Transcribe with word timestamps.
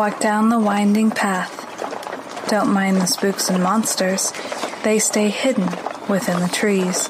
Walk 0.00 0.18
down 0.18 0.48
the 0.48 0.58
winding 0.58 1.10
path. 1.10 2.48
Don't 2.48 2.72
mind 2.72 2.96
the 2.96 3.06
spooks 3.06 3.50
and 3.50 3.62
monsters, 3.62 4.32
they 4.82 4.98
stay 4.98 5.28
hidden 5.28 5.66
within 6.08 6.40
the 6.40 6.48
trees. 6.50 7.06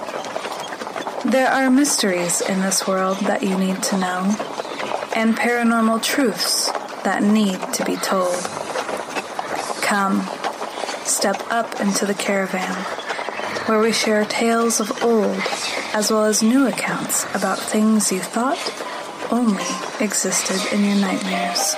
There 1.25 1.47
are 1.47 1.71
mysteries 1.71 2.41
in 2.41 2.59
this 2.59 2.89
world 2.89 3.19
that 3.19 3.45
you 3.45 3.57
need 3.57 3.81
to 3.85 3.97
know, 3.97 4.37
and 5.15 5.37
paranormal 5.37 6.03
truths 6.03 6.73
that 7.05 7.23
need 7.23 7.61
to 7.75 7.85
be 7.85 7.95
told. 7.95 8.35
Come, 9.83 10.29
step 11.05 11.41
up 11.49 11.81
into 11.81 12.07
the 12.07 12.15
caravan, 12.15 12.75
where 13.67 13.79
we 13.79 13.93
share 13.93 14.25
tales 14.25 14.81
of 14.81 15.05
old 15.05 15.41
as 15.95 16.11
well 16.11 16.25
as 16.25 16.43
new 16.43 16.67
accounts 16.67 17.25
about 17.37 17.61
things 17.61 18.11
you 18.11 18.19
thought 18.19 18.59
only 19.31 19.63
existed 20.01 20.61
in 20.75 20.85
your 20.85 20.97
nightmares. 20.97 21.77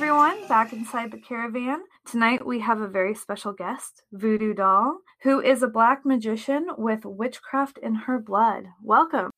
Everyone, 0.00 0.48
back 0.48 0.72
inside 0.72 1.10
the 1.10 1.18
caravan. 1.18 1.82
Tonight 2.06 2.46
we 2.46 2.58
have 2.60 2.80
a 2.80 2.88
very 2.88 3.14
special 3.14 3.52
guest, 3.52 4.02
Voodoo 4.12 4.54
Dhal, 4.54 4.94
who 5.22 5.42
is 5.42 5.62
a 5.62 5.68
black 5.68 6.06
magician 6.06 6.68
with 6.78 7.04
witchcraft 7.04 7.76
in 7.76 7.94
her 7.94 8.18
blood. 8.18 8.64
Welcome. 8.82 9.30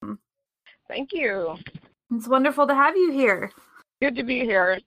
Thank 0.87 1.13
you. 1.13 1.57
It's 2.15 2.29
wonderful 2.29 2.69
to 2.69 2.77
have 2.77 2.97
you 2.97 3.11
here. 3.11 3.51
Good 4.01 4.15
to 4.15 4.23
be 4.23 4.45
here. 4.45 4.79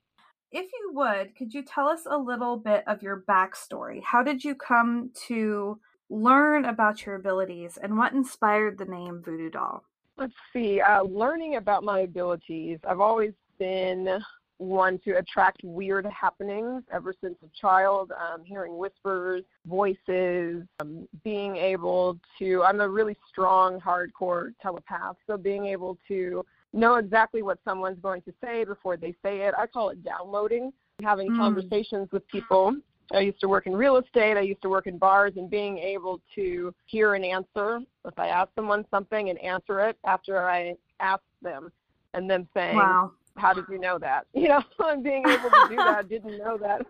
If 0.50 0.64
you 0.64 0.92
would, 0.94 1.36
could 1.36 1.52
you 1.52 1.62
tell 1.62 1.88
us 1.88 2.06
a 2.10 2.16
little 2.16 2.56
bit 2.56 2.82
of 2.86 3.02
your 3.02 3.22
backstory? 3.28 4.02
How 4.02 4.22
did 4.22 4.42
you 4.42 4.54
come 4.54 5.10
to 5.26 5.78
learn 6.08 6.64
about 6.64 7.04
your 7.04 7.16
abilities 7.16 7.76
and 7.82 7.98
what 7.98 8.14
inspired 8.14 8.78
the 8.78 8.86
name 8.86 9.20
Voodoo 9.22 9.50
Dhal? 9.50 9.80
Let's 10.16 10.32
see. 10.54 10.80
Uh, 10.80 11.02
learning 11.02 11.56
about 11.56 11.84
my 11.84 12.00
abilities, 12.00 12.78
I've 12.88 13.00
always 13.00 13.34
been 13.58 14.22
one 14.58 14.98
to 15.04 15.12
attract 15.18 15.62
weird 15.62 16.06
happenings 16.06 16.82
ever 16.92 17.14
since 17.20 17.36
a 17.44 17.60
child, 17.60 18.12
um, 18.12 18.44
hearing 18.44 18.78
whispers, 18.78 19.42
voices, 19.66 20.64
um, 20.80 21.06
being 21.24 21.56
able 21.56 22.18
to, 22.38 22.62
I'm 22.62 22.80
a 22.80 22.88
really 22.88 23.16
strong, 23.28 23.80
hardcore 23.80 24.52
telepath, 24.60 25.16
so 25.26 25.36
being 25.36 25.66
able 25.66 25.98
to 26.08 26.44
know 26.72 26.96
exactly 26.96 27.42
what 27.42 27.58
someone's 27.64 28.00
going 28.00 28.22
to 28.22 28.32
say 28.42 28.64
before 28.64 28.96
they 28.96 29.14
say 29.22 29.42
it. 29.42 29.54
I 29.58 29.66
call 29.66 29.90
it 29.90 30.02
downloading, 30.02 30.72
having 31.02 31.30
mm. 31.30 31.36
conversations 31.36 32.08
with 32.12 32.26
people. 32.28 32.76
I 33.12 33.20
used 33.20 33.40
to 33.40 33.48
work 33.48 33.66
in 33.66 33.74
real 33.74 33.98
estate. 33.98 34.36
I 34.36 34.40
used 34.40 34.62
to 34.62 34.68
work 34.68 34.86
in 34.86 34.98
bars 34.98 35.34
and 35.36 35.48
being 35.48 35.78
able 35.78 36.20
to 36.34 36.74
hear 36.86 37.14
an 37.14 37.22
answer 37.22 37.80
if 38.04 38.18
I 38.18 38.28
ask 38.28 38.50
someone 38.56 38.84
something 38.90 39.30
and 39.30 39.38
answer 39.38 39.80
it 39.80 39.96
after 40.04 40.48
I 40.48 40.74
ask 40.98 41.22
them 41.40 41.70
and 42.14 42.28
then 42.28 42.48
saying, 42.52 42.76
wow 42.76 43.12
how 43.36 43.52
did 43.52 43.64
you 43.70 43.78
know 43.78 43.98
that? 43.98 44.26
You 44.34 44.48
know, 44.48 44.62
and 44.80 45.02
being 45.02 45.24
able 45.26 45.50
to 45.50 45.66
do 45.68 45.76
that, 45.76 46.08
didn't 46.08 46.38
know 46.38 46.56
that 46.60 46.82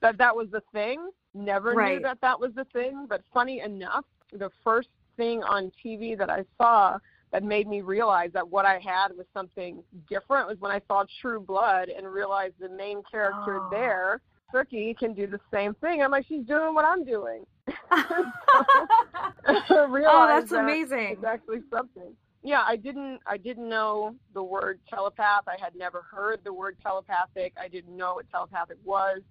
that 0.00 0.18
that 0.18 0.34
was 0.34 0.48
the 0.50 0.62
thing. 0.72 1.10
Never 1.34 1.72
right. 1.72 1.96
knew 1.96 2.02
that 2.02 2.18
that 2.20 2.38
was 2.38 2.52
the 2.54 2.64
thing. 2.72 3.06
But 3.08 3.22
funny 3.32 3.60
enough, 3.60 4.04
the 4.32 4.50
first 4.62 4.88
thing 5.16 5.42
on 5.42 5.70
TV 5.84 6.16
that 6.18 6.30
I 6.30 6.44
saw 6.58 6.98
that 7.32 7.42
made 7.42 7.66
me 7.66 7.80
realize 7.80 8.30
that 8.32 8.48
what 8.48 8.64
I 8.64 8.78
had 8.78 9.08
was 9.16 9.26
something 9.32 9.82
different 10.08 10.48
was 10.48 10.56
when 10.60 10.70
I 10.70 10.80
saw 10.86 11.04
True 11.20 11.40
Blood 11.40 11.88
and 11.88 12.06
realized 12.06 12.54
the 12.60 12.68
main 12.68 13.02
character 13.10 13.60
oh. 13.60 13.68
there, 13.70 14.20
Sookie, 14.54 14.96
can 14.96 15.14
do 15.14 15.26
the 15.26 15.40
same 15.52 15.74
thing. 15.74 16.02
I'm 16.02 16.12
like, 16.12 16.26
she's 16.26 16.44
doing 16.44 16.74
what 16.74 16.84
I'm 16.84 17.04
doing. 17.04 17.44
so, 17.68 17.74
oh, 19.68 20.26
that's 20.28 20.50
that 20.50 20.60
amazing. 20.60 21.08
It's 21.12 21.24
actually 21.24 21.60
something 21.70 22.14
yeah, 22.44 22.62
I 22.66 22.76
didn't 22.76 23.20
I 23.26 23.38
didn't 23.38 23.68
know 23.68 24.14
the 24.34 24.42
word 24.42 24.78
telepath. 24.88 25.44
I 25.48 25.56
had 25.58 25.74
never 25.74 26.02
heard 26.02 26.40
the 26.44 26.52
word 26.52 26.76
telepathic. 26.82 27.54
I 27.58 27.68
didn't 27.68 27.96
know 27.96 28.14
what 28.16 28.30
telepathic 28.30 28.76
was. 28.84 29.22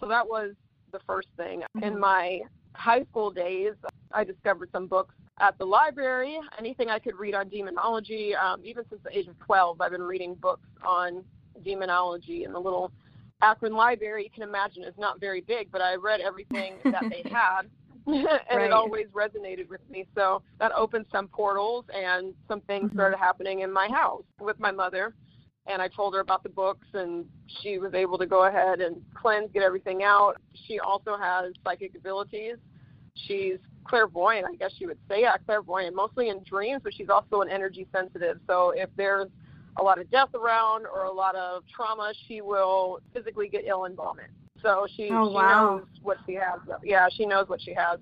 So 0.00 0.08
that 0.08 0.28
was 0.28 0.52
the 0.92 0.98
first 1.06 1.28
thing. 1.36 1.60
Mm-hmm. 1.60 1.84
In 1.84 2.00
my 2.00 2.40
high 2.74 3.04
school 3.04 3.30
days, 3.30 3.74
I 4.12 4.24
discovered 4.24 4.70
some 4.72 4.88
books 4.88 5.14
at 5.38 5.56
the 5.58 5.64
library, 5.64 6.38
anything 6.58 6.90
I 6.90 6.98
could 6.98 7.14
read 7.14 7.34
on 7.34 7.48
demonology. 7.48 8.34
Um, 8.34 8.60
even 8.64 8.84
since 8.90 9.00
the 9.04 9.16
age 9.16 9.28
of 9.28 9.38
12, 9.38 9.80
I've 9.80 9.92
been 9.92 10.02
reading 10.02 10.34
books 10.34 10.68
on 10.84 11.24
demonology. 11.64 12.44
And 12.44 12.54
the 12.54 12.58
little 12.58 12.90
Akron 13.42 13.74
library, 13.74 14.24
you 14.24 14.30
can 14.30 14.42
imagine, 14.42 14.82
is 14.82 14.94
not 14.98 15.20
very 15.20 15.40
big, 15.40 15.70
but 15.70 15.82
I 15.82 15.94
read 15.94 16.20
everything 16.20 16.74
that 16.84 17.04
they 17.10 17.28
had. 17.30 17.62
and 18.16 18.24
right. 18.52 18.66
it 18.66 18.72
always 18.72 19.06
resonated 19.08 19.68
with 19.68 19.80
me. 19.90 20.06
So 20.14 20.42
that 20.60 20.72
opened 20.76 21.06
some 21.10 21.26
portals, 21.28 21.84
and 21.92 22.34
some 22.46 22.60
things 22.62 22.86
mm-hmm. 22.86 22.98
started 22.98 23.16
happening 23.16 23.60
in 23.60 23.72
my 23.72 23.88
house 23.88 24.24
with 24.40 24.58
my 24.60 24.70
mother. 24.70 25.14
And 25.66 25.82
I 25.82 25.88
told 25.88 26.14
her 26.14 26.20
about 26.20 26.44
the 26.44 26.48
books, 26.48 26.86
and 26.94 27.24
she 27.60 27.78
was 27.78 27.94
able 27.94 28.16
to 28.18 28.26
go 28.26 28.44
ahead 28.44 28.80
and 28.80 29.02
cleanse, 29.14 29.50
get 29.52 29.64
everything 29.64 30.04
out. 30.04 30.34
She 30.68 30.78
also 30.78 31.16
has 31.16 31.52
psychic 31.64 31.96
abilities. 31.96 32.56
She's 33.14 33.58
clairvoyant, 33.84 34.46
I 34.46 34.54
guess 34.54 34.72
you 34.78 34.86
would 34.86 34.98
say, 35.08 35.22
yeah, 35.22 35.36
clairvoyant, 35.44 35.96
mostly 35.96 36.28
in 36.28 36.42
dreams, 36.44 36.82
but 36.84 36.94
she's 36.94 37.08
also 37.08 37.40
an 37.40 37.48
energy 37.48 37.86
sensitive. 37.92 38.38
So 38.46 38.72
if 38.76 38.90
there's 38.96 39.28
a 39.78 39.82
lot 39.82 40.00
of 40.00 40.08
death 40.10 40.34
around 40.34 40.86
or 40.86 41.04
a 41.04 41.12
lot 41.12 41.34
of 41.34 41.64
trauma, 41.74 42.12
she 42.26 42.40
will 42.40 43.00
physically 43.12 43.48
get 43.48 43.64
ill 43.66 43.84
and 43.84 43.96
vomit. 43.96 44.30
So 44.62 44.86
she, 44.96 45.08
oh, 45.12 45.28
she 45.28 45.34
wow. 45.34 45.76
knows 45.76 45.86
what 46.02 46.18
she 46.26 46.34
has. 46.34 46.60
Yeah, 46.82 47.08
she 47.14 47.26
knows 47.26 47.48
what 47.48 47.60
she 47.60 47.74
has. 47.74 47.98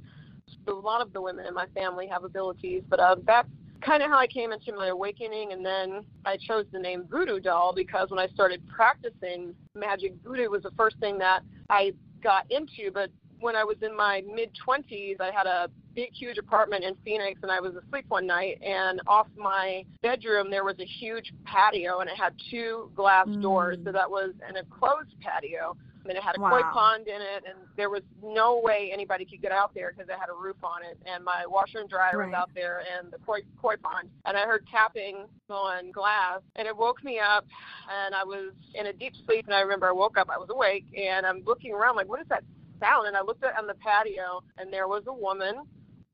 So 0.66 0.78
a 0.78 0.80
lot 0.80 1.00
of 1.00 1.12
the 1.12 1.20
women 1.20 1.46
in 1.46 1.54
my 1.54 1.66
family 1.74 2.06
have 2.06 2.24
abilities, 2.24 2.82
but 2.88 3.00
uh, 3.00 3.16
that's 3.26 3.48
kind 3.82 4.02
of 4.02 4.10
how 4.10 4.18
I 4.18 4.26
came 4.26 4.52
into 4.52 4.72
my 4.72 4.88
awakening. 4.88 5.52
And 5.52 5.64
then 5.64 6.04
I 6.24 6.36
chose 6.36 6.64
the 6.72 6.78
name 6.78 7.04
Voodoo 7.10 7.40
Dhal 7.40 7.74
because 7.74 8.10
when 8.10 8.18
I 8.18 8.28
started 8.28 8.66
practicing 8.68 9.54
magic, 9.74 10.14
voodoo 10.24 10.48
was 10.50 10.62
the 10.62 10.70
first 10.76 10.98
thing 10.98 11.18
that 11.18 11.42
I 11.68 11.92
got 12.22 12.50
into. 12.50 12.90
But 12.92 13.10
when 13.40 13.56
I 13.56 13.64
was 13.64 13.76
in 13.82 13.94
my 13.94 14.22
mid 14.32 14.50
20s, 14.66 15.20
I 15.20 15.30
had 15.30 15.46
a 15.46 15.68
big, 15.94 16.12
huge 16.12 16.38
apartment 16.38 16.84
in 16.84 16.94
Phoenix, 17.04 17.40
and 17.42 17.52
I 17.52 17.60
was 17.60 17.74
asleep 17.76 18.06
one 18.08 18.26
night, 18.26 18.60
and 18.62 19.00
off 19.06 19.28
my 19.36 19.84
bedroom 20.02 20.50
there 20.50 20.64
was 20.64 20.76
a 20.80 20.84
huge 20.84 21.32
patio, 21.44 22.00
and 22.00 22.10
it 22.10 22.16
had 22.16 22.32
two 22.50 22.90
glass 22.96 23.28
mm. 23.28 23.40
doors, 23.42 23.78
so 23.84 23.92
that 23.92 24.10
was 24.10 24.32
an 24.48 24.56
enclosed 24.56 25.14
patio 25.20 25.76
and 26.08 26.16
it 26.16 26.22
had 26.22 26.36
a 26.36 26.40
wow. 26.40 26.50
koi 26.50 26.62
pond 26.72 27.08
in 27.08 27.20
it, 27.20 27.44
and 27.48 27.58
there 27.76 27.90
was 27.90 28.02
no 28.22 28.60
way 28.62 28.90
anybody 28.92 29.24
could 29.24 29.40
get 29.40 29.52
out 29.52 29.72
there 29.74 29.92
because 29.92 30.08
it 30.08 30.18
had 30.18 30.28
a 30.28 30.34
roof 30.34 30.56
on 30.62 30.82
it, 30.82 30.98
and 31.06 31.24
my 31.24 31.44
washer 31.46 31.78
and 31.80 31.88
dryer 31.88 32.18
right. 32.18 32.28
was 32.28 32.34
out 32.34 32.50
there, 32.54 32.82
and 32.96 33.12
the 33.12 33.18
koi 33.18 33.40
koi 33.60 33.76
pond, 33.76 34.08
and 34.24 34.36
I 34.36 34.44
heard 34.46 34.66
tapping 34.70 35.26
on 35.48 35.90
glass, 35.92 36.40
and 36.56 36.66
it 36.66 36.76
woke 36.76 37.02
me 37.04 37.18
up, 37.18 37.46
and 37.90 38.14
I 38.14 38.24
was 38.24 38.52
in 38.74 38.86
a 38.86 38.92
deep 38.92 39.14
sleep, 39.26 39.46
and 39.46 39.54
I 39.54 39.60
remember 39.60 39.88
I 39.88 39.92
woke 39.92 40.18
up, 40.18 40.28
I 40.30 40.38
was 40.38 40.48
awake, 40.50 40.84
and 40.96 41.26
I'm 41.26 41.42
looking 41.44 41.72
around 41.72 41.96
like, 41.96 42.08
what 42.08 42.20
is 42.20 42.28
that 42.28 42.44
sound? 42.80 43.06
And 43.06 43.16
I 43.16 43.22
looked 43.22 43.44
at 43.44 43.58
on 43.58 43.66
the 43.66 43.74
patio, 43.74 44.42
and 44.58 44.72
there 44.72 44.88
was 44.88 45.04
a 45.06 45.14
woman 45.14 45.62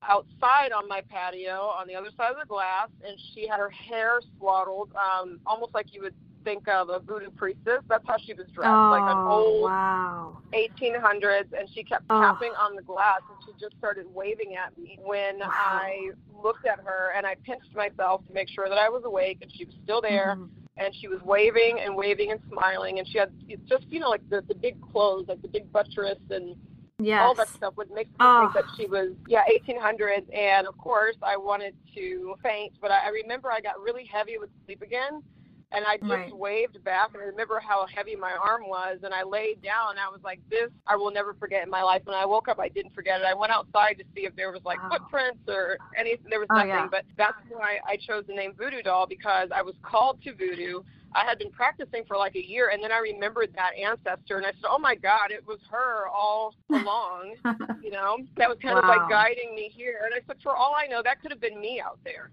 outside 0.02 0.72
on 0.72 0.88
my 0.88 1.02
patio 1.10 1.72
on 1.78 1.86
the 1.86 1.94
other 1.94 2.08
side 2.16 2.30
of 2.30 2.38
the 2.40 2.46
glass 2.46 2.88
and 3.06 3.18
she 3.34 3.46
had 3.46 3.60
her 3.60 3.68
hair 3.68 4.20
swaddled 4.38 4.90
um 4.94 5.38
almost 5.46 5.74
like 5.74 5.92
you 5.92 6.00
would 6.00 6.14
think 6.44 6.68
of 6.68 6.88
a 6.88 6.98
voodoo 6.98 7.30
priestess. 7.30 7.82
That's 7.88 8.06
how 8.06 8.16
she 8.18 8.34
was 8.34 8.46
dressed, 8.54 8.70
oh, 8.70 8.90
like 8.90 9.02
an 9.02 9.18
old 9.18 9.62
wow. 9.62 10.38
1800s, 10.52 11.52
and 11.58 11.68
she 11.74 11.84
kept 11.84 12.04
oh. 12.10 12.20
tapping 12.20 12.52
on 12.60 12.76
the 12.76 12.82
glass, 12.82 13.20
and 13.28 13.38
she 13.44 13.52
just 13.60 13.76
started 13.78 14.06
waving 14.12 14.56
at 14.56 14.76
me 14.78 14.98
when 15.02 15.38
wow. 15.38 15.50
I 15.50 16.10
looked 16.42 16.66
at 16.66 16.80
her, 16.80 17.12
and 17.16 17.26
I 17.26 17.36
pinched 17.44 17.74
myself 17.74 18.26
to 18.26 18.32
make 18.32 18.48
sure 18.48 18.68
that 18.68 18.78
I 18.78 18.88
was 18.88 19.02
awake, 19.04 19.38
and 19.42 19.52
she 19.52 19.64
was 19.64 19.74
still 19.82 20.00
there. 20.00 20.36
Mm-hmm. 20.36 20.46
And 20.76 20.94
she 20.94 21.08
was 21.08 21.20
waving 21.22 21.80
and 21.84 21.94
waving 21.94 22.30
and 22.30 22.40
smiling, 22.50 23.00
and 23.00 23.08
she 23.08 23.18
had 23.18 23.30
just 23.68 23.84
you 23.90 24.00
know 24.00 24.08
like 24.08 24.26
the 24.30 24.42
the 24.48 24.54
big 24.54 24.80
clothes, 24.80 25.26
like 25.28 25.42
the 25.42 25.48
big 25.48 25.70
buttress 25.70 26.18
and 26.30 26.56
Yes. 27.02 27.20
all 27.22 27.34
that 27.34 27.48
stuff 27.48 27.76
would 27.76 27.90
make 27.90 28.08
me 28.08 28.16
oh. 28.20 28.50
think 28.52 28.66
that 28.66 28.76
she 28.76 28.86
was 28.86 29.12
yeah 29.26 29.42
1800s 29.66 30.26
and 30.36 30.66
of 30.66 30.76
course 30.76 31.16
i 31.22 31.34
wanted 31.34 31.74
to 31.94 32.34
faint 32.42 32.74
but 32.80 32.90
I, 32.90 33.06
I 33.06 33.08
remember 33.08 33.50
i 33.50 33.60
got 33.60 33.80
really 33.80 34.04
heavy 34.04 34.36
with 34.38 34.50
sleep 34.66 34.82
again 34.82 35.22
and 35.72 35.84
I 35.84 35.96
just 35.98 36.10
right. 36.10 36.36
waved 36.36 36.82
back 36.84 37.10
and 37.14 37.22
I 37.22 37.26
remember 37.26 37.60
how 37.60 37.86
heavy 37.94 38.16
my 38.16 38.32
arm 38.32 38.62
was 38.66 38.98
and 39.02 39.14
I 39.14 39.22
laid 39.22 39.62
down 39.62 39.90
and 39.90 40.00
I 40.00 40.08
was 40.08 40.20
like, 40.24 40.40
This 40.50 40.70
I 40.86 40.96
will 40.96 41.12
never 41.12 41.34
forget 41.34 41.62
in 41.62 41.70
my 41.70 41.82
life. 41.82 42.02
When 42.04 42.16
I 42.16 42.26
woke 42.26 42.48
up 42.48 42.58
I 42.58 42.68
didn't 42.68 42.94
forget 42.94 43.20
it. 43.20 43.24
I 43.24 43.34
went 43.34 43.52
outside 43.52 43.94
to 43.98 44.04
see 44.14 44.22
if 44.22 44.34
there 44.36 44.50
was 44.50 44.62
like 44.64 44.82
wow. 44.82 44.90
footprints 44.90 45.42
or 45.48 45.78
anything 45.98 46.26
there 46.28 46.40
was 46.40 46.48
oh, 46.50 46.56
nothing. 46.56 46.70
Yeah. 46.70 46.88
But 46.90 47.04
that's 47.16 47.38
why 47.50 47.78
I 47.86 47.96
chose 47.96 48.24
the 48.26 48.34
name 48.34 48.52
Voodoo 48.56 48.82
Dhal 48.82 49.08
because 49.08 49.48
I 49.54 49.62
was 49.62 49.74
called 49.82 50.22
to 50.24 50.34
voodoo. 50.34 50.82
I 51.12 51.24
had 51.24 51.38
been 51.38 51.50
practicing 51.50 52.04
for 52.06 52.16
like 52.16 52.36
a 52.36 52.44
year 52.44 52.70
and 52.72 52.82
then 52.82 52.92
I 52.92 52.98
remembered 52.98 53.52
that 53.54 53.72
ancestor 53.74 54.38
and 54.38 54.46
I 54.46 54.50
said, 54.50 54.68
Oh 54.68 54.78
my 54.78 54.94
God, 54.96 55.30
it 55.30 55.46
was 55.46 55.58
her 55.70 56.08
all 56.08 56.54
along. 56.70 57.34
you 57.82 57.90
know? 57.90 58.18
That 58.36 58.48
was 58.48 58.58
kind 58.62 58.74
wow. 58.74 58.82
of 58.82 58.88
like 58.88 59.08
guiding 59.08 59.54
me 59.54 59.70
here. 59.74 60.00
And 60.04 60.14
I 60.14 60.18
said, 60.26 60.36
For 60.42 60.56
all 60.56 60.74
I 60.76 60.86
know, 60.86 61.02
that 61.02 61.20
could 61.22 61.30
have 61.30 61.40
been 61.40 61.60
me 61.60 61.80
out 61.84 61.98
there 62.04 62.30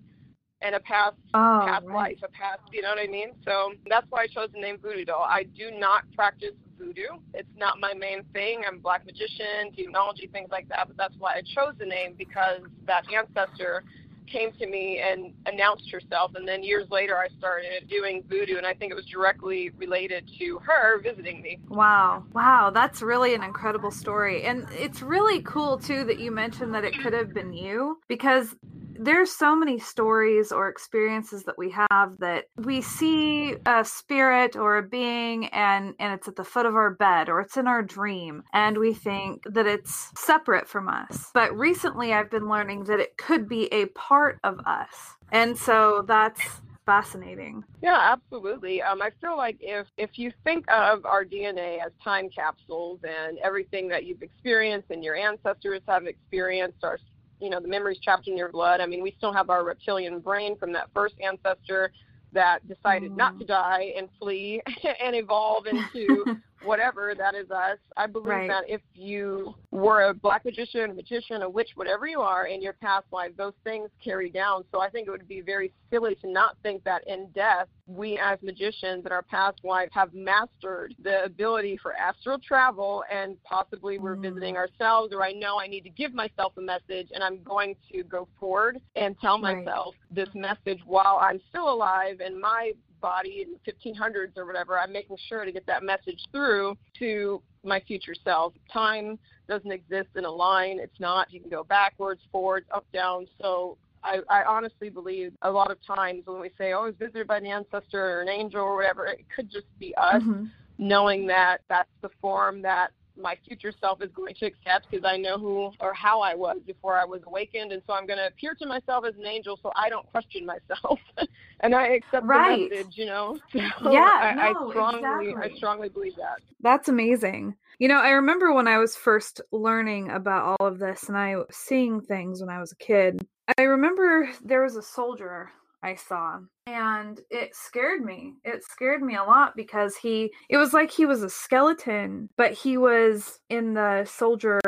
and 0.62 0.76
a 0.76 0.80
past 0.80 1.16
oh, 1.34 1.64
past 1.66 1.86
right. 1.86 1.96
life, 1.96 2.18
a 2.24 2.28
past, 2.30 2.62
you 2.72 2.82
know 2.82 2.90
what 2.90 3.00
I 3.00 3.08
mean? 3.08 3.32
So 3.46 3.74
that's 3.90 4.08
why 4.10 4.24
I 4.24 4.28
chose 4.28 4.50
the 4.54 4.60
name 4.60 4.78
Voodoo 4.82 5.06
Dhal. 5.06 5.22
I 5.22 5.44
do 5.44 5.72
not 5.72 6.04
practice 6.16 6.54
voodoo. 6.78 7.20
It's 7.34 7.50
not 7.58 7.80
my 7.80 7.94
main 7.94 8.24
thing. 8.34 8.64
I'm 8.68 8.78
a 8.78 8.80
black 8.80 9.06
magician, 9.06 9.72
demonology, 9.76 10.28
things 10.28 10.50
like 10.52 10.68
that. 10.70 10.88
But 10.88 10.98
that's 10.98 11.16
why 11.18 11.36
I 11.36 11.42
chose 11.42 11.74
the 11.80 11.86
name 11.86 12.16
because 12.18 12.62
that 12.86 13.04
ancestor 13.14 13.84
came 14.28 14.52
to 14.54 14.68
me 14.68 15.00
and 15.00 15.34
announced 15.46 15.90
herself 15.90 16.32
and 16.36 16.46
then 16.46 16.62
years 16.62 16.86
later 16.92 17.18
I 17.18 17.30
started 17.38 17.88
doing 17.90 18.24
voodoo 18.28 18.58
and 18.58 18.66
I 18.66 18.74
think 18.74 18.92
it 18.92 18.96
was 18.96 19.06
directly 19.06 19.72
related 19.78 20.30
to 20.40 20.60
her 20.60 21.00
visiting 21.00 21.42
me. 21.42 21.60
Wow. 21.70 22.26
Wow, 22.34 22.70
that's 22.70 23.02
really 23.02 23.36
an 23.36 23.44
incredible 23.44 23.90
story. 23.90 24.44
And 24.44 24.68
it's 24.72 25.02
really 25.02 25.42
cool 25.42 25.78
too 25.78 26.04
that 26.04 26.20
you 26.20 26.32
mentioned 26.32 26.74
that 26.74 26.84
it 26.84 26.94
could 27.02 27.14
have 27.14 27.34
been 27.34 27.54
you 27.54 28.00
because 28.10 28.54
there's 29.00 29.32
so 29.32 29.56
many 29.56 29.80
stories 29.80 30.52
or 30.52 30.70
experiences 30.70 31.44
that 31.44 31.58
we 31.58 31.74
have 31.92 32.18
that 32.20 32.46
we 32.58 32.82
see 32.82 33.56
a 33.66 33.84
spirit 33.86 34.56
or 34.56 34.78
a 34.78 34.84
being 34.84 35.48
and 35.48 35.94
and 36.00 36.14
it's 36.14 36.28
at 36.28 36.36
the 36.36 36.44
foot 36.44 36.66
of 36.66 36.76
our 36.76 36.92
bed 36.92 37.30
or 37.30 37.40
it's 37.40 37.58
in 37.58 37.68
our 37.68 37.82
dream 37.82 38.44
and 38.54 38.78
we 38.78 38.94
think 38.94 39.44
that 39.46 39.66
it's 39.68 40.12
separate 40.18 40.68
from 40.68 40.88
us. 40.88 41.30
But 41.34 41.56
recently 41.58 42.14
i've 42.14 42.32
been 42.32 42.48
learning 42.50 42.86
that 42.86 43.00
it 43.00 43.18
could 43.18 43.48
be 43.48 43.72
a 43.74 43.86
part 43.88 44.40
of 44.44 44.60
us. 44.66 45.16
And 45.32 45.58
so 45.58 46.04
that's 46.08 46.42
fascinating. 46.86 47.64
Yeah 47.82 48.14
absolutely. 48.14 48.82
Um, 48.82 49.02
i 49.02 49.12
feel 49.22 49.38
like 49.38 49.58
if 49.60 49.88
if 49.98 50.18
you 50.18 50.32
think 50.44 50.66
of 50.72 51.06
our 51.06 51.26
dna 51.26 51.86
as 51.86 51.92
time 52.04 52.30
capsules 52.30 53.00
and 53.04 53.38
everything 53.40 53.88
that 53.90 54.06
you've 54.06 54.22
experienced 54.22 54.90
and 54.90 55.04
your 55.04 55.16
ancestors 55.16 55.82
have 55.88 56.08
experienced 56.08 56.84
are 56.84 56.98
you 57.40 57.50
know 57.50 57.60
the 57.60 57.68
memories 57.68 58.00
trapped 58.04 58.28
in 58.28 58.38
your 58.38 58.50
blood. 58.50 58.82
I 58.82 58.86
mean, 58.86 59.02
we 59.02 59.14
still 59.18 59.34
have 59.34 59.50
our 59.50 59.64
reptilian 59.64 60.20
brain 60.20 60.58
from 60.58 60.72
that 60.74 60.90
first 60.94 61.16
ancestor 61.22 61.92
that 62.34 62.68
decided 62.68 63.12
mm. 63.12 63.18
not 63.18 63.40
to 63.40 63.46
die 63.46 63.94
and 63.98 64.10
flee 64.20 64.62
and 65.04 65.16
evolve 65.16 65.66
into 65.68 66.26
whatever 66.64 67.14
that 67.18 67.36
is 67.36 67.50
us. 67.52 67.78
I 67.96 68.08
believe 68.08 68.28
right. 68.28 68.48
that 68.48 68.64
if 68.68 68.82
you 68.94 69.56
were 69.72 70.10
a 70.10 70.14
black 70.14 70.46
magician, 70.46 70.90
a 70.90 70.94
magician, 70.94 71.42
a 71.42 71.50
witch, 71.50 71.70
whatever 71.76 72.08
you 72.08 72.22
are 72.22 72.48
in 72.48 72.62
your 72.62 72.74
past 72.74 73.06
life, 73.12 73.32
those 73.38 73.54
things 73.64 73.90
carry 74.04 74.30
down. 74.30 74.64
So 74.72 74.82
I 74.82 74.90
think 74.90 75.08
it 75.08 75.12
would 75.12 75.28
be 75.28 75.42
very 75.42 75.72
silly 75.92 76.16
to 76.16 76.30
not 76.30 76.58
think 76.64 76.84
that 76.84 77.08
in 77.08 77.30
death, 77.34 77.68
we 77.88 78.20
as 78.22 78.38
magicians 78.42 79.06
in 79.06 79.12
our 79.12 79.22
past 79.22 79.60
life 79.64 79.90
have 79.92 80.14
mastered 80.14 80.94
the 81.04 81.24
ability 81.24 81.80
for 81.82 81.94
astral 81.94 82.38
travel 82.38 83.04
and 83.12 83.42
possibly 83.44 83.98
we're 83.98 84.18
mm. 84.18 84.24
visiting 84.24 84.58
ourselves 84.58 85.14
or 85.14 85.24
I 85.24 85.32
know 85.32 85.60
I 85.60 85.68
need 85.68 85.82
to 85.82 85.90
give 85.90 86.14
myself 86.14 86.54
a 86.58 86.62
message 86.62 87.08
and 87.14 87.24
I'm 87.24 87.42
going 87.44 87.76
to 87.94 88.04
go 88.04 88.28
forward 88.40 88.82
and 88.98 89.18
tell 89.20 89.40
right. 89.42 89.58
myself 89.58 89.96
this 90.12 90.28
message 90.36 90.80
while 90.86 91.20
I'm 91.22 91.40
still 91.50 91.70
alive 91.70 92.20
and 92.20 92.40
my 92.40 92.74
body 93.02 93.46
in 93.46 93.54
the 93.54 93.92
1500s 93.92 94.38
or 94.38 94.46
whatever, 94.46 94.78
I'm 94.78 94.92
making 94.92 95.18
sure 95.28 95.46
to 95.46 95.52
get 95.52 95.66
that 95.68 95.84
message 95.84 96.20
through 96.32 96.78
to 97.00 97.42
my 97.64 97.80
future 97.82 98.16
self. 98.24 98.54
Time 98.72 99.18
doesn't 99.48 99.72
exist 99.72 100.10
in 100.16 100.26
a 100.26 100.32
line. 100.32 100.80
It's 100.80 101.00
not. 101.00 101.32
You 101.32 101.40
can 101.40 101.50
go 101.50 101.64
backwards, 101.64 102.22
forwards, 102.32 102.68
up, 102.74 102.86
down. 102.94 103.28
So 103.42 103.78
I, 104.04 104.20
I 104.30 104.44
honestly 104.44 104.90
believe 104.90 105.34
a 105.42 105.52
lot 105.52 105.72
of 105.72 105.78
times 105.86 106.24
when 106.26 106.40
we 106.40 106.50
say, 106.58 106.74
oh, 106.74 106.82
I 106.82 106.86
was 106.86 106.96
visited 107.00 107.28
by 107.28 107.38
an 107.38 107.46
ancestor 107.46 108.20
or 108.20 108.22
an 108.22 108.30
angel 108.30 108.62
or 108.62 108.76
whatever, 108.76 109.06
it 109.06 109.26
could 109.36 109.50
just 109.50 109.68
be 109.80 109.94
us 109.96 110.22
mm-hmm. 110.22 110.46
knowing 110.78 111.28
that 111.28 111.60
that's 111.70 111.90
the 112.02 112.10
form 112.22 112.62
that 112.62 112.92
my 113.18 113.38
future 113.48 113.74
self 113.80 114.02
is 114.02 114.10
going 114.12 114.36
to 114.36 114.46
accept 114.46 114.90
because 114.90 115.06
I 115.06 115.18
know 115.18 115.38
who 115.38 115.72
or 115.80 115.94
how 115.94 116.22
I 116.22 116.36
was 116.36 116.58
before 116.66 116.98
I 116.98 117.06
was 117.06 117.22
awakened, 117.26 117.72
and 117.72 117.82
so 117.88 117.94
I'm 117.94 118.06
going 118.06 118.20
to 118.20 118.28
appear 118.28 118.56
to 118.56 118.66
myself 118.66 119.06
as 119.06 119.16
an 119.16 119.26
angel, 119.26 119.60
so 119.62 119.72
I 119.76 119.90
don't 119.90 120.10
question 120.12 120.46
myself, 120.46 121.00
and 121.62 121.76
I 121.76 121.88
accept 121.88 122.26
right. 122.26 122.70
the 122.70 122.76
message. 122.76 122.98
You 122.98 123.06
know, 123.08 123.38
so 123.52 123.92
yeah, 123.92 124.36
I, 124.40 124.54
no, 124.54 124.68
I 124.68 124.72
strongly, 124.72 125.30
exactly. 125.30 125.52
I 125.52 125.58
strongly 125.58 125.90
believe 125.90 126.16
that. 126.18 126.40
That's 126.62 126.90
amazing. 126.90 127.56
You 127.80 127.88
know, 127.88 128.00
I 128.00 128.10
remember 128.10 128.54
when 128.54 128.68
I 128.68 128.80
was 128.80 128.96
first 128.96 129.42
learning 129.52 130.10
about 130.10 130.58
all 130.60 130.68
of 130.68 130.80
this, 130.80 131.10
and 131.10 131.18
I 131.18 131.38
was 131.38 131.48
seeing 131.52 132.02
things 132.02 132.42
when 132.42 132.50
I 132.50 132.60
was 132.60 132.72
a 132.72 132.78
kid. 132.78 133.26
I 133.58 133.64
remember 133.64 134.30
there 134.44 134.64
was 134.64 134.76
a 134.76 134.82
soldier 134.82 135.52
I 135.88 135.96
saw. 135.96 136.40
And 136.66 137.22
it 137.30 137.56
scared 137.56 138.04
me. 138.04 138.34
It 138.44 138.62
scared 138.62 139.02
me 139.02 139.16
a 139.16 139.24
lot 139.24 139.56
because 139.56 139.96
he, 139.96 140.34
it 140.50 140.58
was 140.58 140.74
like 140.74 140.92
he 140.92 141.06
was 141.06 141.24
a 141.24 141.30
skeleton, 141.30 142.30
but 142.36 142.52
he 142.52 142.78
was 142.78 143.40
in 143.50 143.74
the 143.74 144.04
soldier 144.04 144.60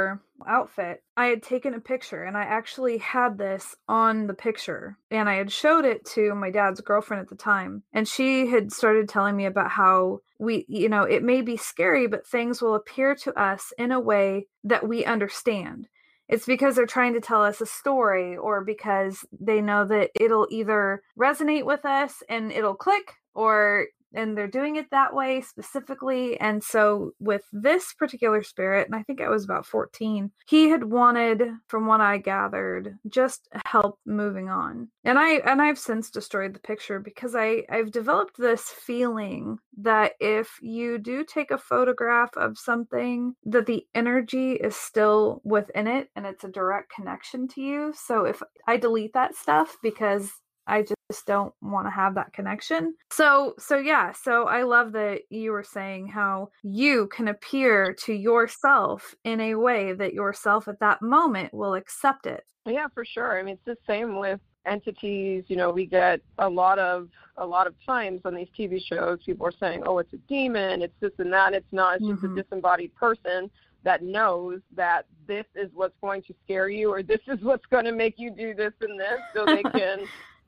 outfit. 0.47 1.03
I 1.17 1.25
had 1.25 1.43
taken 1.43 1.73
a 1.73 1.81
picture 1.81 2.23
and 2.23 2.37
I 2.37 2.43
actually 2.43 2.99
had 2.99 3.37
this 3.37 3.75
on 3.89 4.27
the 4.27 4.33
picture 4.33 4.97
and 5.11 5.27
I 5.27 5.35
had 5.35 5.51
showed 5.51 5.83
it 5.83 6.05
to 6.13 6.33
my 6.35 6.51
dad's 6.51 6.79
girlfriend 6.79 7.19
at 7.19 7.27
the 7.27 7.35
time. 7.35 7.83
And 7.91 8.07
she 8.07 8.47
had 8.47 8.71
started 8.71 9.09
telling 9.09 9.35
me 9.35 9.45
about 9.45 9.71
how 9.71 10.19
we, 10.39 10.65
you 10.69 10.87
know, 10.87 11.03
it 11.03 11.21
may 11.21 11.41
be 11.41 11.57
scary, 11.57 12.07
but 12.07 12.25
things 12.25 12.61
will 12.61 12.75
appear 12.75 13.13
to 13.15 13.37
us 13.37 13.73
in 13.77 13.91
a 13.91 13.99
way 13.99 14.47
that 14.63 14.87
we 14.87 15.03
understand 15.03 15.89
it's 16.29 16.45
because 16.45 16.75
they're 16.75 16.85
trying 16.85 17.13
to 17.13 17.21
tell 17.21 17.43
us 17.43 17.59
a 17.59 17.65
story 17.65 18.37
or 18.37 18.63
because 18.63 19.25
they 19.39 19.61
know 19.61 19.85
that 19.85 20.11
it'll 20.19 20.47
either 20.51 21.01
resonate 21.19 21.65
with 21.65 21.83
us 21.85 22.23
and 22.29 22.51
it'll 22.51 22.75
click 22.75 23.15
or 23.33 23.87
and 24.13 24.37
they're 24.37 24.47
doing 24.47 24.75
it 24.75 24.89
that 24.91 25.13
way 25.13 25.41
specifically. 25.41 26.39
And 26.39 26.63
so 26.63 27.11
with 27.19 27.43
this 27.51 27.93
particular 27.93 28.43
spirit, 28.43 28.87
and 28.87 28.95
I 28.95 29.03
think 29.03 29.21
I 29.21 29.29
was 29.29 29.43
about 29.43 29.65
14, 29.65 30.31
he 30.47 30.69
had 30.69 30.83
wanted, 30.83 31.43
from 31.67 31.87
what 31.87 32.01
I 32.01 32.17
gathered, 32.17 32.97
just 33.07 33.47
help 33.65 33.99
moving 34.05 34.49
on. 34.49 34.89
And 35.03 35.17
I 35.17 35.35
and 35.35 35.61
I've 35.61 35.79
since 35.79 36.09
destroyed 36.09 36.53
the 36.53 36.59
picture 36.59 36.99
because 36.99 37.35
I 37.35 37.63
I've 37.69 37.91
developed 37.91 38.37
this 38.37 38.63
feeling 38.63 39.59
that 39.77 40.13
if 40.19 40.57
you 40.61 40.97
do 40.97 41.23
take 41.23 41.51
a 41.51 41.57
photograph 41.57 42.35
of 42.35 42.57
something, 42.57 43.35
that 43.45 43.65
the 43.65 43.85
energy 43.95 44.53
is 44.53 44.75
still 44.75 45.41
within 45.43 45.87
it 45.87 46.09
and 46.15 46.25
it's 46.25 46.43
a 46.43 46.49
direct 46.49 46.91
connection 46.93 47.47
to 47.49 47.61
you. 47.61 47.93
So 47.95 48.25
if 48.25 48.41
I 48.67 48.77
delete 48.77 49.13
that 49.13 49.35
stuff 49.35 49.77
because 49.81 50.31
I 50.69 50.83
just 50.83 51.25
don't 51.25 51.53
want 51.61 51.87
to 51.87 51.91
have 51.91 52.15
that 52.15 52.33
connection. 52.33 52.95
So 53.11 53.55
so 53.57 53.77
yeah, 53.77 54.11
so 54.11 54.43
I 54.45 54.63
love 54.63 54.91
that 54.93 55.21
you 55.29 55.51
were 55.51 55.63
saying 55.63 56.07
how 56.07 56.49
you 56.63 57.07
can 57.07 57.27
appear 57.27 57.93
to 58.05 58.13
yourself 58.13 59.15
in 59.23 59.39
a 59.41 59.55
way 59.55 59.93
that 59.93 60.13
yourself 60.13 60.67
at 60.67 60.79
that 60.79 61.01
moment 61.01 61.53
will 61.53 61.73
accept 61.73 62.25
it. 62.25 62.43
Yeah, 62.65 62.87
for 62.93 63.03
sure. 63.03 63.39
I 63.39 63.43
mean, 63.43 63.55
it's 63.55 63.65
the 63.65 63.91
same 63.91 64.17
with 64.19 64.39
entities 64.65 65.45
you 65.47 65.55
know 65.55 65.71
we 65.71 65.85
get 65.85 66.19
a 66.39 66.49
lot 66.49 66.77
of 66.77 67.07
a 67.37 67.45
lot 67.45 67.65
of 67.65 67.73
times 67.85 68.21
on 68.25 68.35
these 68.35 68.49
tv 68.57 68.79
shows 68.81 69.17
people 69.25 69.47
are 69.47 69.53
saying 69.57 69.81
oh 69.85 69.97
it's 69.97 70.13
a 70.13 70.17
demon 70.27 70.81
it's 70.81 70.93
this 70.99 71.11
and 71.17 71.31
that 71.31 71.53
it's 71.53 71.71
not 71.71 71.95
it's 71.95 72.05
mm-hmm. 72.05 72.35
just 72.35 72.37
a 72.37 72.43
disembodied 72.43 72.93
person 72.93 73.49
that 73.83 74.03
knows 74.03 74.59
that 74.75 75.05
this 75.25 75.45
is 75.55 75.69
what's 75.73 75.95
going 76.01 76.21
to 76.21 76.33
scare 76.43 76.69
you 76.69 76.91
or 76.91 77.01
this 77.01 77.21
is 77.27 77.39
what's 77.41 77.65
going 77.67 77.85
to 77.85 77.93
make 77.93 78.15
you 78.17 78.29
do 78.29 78.53
this 78.53 78.73
and 78.81 78.99
this 78.99 79.19
so 79.33 79.45
they 79.45 79.63
can 79.79 79.99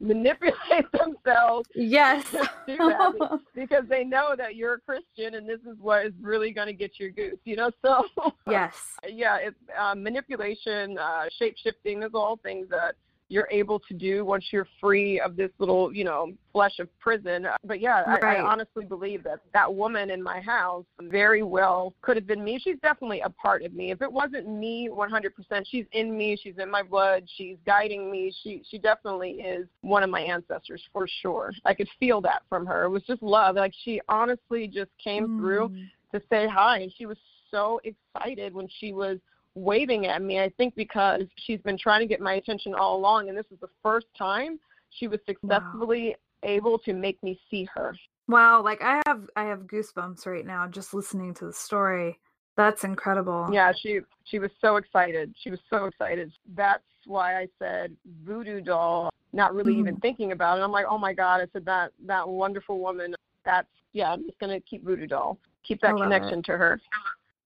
manipulate 0.01 0.91
themselves 0.93 1.69
yes. 1.75 2.25
because 3.55 3.83
they 3.87 4.03
know 4.03 4.35
that 4.35 4.55
you're 4.55 4.73
a 4.73 4.79
christian 4.79 5.35
and 5.35 5.47
this 5.47 5.59
is 5.61 5.77
what 5.79 6.05
is 6.05 6.13
really 6.21 6.51
going 6.51 6.67
to 6.67 6.73
get 6.73 6.99
your 6.99 7.09
goose 7.11 7.39
you 7.45 7.55
know? 7.55 7.71
So 7.83 8.03
yes. 8.47 8.75
yeah 9.07 9.37
it's 9.37 9.57
uh, 9.77 9.95
manipulation 9.95 10.97
uh, 10.97 11.25
shape 11.37 11.55
shifting 11.57 11.99
those 11.99 12.11
are 12.13 12.21
all 12.21 12.37
things 12.37 12.67
that 12.69 12.95
you're 13.31 13.47
able 13.49 13.79
to 13.79 13.93
do 13.93 14.25
once 14.25 14.45
you're 14.51 14.67
free 14.81 15.19
of 15.21 15.37
this 15.37 15.49
little, 15.57 15.95
you 15.95 16.03
know, 16.03 16.33
flesh 16.51 16.79
of 16.79 16.89
prison. 16.99 17.47
But 17.63 17.79
yeah, 17.79 18.01
right. 18.01 18.23
I, 18.23 18.35
I 18.35 18.41
honestly 18.41 18.83
believe 18.83 19.23
that 19.23 19.39
that 19.53 19.73
woman 19.73 20.09
in 20.09 20.21
my 20.21 20.41
house 20.41 20.83
very 21.03 21.41
well 21.41 21.93
could 22.01 22.17
have 22.17 22.27
been 22.27 22.43
me. 22.43 22.59
She's 22.61 22.75
definitely 22.81 23.21
a 23.21 23.29
part 23.29 23.63
of 23.63 23.73
me. 23.73 23.91
If 23.91 24.01
it 24.01 24.11
wasn't 24.11 24.49
me 24.49 24.89
100%, 24.91 25.31
she's 25.65 25.85
in 25.93 26.17
me. 26.17 26.37
She's 26.43 26.57
in 26.57 26.69
my 26.69 26.83
blood. 26.83 27.23
She's 27.37 27.55
guiding 27.65 28.11
me. 28.11 28.33
She 28.43 28.63
she 28.69 28.77
definitely 28.77 29.31
is 29.31 29.65
one 29.79 30.03
of 30.03 30.09
my 30.09 30.21
ancestors 30.21 30.83
for 30.91 31.07
sure. 31.21 31.53
I 31.63 31.73
could 31.73 31.87
feel 32.01 32.19
that 32.21 32.41
from 32.49 32.65
her. 32.65 32.83
It 32.83 32.89
was 32.89 33.03
just 33.03 33.23
love. 33.23 33.55
Like 33.55 33.73
she 33.85 34.01
honestly 34.09 34.67
just 34.67 34.91
came 35.01 35.27
mm. 35.27 35.39
through 35.39 35.75
to 36.11 36.21
say 36.29 36.49
hi, 36.49 36.79
and 36.79 36.91
she 36.97 37.05
was 37.05 37.17
so 37.49 37.79
excited 37.85 38.53
when 38.53 38.67
she 38.79 38.91
was 38.91 39.19
waving 39.55 40.05
at 40.07 40.21
me. 40.21 40.39
I 40.39 40.49
think 40.57 40.75
because 40.75 41.23
she's 41.37 41.61
been 41.61 41.77
trying 41.77 42.01
to 42.01 42.07
get 42.07 42.21
my 42.21 42.33
attention 42.33 42.73
all 42.73 42.97
along, 42.97 43.29
and 43.29 43.37
this 43.37 43.45
is 43.51 43.59
the 43.59 43.69
first 43.83 44.07
time 44.17 44.59
she 44.89 45.07
was 45.07 45.19
successfully 45.25 46.15
wow. 46.43 46.49
able 46.49 46.79
to 46.79 46.93
make 46.93 47.21
me 47.23 47.39
see 47.49 47.67
her. 47.73 47.95
Wow, 48.27 48.61
like 48.63 48.81
I 48.81 49.01
have 49.07 49.29
I 49.35 49.43
have 49.43 49.61
goosebumps 49.61 50.25
right 50.25 50.45
now 50.45 50.67
just 50.67 50.93
listening 50.93 51.33
to 51.35 51.45
the 51.45 51.53
story. 51.53 52.19
That's 52.55 52.83
incredible. 52.83 53.49
Yeah, 53.51 53.71
she 53.75 53.99
she 54.23 54.39
was 54.39 54.51
so 54.61 54.77
excited. 54.77 55.33
She 55.41 55.49
was 55.49 55.59
so 55.69 55.85
excited. 55.85 56.31
That's 56.55 56.83
why 57.05 57.39
I 57.39 57.47
said 57.59 57.95
Voodoo 58.23 58.61
Dhal, 58.61 59.09
not 59.33 59.53
really 59.55 59.73
mm. 59.73 59.79
even 59.79 59.95
thinking 59.97 60.31
about 60.31 60.59
it. 60.59 60.61
I'm 60.61 60.71
like, 60.71 60.85
oh 60.89 60.97
my 60.97 61.13
god! 61.13 61.41
I 61.41 61.47
said 61.51 61.65
that 61.65 61.91
that 62.05 62.27
wonderful 62.27 62.79
woman. 62.79 63.15
That's 63.43 63.67
yeah. 63.93 64.11
I'm 64.11 64.23
just 64.25 64.39
gonna 64.39 64.61
keep 64.61 64.85
Voodoo 64.85 65.07
Dhal. 65.07 65.37
Keep 65.63 65.81
that 65.81 65.95
connection 65.95 66.39
it. 66.39 66.45
to 66.45 66.57
her. 66.57 66.79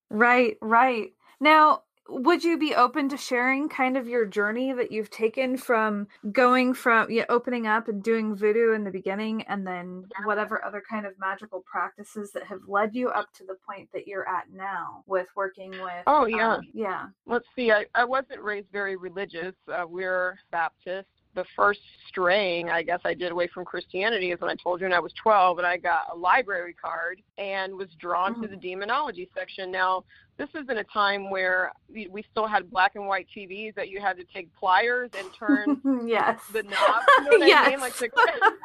Right, 0.10 0.58
right. 0.62 1.12
Now, 1.40 1.82
would 2.08 2.44
you 2.44 2.58
be 2.58 2.76
open 2.76 3.10
to 3.10 3.18
sharing 3.18 3.68
kind 3.68 3.98
of 3.98 4.08
your 4.08 4.26
journey 4.26 4.72
that 4.74 4.92
you've 4.92 5.10
taken 5.10 5.58
from 5.58 6.08
going 6.32 6.74
from 6.74 7.10
yeah, 7.10 7.26
opening 7.30 7.66
up 7.66 7.88
and 7.88 8.04
doing 8.04 8.36
voodoo 8.36 8.74
in 8.74 8.84
the 8.84 8.92
beginning 8.92 9.42
and 9.44 9.66
then 9.66 10.06
whatever 10.24 10.64
other 10.64 10.84
kind 10.88 11.06
of 11.06 11.14
magical 11.20 11.64
practices 11.70 12.32
that 12.32 12.44
have 12.44 12.60
led 12.68 12.94
you 12.94 13.10
up 13.10 13.32
to 13.34 13.44
the 13.46 13.56
point 13.68 13.90
that 13.94 14.08
you're 14.08 14.28
at 14.28 14.46
now 14.54 15.04
with 15.08 15.28
working 15.36 15.72
with 15.72 16.04
oh 16.08 16.26
yeah 16.26 16.56
um, 16.56 16.62
yeah 16.74 17.08
let's 17.26 17.48
see 17.56 17.72
I, 17.72 17.86
I 17.96 18.06
wasn't 18.06 18.42
raised 18.42 18.68
very 18.72 18.96
religious 18.96 19.56
uh, 19.74 19.86
we're 19.88 20.38
baptist 20.52 21.08
the 21.34 21.46
first 21.56 21.82
straying 22.08 22.70
I 22.70 22.82
guess 22.82 23.02
I 23.04 23.14
did 23.14 23.32
away 23.32 23.48
from 23.48 23.66
Christianity 23.66 24.32
is 24.32 24.40
when 24.40 24.50
I 24.50 24.56
told 24.56 24.80
you 24.80 24.86
when 24.86 24.94
I 24.94 25.00
was 25.00 25.12
12 25.22 25.58
and 25.58 25.68
I 25.68 25.78
got 25.78 26.08
a 26.14 26.16
library 26.16 26.74
card 26.74 27.22
and 27.38 27.76
was 27.76 27.90
drawn 28.00 28.34
mm-hmm. 28.34 28.44
to 28.44 28.48
the 28.48 28.56
demonology 28.56 29.30
section. 29.36 29.70
Now, 29.70 30.06
this 30.38 30.50
is 30.54 30.70
in 30.70 30.78
a 30.78 30.84
time 30.84 31.30
where 31.30 31.72
we, 31.92 32.08
we 32.08 32.24
still 32.32 32.46
had 32.46 32.70
black 32.70 32.96
and 32.96 33.08
white 33.08 33.28
TVs 33.36 33.74
that 33.76 33.90
you 33.90 34.02
had 34.02 34.18
to 34.18 34.26
take 34.26 34.54
pliers 34.56 35.10
and 35.18 35.28
turn 35.34 35.82
yes. 36.08 36.40
the 36.52 36.64
knob. 36.64 37.04
You 37.32 37.40
know 37.40 37.46
yes. 37.46 37.68
I 37.68 37.70
mean? 37.70 37.80
Like, 37.80 37.96
the, 37.96 38.10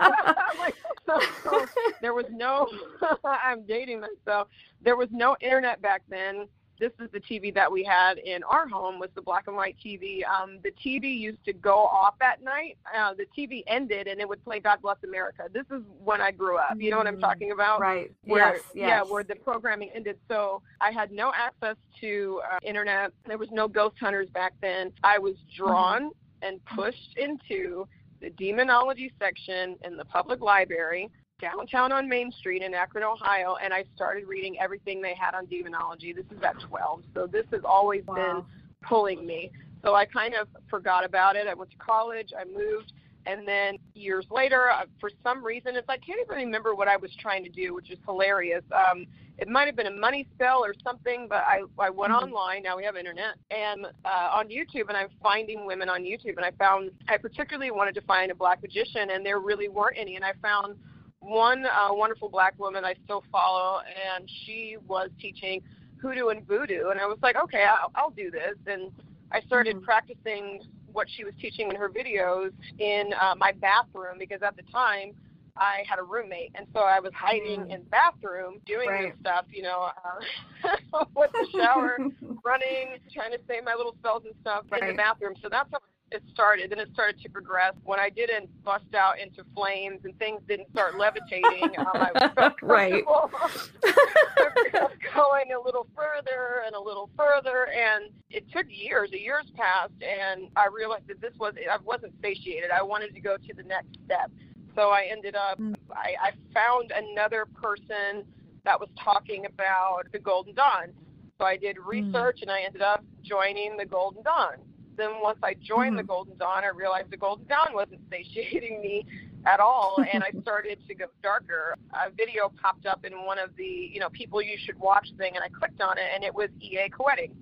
like 0.59 0.75
so, 1.07 1.21
so 1.45 1.67
there 2.01 2.15
was 2.15 2.27
no. 2.31 2.69
I'm 3.25 3.63
dating 3.67 4.01
myself. 4.01 4.49
There 4.83 4.97
was 4.97 5.09
no 5.13 5.37
internet 5.41 5.81
back 5.81 6.03
then 6.09 6.49
this 6.81 6.93
is 6.99 7.11
the 7.13 7.21
TV 7.21 7.55
that 7.55 7.71
we 7.71 7.85
had 7.85 8.19
in 8.19 8.43
our 8.43 8.67
home 8.67 8.99
was 8.99 9.11
the 9.15 9.21
black 9.21 9.47
and 9.47 9.55
white 9.55 9.77
TV. 9.85 10.27
Um, 10.27 10.59
the 10.65 10.73
TV 10.85 11.17
used 11.17 11.45
to 11.45 11.53
go 11.53 11.77
off 11.77 12.15
at 12.23 12.43
night. 12.43 12.79
Uh, 12.97 13.13
the 13.15 13.27
TV 13.37 13.63
ended 13.67 14.09
and 14.09 14.21
it 14.21 14.29
would 14.29 14.43
play 14.43 14.59
God 14.59 14.81
Bless 14.81 14.97
America. 15.05 15.45
This 15.53 15.67
is 15.71 15.83
when 16.03 16.21
I 16.21 16.31
grew 16.31 16.57
up. 16.57 16.75
You 16.79 16.91
know 16.91 16.97
what 16.97 17.07
I'm 17.07 17.19
mm, 17.19 17.21
talking 17.21 17.53
about? 17.53 17.81
Right. 17.81 18.11
Where, 18.25 18.55
yes, 18.55 18.63
yes. 18.75 18.89
Yeah, 18.89 19.03
where 19.03 19.23
the 19.23 19.37
programming 19.37 19.91
ended. 19.95 20.19
So 20.27 20.63
I 20.81 20.91
had 20.91 21.13
no 21.13 21.33
access 21.37 21.77
to 22.01 22.41
uh, 22.51 22.59
internet. 22.63 23.13
There 23.27 23.39
was 23.39 23.51
no 23.53 23.69
ghost 23.69 23.97
hunters 24.01 24.29
back 24.31 24.55
then. 24.63 24.93
I 25.05 25.19
was 25.19 25.35
drawn 25.55 26.07
mm-hmm. 26.07 26.49
and 26.49 26.65
pushed 26.65 27.19
into 27.19 27.87
the 28.23 28.31
demonology 28.31 29.13
section 29.19 29.77
in 29.85 29.97
the 29.97 30.05
public 30.07 30.41
library 30.41 31.11
downtown 31.41 31.93
on 31.93 32.09
Main 32.09 32.31
Street 32.33 32.63
in 32.63 32.75
Akron, 32.75 33.05
Ohio, 33.05 33.57
and 33.63 33.73
I 33.73 33.85
started 33.95 34.27
reading 34.27 34.57
everything 34.61 35.01
they 35.01 35.15
had 35.15 35.35
on 35.35 35.47
demonology. 35.47 36.13
This 36.13 36.27
is 36.27 36.43
at 36.43 36.61
12, 36.61 37.03
so 37.15 37.27
this 37.27 37.47
has 37.53 37.63
always 37.65 38.05
wow. 38.07 38.15
been 38.15 38.45
pulling 38.83 39.27
me. 39.27 39.51
So 39.83 39.95
I 39.95 40.05
kind 40.05 40.35
of 40.35 40.49
forgot 40.69 41.05
about 41.05 41.37
it. 41.37 41.47
I 41.47 41.55
went 41.55 41.71
to 41.71 41.77
college, 41.79 42.31
I 42.39 42.45
moved, 42.45 42.93
and 43.27 43.47
then 43.47 43.79
years 43.95 44.27
later, 44.31 44.71
uh, 44.71 44.85
for 44.99 45.11
some 45.23 45.45
reason, 45.45 45.77
it's 45.77 45.89
like 45.89 46.01
I 46.03 46.07
can't 46.07 46.21
even 46.25 46.37
remember 46.47 46.75
what 46.75 46.89
I 46.89 46.97
was 46.97 47.11
trying 47.19 47.45
to 47.45 47.51
do, 47.51 47.75
which 47.75 47.91
is 47.91 47.99
hilarious. 48.07 48.65
Um, 48.73 49.07
it 49.39 49.49
might 49.49 49.67
have 49.67 49.77
been 49.77 49.87
a 49.87 49.91
money 49.91 50.27
spell 50.35 50.63
or 50.65 50.75
something, 50.85 51.27
but 51.29 51.45
I 51.47 51.63
I 51.79 51.91
went 51.91 52.13
mm-hmm. 52.13 52.25
online. 52.25 52.63
Now 52.63 52.77
we 52.77 52.85
have 52.85 52.97
internet 52.97 53.37
and 53.51 53.87
uh, 54.05 54.31
on 54.33 54.49
YouTube, 54.49 54.89
and 54.89 54.97
I'm 54.97 55.09
finding 55.23 55.67
women 55.67 55.89
on 55.89 56.03
YouTube, 56.03 56.37
and 56.37 56.45
I 56.45 56.51
found 56.53 56.91
I 57.09 57.17
particularly 57.17 57.71
wanted 57.71 57.95
to 57.97 58.03
find 58.03 58.31
a 58.31 58.35
black 58.35 58.63
magician, 58.63 59.11
and 59.11 59.25
there 59.25 59.39
really 59.39 59.69
weren't 59.69 59.97
any, 59.99 60.17
and 60.17 60.25
I 60.25 60.33
found 60.43 60.77
one 61.21 61.65
uh, 61.67 61.89
wonderful 61.91 62.29
black 62.29 62.59
woman 62.59 62.85
I 62.85 62.95
still 63.05 63.23
follow, 63.31 63.81
and 63.81 64.29
she 64.45 64.77
was 64.89 65.11
teaching 65.21 65.63
hoodoo 66.01 66.29
and 66.29 66.47
voodoo, 66.47 66.89
and 66.89 67.01
I 67.01 67.07
was 67.07 67.19
like, 67.23 67.37
okay, 67.37 67.65
I'll, 67.65 67.93
I'll 67.95 68.11
do 68.11 68.31
this, 68.31 68.57
and 68.67 68.91
I 69.31 69.41
started 69.43 69.77
mm-hmm. 69.77 69.85
practicing 69.85 70.63
what 70.93 71.07
she 71.17 71.25
was 71.25 71.35
teaching 71.41 71.71
in 71.71 71.77
her 71.77 71.89
videos 71.89 72.51
in 72.79 73.11
uh, 73.21 73.35
my 73.37 73.53
bathroom 73.53 74.17
because 74.19 74.43
at 74.43 74.57
the 74.57 74.63
time 74.73 75.13
I 75.57 75.83
had 75.89 75.99
a 75.99 76.03
roommate, 76.03 76.53
and 76.55 76.67
so 76.73 76.81
I 76.81 77.01
was 77.01 77.13
hiding 77.15 77.61
mm-hmm. 77.61 77.71
in 77.71 77.81
the 77.81 77.91
bathroom 77.91 78.61
doing 78.67 78.89
right. 78.89 79.13
this 79.13 79.21
stuff, 79.21 79.45
you 79.51 79.63
know, 79.63 79.91
uh, 80.05 81.05
with 81.17 81.31
the 81.33 81.47
shower, 81.55 81.99
running, 82.45 82.97
trying 83.13 83.33
to 83.33 83.39
say 83.47 83.61
my 83.63 83.75
little 83.75 83.95
spells 83.99 84.23
and 84.25 84.35
stuff 84.41 84.65
right. 84.71 84.83
in 84.83 84.89
the 84.89 84.95
bathroom. 84.95 85.35
So 85.43 85.49
that's 85.51 85.69
how 85.71 85.79
it 86.11 86.23
started. 86.33 86.71
Then 86.71 86.81
it 86.81 86.89
started 86.93 87.21
to 87.23 87.29
progress. 87.29 87.75
When 87.85 88.01
I 88.01 88.11
didn't 88.11 88.51
bust 88.65 88.95
out 88.95 89.19
into 89.19 89.45
flames 89.55 90.01
and 90.05 90.19
things 90.19 90.43
didn't 90.49 90.71
start 90.71 90.99
levitating, 90.99 91.71
um, 91.79 91.87
I 91.95 92.11
was 92.15 92.53
right. 92.63 93.05
going 95.15 95.53
a 95.53 95.61
little 95.65 95.87
further 95.95 96.65
and 96.67 96.75
a 96.75 96.81
little 96.81 97.11
further, 97.17 97.69
and 97.69 98.11
it 98.31 98.51
took 98.51 98.67
years. 98.69 99.11
Years 99.13 99.51
passed, 99.57 100.03
and 100.03 100.49
I 100.57 100.67
realized 100.67 101.07
that 101.09 101.21
this 101.21 101.33
was 101.39 101.55
I 101.57 101.77
wasn't 101.85 102.15
satiated. 102.23 102.71
I 102.71 102.83
wanted 102.83 103.15
to 103.15 103.21
go 103.21 103.37
to 103.37 103.55
the 103.55 103.63
next 103.63 103.97
step. 104.05 104.31
So 104.75 104.91
I 104.91 105.09
ended 105.11 105.37
up. 105.37 105.59
Mm. 105.59 105.77
I, 105.93 106.15
I 106.21 106.33
found 106.53 106.93
another 106.93 107.47
person 107.47 108.25
that 108.65 108.79
was 108.79 108.91
talking 108.99 109.47
about 109.47 110.03
the 110.13 110.19
Golden 110.19 110.55
Dawn. 110.55 110.93
So 111.39 111.45
I 111.45 111.57
did 111.57 111.77
mm. 111.77 111.87
research, 111.87 112.39
mm. 112.39 112.43
and 112.43 112.51
I 112.51 112.63
ended 112.63 112.83
up 112.83 113.05
joining 113.23 113.77
the 113.77 113.87
Golden 113.87 114.25
Dawn 114.25 114.57
then 114.97 115.11
once 115.23 115.39
I 115.43 115.55
joined 115.55 115.91
mm-hmm. 115.91 115.97
the 115.99 116.03
Golden 116.05 116.37
Dawn, 116.37 116.65
I 116.65 116.69
realized 116.69 117.11
the 117.11 117.17
Golden 117.17 117.47
Dawn 117.47 117.75
wasn't 117.75 118.01
satiating 118.11 118.81
me 118.81 119.07
at 119.47 119.61
all, 119.61 119.97
and 120.13 120.23
I 120.23 120.31
started 120.43 120.79
to 120.87 120.95
go 120.95 121.07
darker. 121.23 121.77
A 121.93 122.11
video 122.11 122.53
popped 122.61 122.87
up 122.87 123.05
in 123.05 123.25
one 123.25 123.39
of 123.39 123.51
the, 123.57 123.91
you 123.93 124.01
know, 124.01 124.11
people 124.11 124.43
you 124.43 124.57
should 124.65 124.79
watch 124.79 125.09
thing, 125.17 125.33
and 125.35 125.45
I 125.45 125.49
clicked 125.49 125.81
on 125.81 125.99
it, 125.99 126.05
and 126.15 126.25
it 126.25 126.35
was 126.35 126.49
E.A. 126.61 126.91
Koetting, 126.91 127.33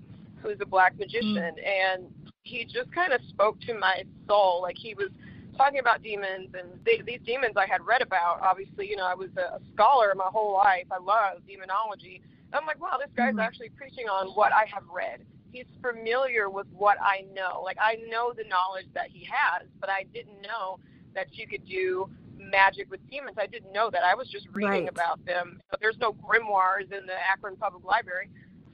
who's 0.42 0.58
a 0.60 0.66
black 0.66 0.98
magician, 0.98 1.36
mm-hmm. 1.36 1.58
and 1.58 2.12
he 2.42 2.64
just 2.64 2.92
kind 2.92 3.12
of 3.12 3.20
spoke 3.28 3.60
to 3.62 3.74
my 3.74 4.04
soul, 4.26 4.62
like 4.62 4.76
he 4.76 4.94
was 4.94 5.10
talking 5.56 5.80
about 5.80 6.02
demons 6.04 6.48
and 6.54 6.68
they, 6.86 7.02
these 7.04 7.18
demons 7.26 7.54
I 7.56 7.66
had 7.66 7.84
read 7.84 8.00
about. 8.00 8.40
Obviously, 8.40 8.88
you 8.88 8.96
know, 8.96 9.04
I 9.04 9.14
was 9.14 9.28
a, 9.36 9.56
a 9.56 9.60
scholar 9.74 10.14
my 10.14 10.30
whole 10.32 10.54
life. 10.54 10.86
I 10.90 11.02
love 11.02 11.42
demonology. 11.48 12.22
I'm 12.52 12.64
like, 12.64 12.80
wow, 12.80 12.96
this 12.96 13.10
guy's 13.16 13.30
mm-hmm. 13.30 13.40
actually 13.40 13.70
preaching 13.70 14.06
on 14.06 14.28
what 14.28 14.52
I 14.52 14.64
have 14.72 14.84
read 14.94 15.20
he's 15.52 15.66
familiar 15.82 16.50
with 16.50 16.66
what 16.72 16.98
I 17.00 17.24
know. 17.34 17.62
Like 17.64 17.78
I 17.80 17.96
know 18.08 18.32
the 18.32 18.44
knowledge 18.44 18.86
that 18.94 19.08
he 19.10 19.24
has, 19.30 19.66
but 19.80 19.90
I 19.90 20.04
didn't 20.14 20.40
know 20.42 20.78
that 21.14 21.36
you 21.36 21.46
could 21.46 21.66
do 21.66 22.08
magic 22.38 22.90
with 22.90 23.00
demons. 23.10 23.36
I 23.38 23.46
didn't 23.46 23.72
know 23.72 23.90
that. 23.90 24.04
I 24.04 24.14
was 24.14 24.28
just 24.28 24.46
reading 24.52 24.70
right. 24.84 24.88
about 24.88 25.24
them. 25.26 25.60
There's 25.80 25.98
no 25.98 26.12
grimoires 26.12 26.92
in 26.92 27.06
the 27.06 27.14
Akron 27.30 27.56
Public 27.56 27.84
Library. 27.84 28.30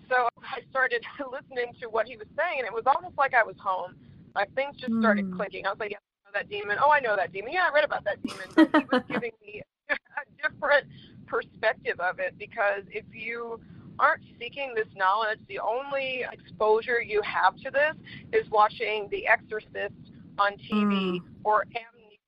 So 0.09 0.28
I 0.43 0.61
started 0.71 1.04
listening 1.31 1.75
to 1.81 1.88
what 1.88 2.07
he 2.07 2.16
was 2.16 2.26
saying, 2.37 2.59
and 2.59 2.66
it 2.66 2.73
was 2.73 2.85
almost 2.87 3.16
like 3.16 3.35
I 3.35 3.43
was 3.43 3.57
home. 3.59 3.95
Like 4.35 4.52
things 4.54 4.76
just 4.76 4.93
started 4.99 5.26
mm. 5.26 5.37
clicking. 5.37 5.66
I 5.66 5.71
was 5.71 5.78
like, 5.78 5.93
yeah, 5.93 5.99
I 5.99 6.28
know 6.28 6.40
that 6.40 6.50
demon. 6.50 6.78
Oh, 6.85 6.90
I 6.90 7.00
know 7.00 7.14
that 7.16 7.33
demon. 7.33 7.52
Yeah, 7.52 7.69
I 7.71 7.75
read 7.75 7.85
about 7.85 8.04
that 8.04 8.21
demon. 8.23 8.47
But 8.54 8.69
he 8.81 8.87
was 8.90 9.02
giving 9.09 9.33
me 9.40 9.62
a 9.88 9.97
different 10.43 10.87
perspective 11.26 12.00
of 12.00 12.19
it 12.19 12.35
because 12.38 12.83
if 12.90 13.04
you 13.12 13.61
aren't 13.98 14.22
seeking 14.38 14.72
this 14.74 14.88
knowledge, 14.96 15.38
the 15.48 15.58
only 15.58 16.24
exposure 16.32 17.00
you 17.00 17.20
have 17.22 17.56
to 17.56 17.70
this 17.70 17.94
is 18.32 18.50
watching 18.50 19.08
The 19.10 19.26
Exorcist 19.26 19.94
on 20.38 20.52
TV 20.52 21.20
mm. 21.20 21.22
or 21.44 21.64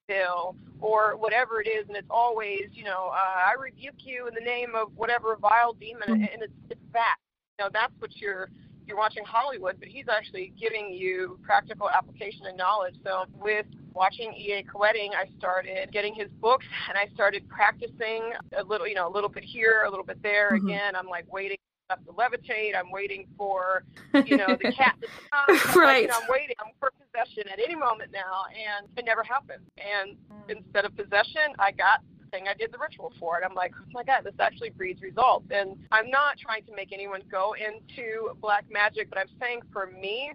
Amityville 0.08 0.54
or 0.80 1.16
whatever 1.16 1.60
it 1.60 1.68
is, 1.68 1.86
and 1.88 1.96
it's 1.96 2.06
always, 2.10 2.68
you 2.72 2.84
know, 2.84 3.10
uh, 3.12 3.48
I 3.48 3.54
rebuke 3.60 4.04
you 4.04 4.28
in 4.28 4.34
the 4.34 4.44
name 4.44 4.74
of 4.74 4.92
whatever 4.96 5.36
vile 5.40 5.72
demon, 5.72 6.08
mm. 6.08 6.32
and 6.32 6.42
it's 6.42 6.52
it's 6.70 6.80
that. 6.92 7.16
You 7.58 7.64
know, 7.64 7.70
that's 7.72 7.92
what 7.98 8.14
you're 8.16 8.50
you're 8.86 8.96
watching 8.96 9.24
Hollywood, 9.24 9.76
but 9.78 9.88
he's 9.88 10.06
actually 10.08 10.52
giving 10.58 10.92
you 10.92 11.38
practical 11.42 11.90
application 11.90 12.46
and 12.46 12.56
knowledge. 12.56 12.94
So 13.04 13.24
with 13.34 13.66
watching 13.94 14.32
E.A. 14.34 14.62
Koetting, 14.62 15.10
I 15.14 15.28
started 15.38 15.90
getting 15.92 16.14
his 16.14 16.28
books 16.40 16.66
and 16.88 16.96
I 16.96 17.12
started 17.14 17.48
practicing 17.48 18.32
a 18.56 18.62
little, 18.62 18.86
you 18.86 18.94
know, 18.94 19.08
a 19.08 19.12
little 19.12 19.28
bit 19.28 19.44
here, 19.44 19.84
a 19.86 19.90
little 19.90 20.04
bit 20.04 20.22
there. 20.22 20.52
Mm-hmm. 20.52 20.68
Again, 20.68 20.96
I'm 20.96 21.06
like 21.06 21.30
waiting 21.32 21.56
stuff 21.86 22.00
to 22.06 22.12
levitate. 22.12 22.76
I'm 22.76 22.90
waiting 22.90 23.26
for, 23.36 23.84
you 24.24 24.36
know, 24.36 24.56
the 24.60 24.72
cat 24.76 24.96
to 25.00 25.08
stop. 25.26 25.48
right. 25.76 26.02
you 26.02 26.08
know, 26.08 26.18
I'm 26.22 26.28
waiting. 26.28 26.56
I'm 26.64 26.72
for 26.78 26.92
possession 26.92 27.50
at 27.50 27.58
any 27.58 27.74
moment 27.74 28.10
now, 28.12 28.44
and 28.50 28.88
it 28.96 29.04
never 29.04 29.22
happened. 29.22 29.62
And 29.78 30.16
mm. 30.16 30.56
instead 30.56 30.84
of 30.84 30.96
possession, 30.96 31.54
I 31.58 31.72
got 31.72 32.00
I 32.48 32.54
did 32.54 32.72
the 32.72 32.78
ritual 32.78 33.12
for 33.18 33.38
it. 33.38 33.44
I'm 33.48 33.54
like, 33.54 33.72
oh 33.78 33.84
my 33.92 34.04
god, 34.04 34.24
this 34.24 34.34
actually 34.38 34.70
breeds 34.70 35.02
results. 35.02 35.46
And 35.50 35.76
I'm 35.92 36.10
not 36.10 36.38
trying 36.38 36.64
to 36.64 36.74
make 36.74 36.92
anyone 36.92 37.22
go 37.30 37.54
into 37.54 38.34
black 38.40 38.64
magic, 38.70 39.08
but 39.08 39.18
I'm 39.18 39.28
saying 39.40 39.60
for 39.72 39.86
me, 39.86 40.32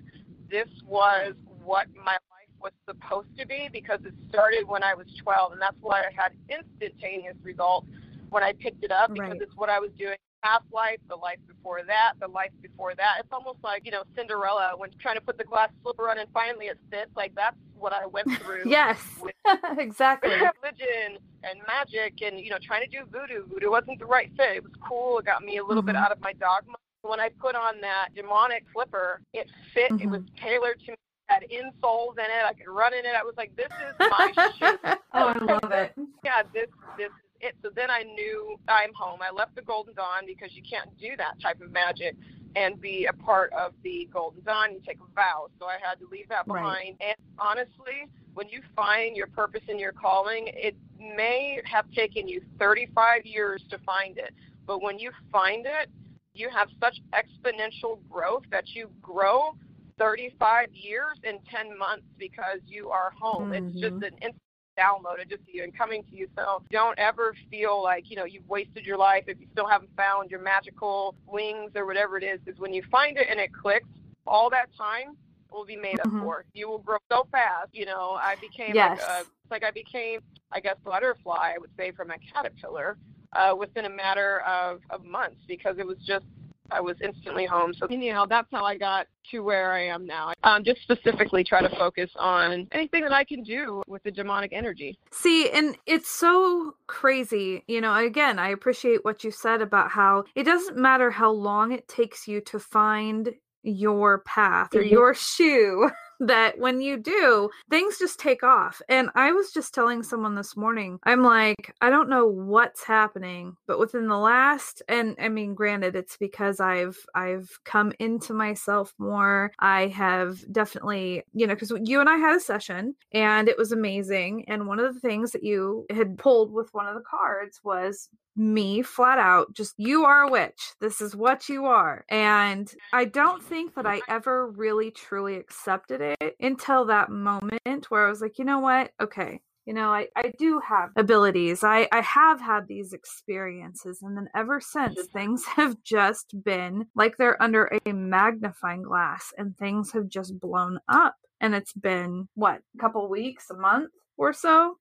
this 0.50 0.68
was 0.86 1.34
what 1.64 1.88
my 1.96 2.14
life 2.14 2.52
was 2.62 2.74
supposed 2.88 3.38
to 3.38 3.48
be 3.48 3.70
because 3.72 4.00
it 4.06 4.14
started 4.30 4.68
when 4.68 4.84
I 4.84 4.94
was 4.94 5.08
12, 5.22 5.54
and 5.54 5.62
that's 5.62 5.78
why 5.82 6.02
I 6.02 6.12
had 6.16 6.34
instantaneous 6.50 7.36
results 7.44 7.88
when 8.30 8.44
I 8.44 8.54
picked 8.54 8.84
it 8.84 8.92
up 8.92 9.14
because 9.14 9.32
right. 9.32 9.42
it's 9.42 9.56
what 9.56 9.70
I 9.70 9.80
was 9.80 9.92
doing 9.98 10.18
past 10.44 10.64
life, 10.72 11.00
the 11.10 11.16
life 11.16 11.40
before 11.48 11.82
that, 11.84 12.14
the 12.20 12.28
life 12.28 12.52
before 12.62 12.96
that. 12.96 13.18
It's 13.20 13.32
almost 13.32 13.60
like, 13.64 13.86
you 13.86 13.92
know, 13.92 14.04
Cinderella 14.16 14.74
when 14.78 14.90
trying 15.00 15.16
to 15.16 15.22
put 15.22 15.38
the 15.38 15.44
glass 15.44 15.70
slipper 15.84 16.10
on 16.10 16.18
and 16.18 16.30
finally 16.34 16.68
it 16.68 16.78
fits. 16.90 17.12
Like 17.16 17.34
that's 17.36 17.56
what 17.78 17.94
I 17.94 18.06
went 18.06 18.32
through. 18.42 18.64
yes. 18.66 19.00
exactly. 19.78 20.30
Religion 20.62 21.18
and 21.44 21.60
magic 21.68 22.22
and, 22.22 22.40
you 22.40 22.50
know, 22.50 22.58
trying 22.62 22.84
to 22.84 22.90
do 22.90 23.06
voodoo. 23.12 23.46
Voodoo 23.48 23.72
wasn't 23.72 24.00
the 24.00 24.06
right 24.06 24.32
fit. 24.38 24.58
It 24.58 24.64
was 24.64 24.74
cool. 24.88 25.20
It 25.20 25.26
got 25.26 25.44
me 25.44 25.58
a 25.58 25.64
little 25.64 25.82
mm-hmm. 25.82 25.88
bit 25.88 25.96
out 25.96 26.12
of 26.12 26.22
my 26.22 26.34
dogma. 26.34 26.76
When 27.04 27.20
I 27.20 27.30
put 27.30 27.56
on 27.56 27.82
that 27.82 28.10
demonic 28.16 28.64
slipper, 28.74 29.22
it 29.34 29.50
fit. 29.74 29.92
Mm-hmm. 29.92 30.04
It 30.04 30.10
was 30.10 30.22
tailored 30.40 30.80
to 30.86 30.92
me 30.92 30.98
had 31.28 31.44
insoles 31.50 32.18
in 32.18 32.26
it. 32.26 32.44
I 32.46 32.54
could 32.54 32.68
run 32.68 32.94
in 32.94 33.06
it. 33.06 33.16
I 33.18 33.24
was 33.24 33.36
like, 33.38 33.56
this 33.56 33.68
is 33.68 33.96
my 34.00 34.32
shoe. 34.60 34.78
oh, 35.14 35.28
I 35.28 35.38
love 35.40 35.72
it. 35.72 35.94
Yeah, 36.26 36.44
this 36.54 36.68
this 36.98 37.10
it. 37.42 37.56
So 37.62 37.70
then 37.76 37.90
I 37.90 38.04
knew 38.04 38.58
I'm 38.68 38.94
home. 38.94 39.20
I 39.22 39.32
left 39.34 39.56
the 39.56 39.62
Golden 39.62 39.94
Dawn 39.94 40.26
because 40.26 40.50
you 40.54 40.64
can't 40.64 40.90
do 41.00 41.16
that 41.18 41.40
type 41.42 41.62
of 41.62 41.72
magic. 41.72 42.16
and 42.56 42.82
be 42.82 43.06
a 43.06 43.14
part 43.14 43.52
of 43.54 43.74
the 43.84 44.10
Golden 44.12 44.44
Dawn. 44.44 44.74
You 44.74 44.82
take 44.86 44.98
a 44.98 45.16
vow. 45.16 45.48
So 45.60 45.66
I 45.66 45.78
had 45.82 46.00
to 46.00 46.08
leave 46.12 46.28
that 46.30 46.46
behind. 46.46 46.98
Right. 47.00 47.10
And 47.10 47.16
honestly, 47.40 48.10
when 48.34 48.50
you 48.50 48.62
find 48.76 49.16
your 49.16 49.28
purpose 49.28 49.62
and 49.68 49.80
your 49.80 49.92
calling, 49.92 50.46
it 50.48 50.76
may 51.00 51.62
have 51.66 51.90
taken 51.92 52.28
you 52.28 52.42
35 52.60 53.26
years 53.26 53.64
to 53.70 53.78
find 53.80 54.18
it. 54.18 54.34
But 54.68 54.82
when 54.82 55.00
you 55.00 55.12
find 55.32 55.66
it, 55.66 55.90
you 56.34 56.50
have 56.50 56.70
such 56.80 56.98
exponential 57.14 58.00
growth 58.10 58.44
that 58.52 58.66
you 58.74 58.90
grow 59.02 59.56
35 59.98 60.70
years 60.74 61.18
in 61.24 61.40
10 61.50 61.78
months 61.78 62.06
because 62.18 62.60
you 62.66 62.90
are 62.90 63.12
home. 63.20 63.52
Mm-hmm. 63.52 63.68
It's 63.68 63.80
just 63.80 63.96
mm-hmm. 63.96 64.04
an 64.04 64.14
instant 64.14 64.42
downloaded 64.82 65.30
just 65.30 65.46
to 65.46 65.56
you 65.56 65.64
and 65.64 65.78
coming 65.78 66.04
to 66.10 66.16
you. 66.16 66.28
So 66.36 66.64
don't 66.72 66.98
ever 66.98 67.36
feel 67.50 67.82
like, 67.82 68.10
you 68.10 68.16
know, 68.16 68.26
you've 68.26 68.48
wasted 68.48 68.86
your 68.86 68.98
life 68.98 69.26
if 69.28 69.40
you 69.40 69.48
still 69.52 69.68
haven't 69.68 69.92
found 69.96 70.32
your 70.32 70.42
magical 70.42 71.16
wings 71.28 71.72
or 71.76 71.86
whatever 71.86 72.18
it 72.18 72.24
is. 72.24 72.40
Because 72.44 72.60
when 72.60 72.74
you 72.74 72.84
find 72.92 73.18
it 73.18 73.28
and 73.30 73.40
it 73.40 73.52
clicks, 73.54 73.88
all 74.26 74.50
that 74.50 74.70
time 74.78 75.16
will 75.52 75.66
be 75.66 75.76
made 75.76 75.98
mm-hmm. 76.00 76.18
up 76.18 76.24
for. 76.24 76.46
You 76.54 76.70
will 76.70 76.80
grow 76.80 76.98
so 77.12 77.28
fast. 77.32 77.70
You 77.74 77.86
know, 77.86 78.18
I 78.22 78.36
became 78.42 78.74
yes. 78.74 79.00
like, 79.00 79.10
a, 79.10 79.26
like 79.52 79.64
I 79.64 79.72
became, 79.72 80.22
I 80.52 80.60
guess, 80.60 80.78
butterfly, 80.84 81.54
I 81.56 81.58
would 81.60 81.72
say, 81.78 81.92
from 81.92 82.12
a 82.12 82.18
caterpillar 82.34 82.98
uh, 83.34 83.56
within 83.58 83.86
a 83.86 83.90
matter 83.90 84.42
of, 84.42 84.82
of 84.90 85.04
months 85.06 85.42
because 85.48 85.78
it 85.78 85.86
was 85.86 85.98
just 86.06 86.26
I 86.72 86.82
was 86.82 86.98
instantly 87.02 87.46
home. 87.46 87.74
So, 87.74 87.88
you 87.90 88.14
know, 88.14 88.26
that's 88.28 88.48
how 88.52 88.64
I 88.66 88.78
got 88.78 89.08
to 89.32 89.40
where 89.40 89.72
I 89.74 89.88
am 89.88 90.06
now. 90.06 90.34
Um, 90.44 90.64
just 90.64 90.82
specifically 90.82 91.44
try 91.44 91.62
to 91.62 91.70
focus 91.76 92.12
on 92.16 92.68
anything 92.72 93.04
that 93.04 93.14
I 93.14 93.24
can 93.24 93.44
do 93.44 93.84
with 93.88 94.04
the 94.04 94.12
demonic 94.12 94.54
energy. 94.54 94.98
See, 95.12 95.50
and 95.50 95.78
it's 95.86 96.10
so 96.10 96.76
crazy. 96.88 97.64
You 97.68 97.82
know, 97.82 97.96
again, 97.96 98.40
I 98.40 98.50
appreciate 98.50 99.04
what 99.06 99.24
you 99.24 99.32
said 99.32 99.62
about 99.62 99.92
how 99.92 100.24
it 100.36 100.44
doesn't 100.44 100.78
matter 100.78 101.12
how 101.12 101.32
long 101.32 101.72
it 101.72 101.88
takes 101.88 102.28
you 102.28 102.42
to 102.42 102.60
find 102.60 103.34
your 103.64 104.20
path 104.20 104.74
or 104.74 104.82
mm-hmm. 104.82 104.94
your 104.94 105.14
shoe 105.14 105.90
that 106.22 106.58
when 106.60 106.82
you 106.82 106.98
do, 106.98 107.50
things 107.70 107.98
just 107.98 108.20
take 108.20 108.44
off. 108.44 108.82
And 108.88 109.10
I 109.16 109.32
was 109.32 109.52
just 109.52 109.74
telling 109.74 110.04
someone 110.04 110.36
this 110.36 110.56
morning, 110.56 111.00
I'm 111.04 111.24
like, 111.24 111.74
I 111.82 111.90
don't 111.90 112.10
know 112.10 112.28
what's 112.28 112.84
happening, 112.84 113.56
but 113.68 113.80
within 113.80 114.08
the 114.08 114.18
last 114.18 114.82
and 114.88 115.16
I 115.20 115.30
mean 115.30 115.54
granted 115.56 115.96
it's 115.96 116.18
because 116.18 116.60
I've 116.60 116.98
I've 117.16 117.50
come 117.66 117.94
into 118.00 118.34
myself 118.34 118.94
more. 118.98 119.52
I 119.60 119.88
have 119.88 120.40
definitely, 120.52 121.24
you 121.34 121.48
know, 121.48 121.56
cuz 121.56 121.72
you 121.84 122.00
and 122.00 122.10
I 122.10 122.18
had 122.18 122.36
a 122.36 122.40
session 122.40 122.96
and 123.12 123.50
it 123.50 123.58
was 123.58 123.72
amazing 123.72 124.46
and 124.48 124.68
one 124.68 124.80
of 124.80 124.94
the 124.94 125.00
things 125.00 125.32
that 125.32 125.44
you 125.44 125.86
had 125.90 126.18
pulled 126.18 126.52
with 126.54 126.74
one 126.74 126.88
of 126.88 126.96
the 126.96 127.02
cards 127.02 127.60
was 127.64 128.10
me 128.36 128.82
flat 128.82 129.18
out 129.18 129.54
just 129.54 129.74
you 129.78 130.06
are 130.06 130.24
a 130.24 130.32
witch. 130.32 130.74
This 130.80 131.02
is 131.02 131.16
what 131.16 131.50
you 131.50 131.66
are. 131.66 132.06
And 132.10 132.72
i 132.94 133.06
don't 133.06 133.44
think 133.44 133.76
that 133.76 133.86
i 133.86 134.02
ever 134.08 134.50
really 134.52 134.92
truly 134.92 135.36
accepted 135.36 136.02
it 136.02 136.36
until 136.40 136.86
that 136.86 137.10
moment 137.10 137.90
where 137.90 138.06
i 138.06 138.10
was 138.10 138.22
like 138.22 138.40
you 138.40 138.46
know 138.46 138.60
what? 138.60 138.92
Okay. 139.02 139.42
You 139.66 139.74
know 139.74 139.92
i, 139.92 140.08
I 140.16 140.34
do 140.38 140.60
have 140.60 140.90
abilities. 140.96 141.64
I, 141.64 141.88
I 141.92 142.02
have 142.02 142.42
had 142.42 142.68
these 142.68 142.94
experiences. 142.94 144.02
And 144.02 144.18
then 144.18 144.28
ever 144.36 144.60
since 144.60 145.00
mm-hmm. 145.00 145.18
things 145.18 145.46
have 145.56 145.76
just 145.84 146.34
been 146.44 146.88
like 146.96 147.18
they're 147.18 147.42
under 147.42 147.72
a 147.86 147.94
magnifying 147.94 148.84
glass 148.84 149.34
and 149.38 149.58
things 149.58 149.92
have 149.92 150.08
just 150.08 150.40
blown 150.40 150.80
up. 150.88 151.16
And 151.42 151.56
it's 151.56 151.74
been 151.74 152.28
what 152.36 152.62
a 152.76 152.80
couple 152.80 153.10
weeks 153.10 153.50
a 153.50 153.56
month 153.56 153.92
or 154.18 154.34
so? 154.34 154.78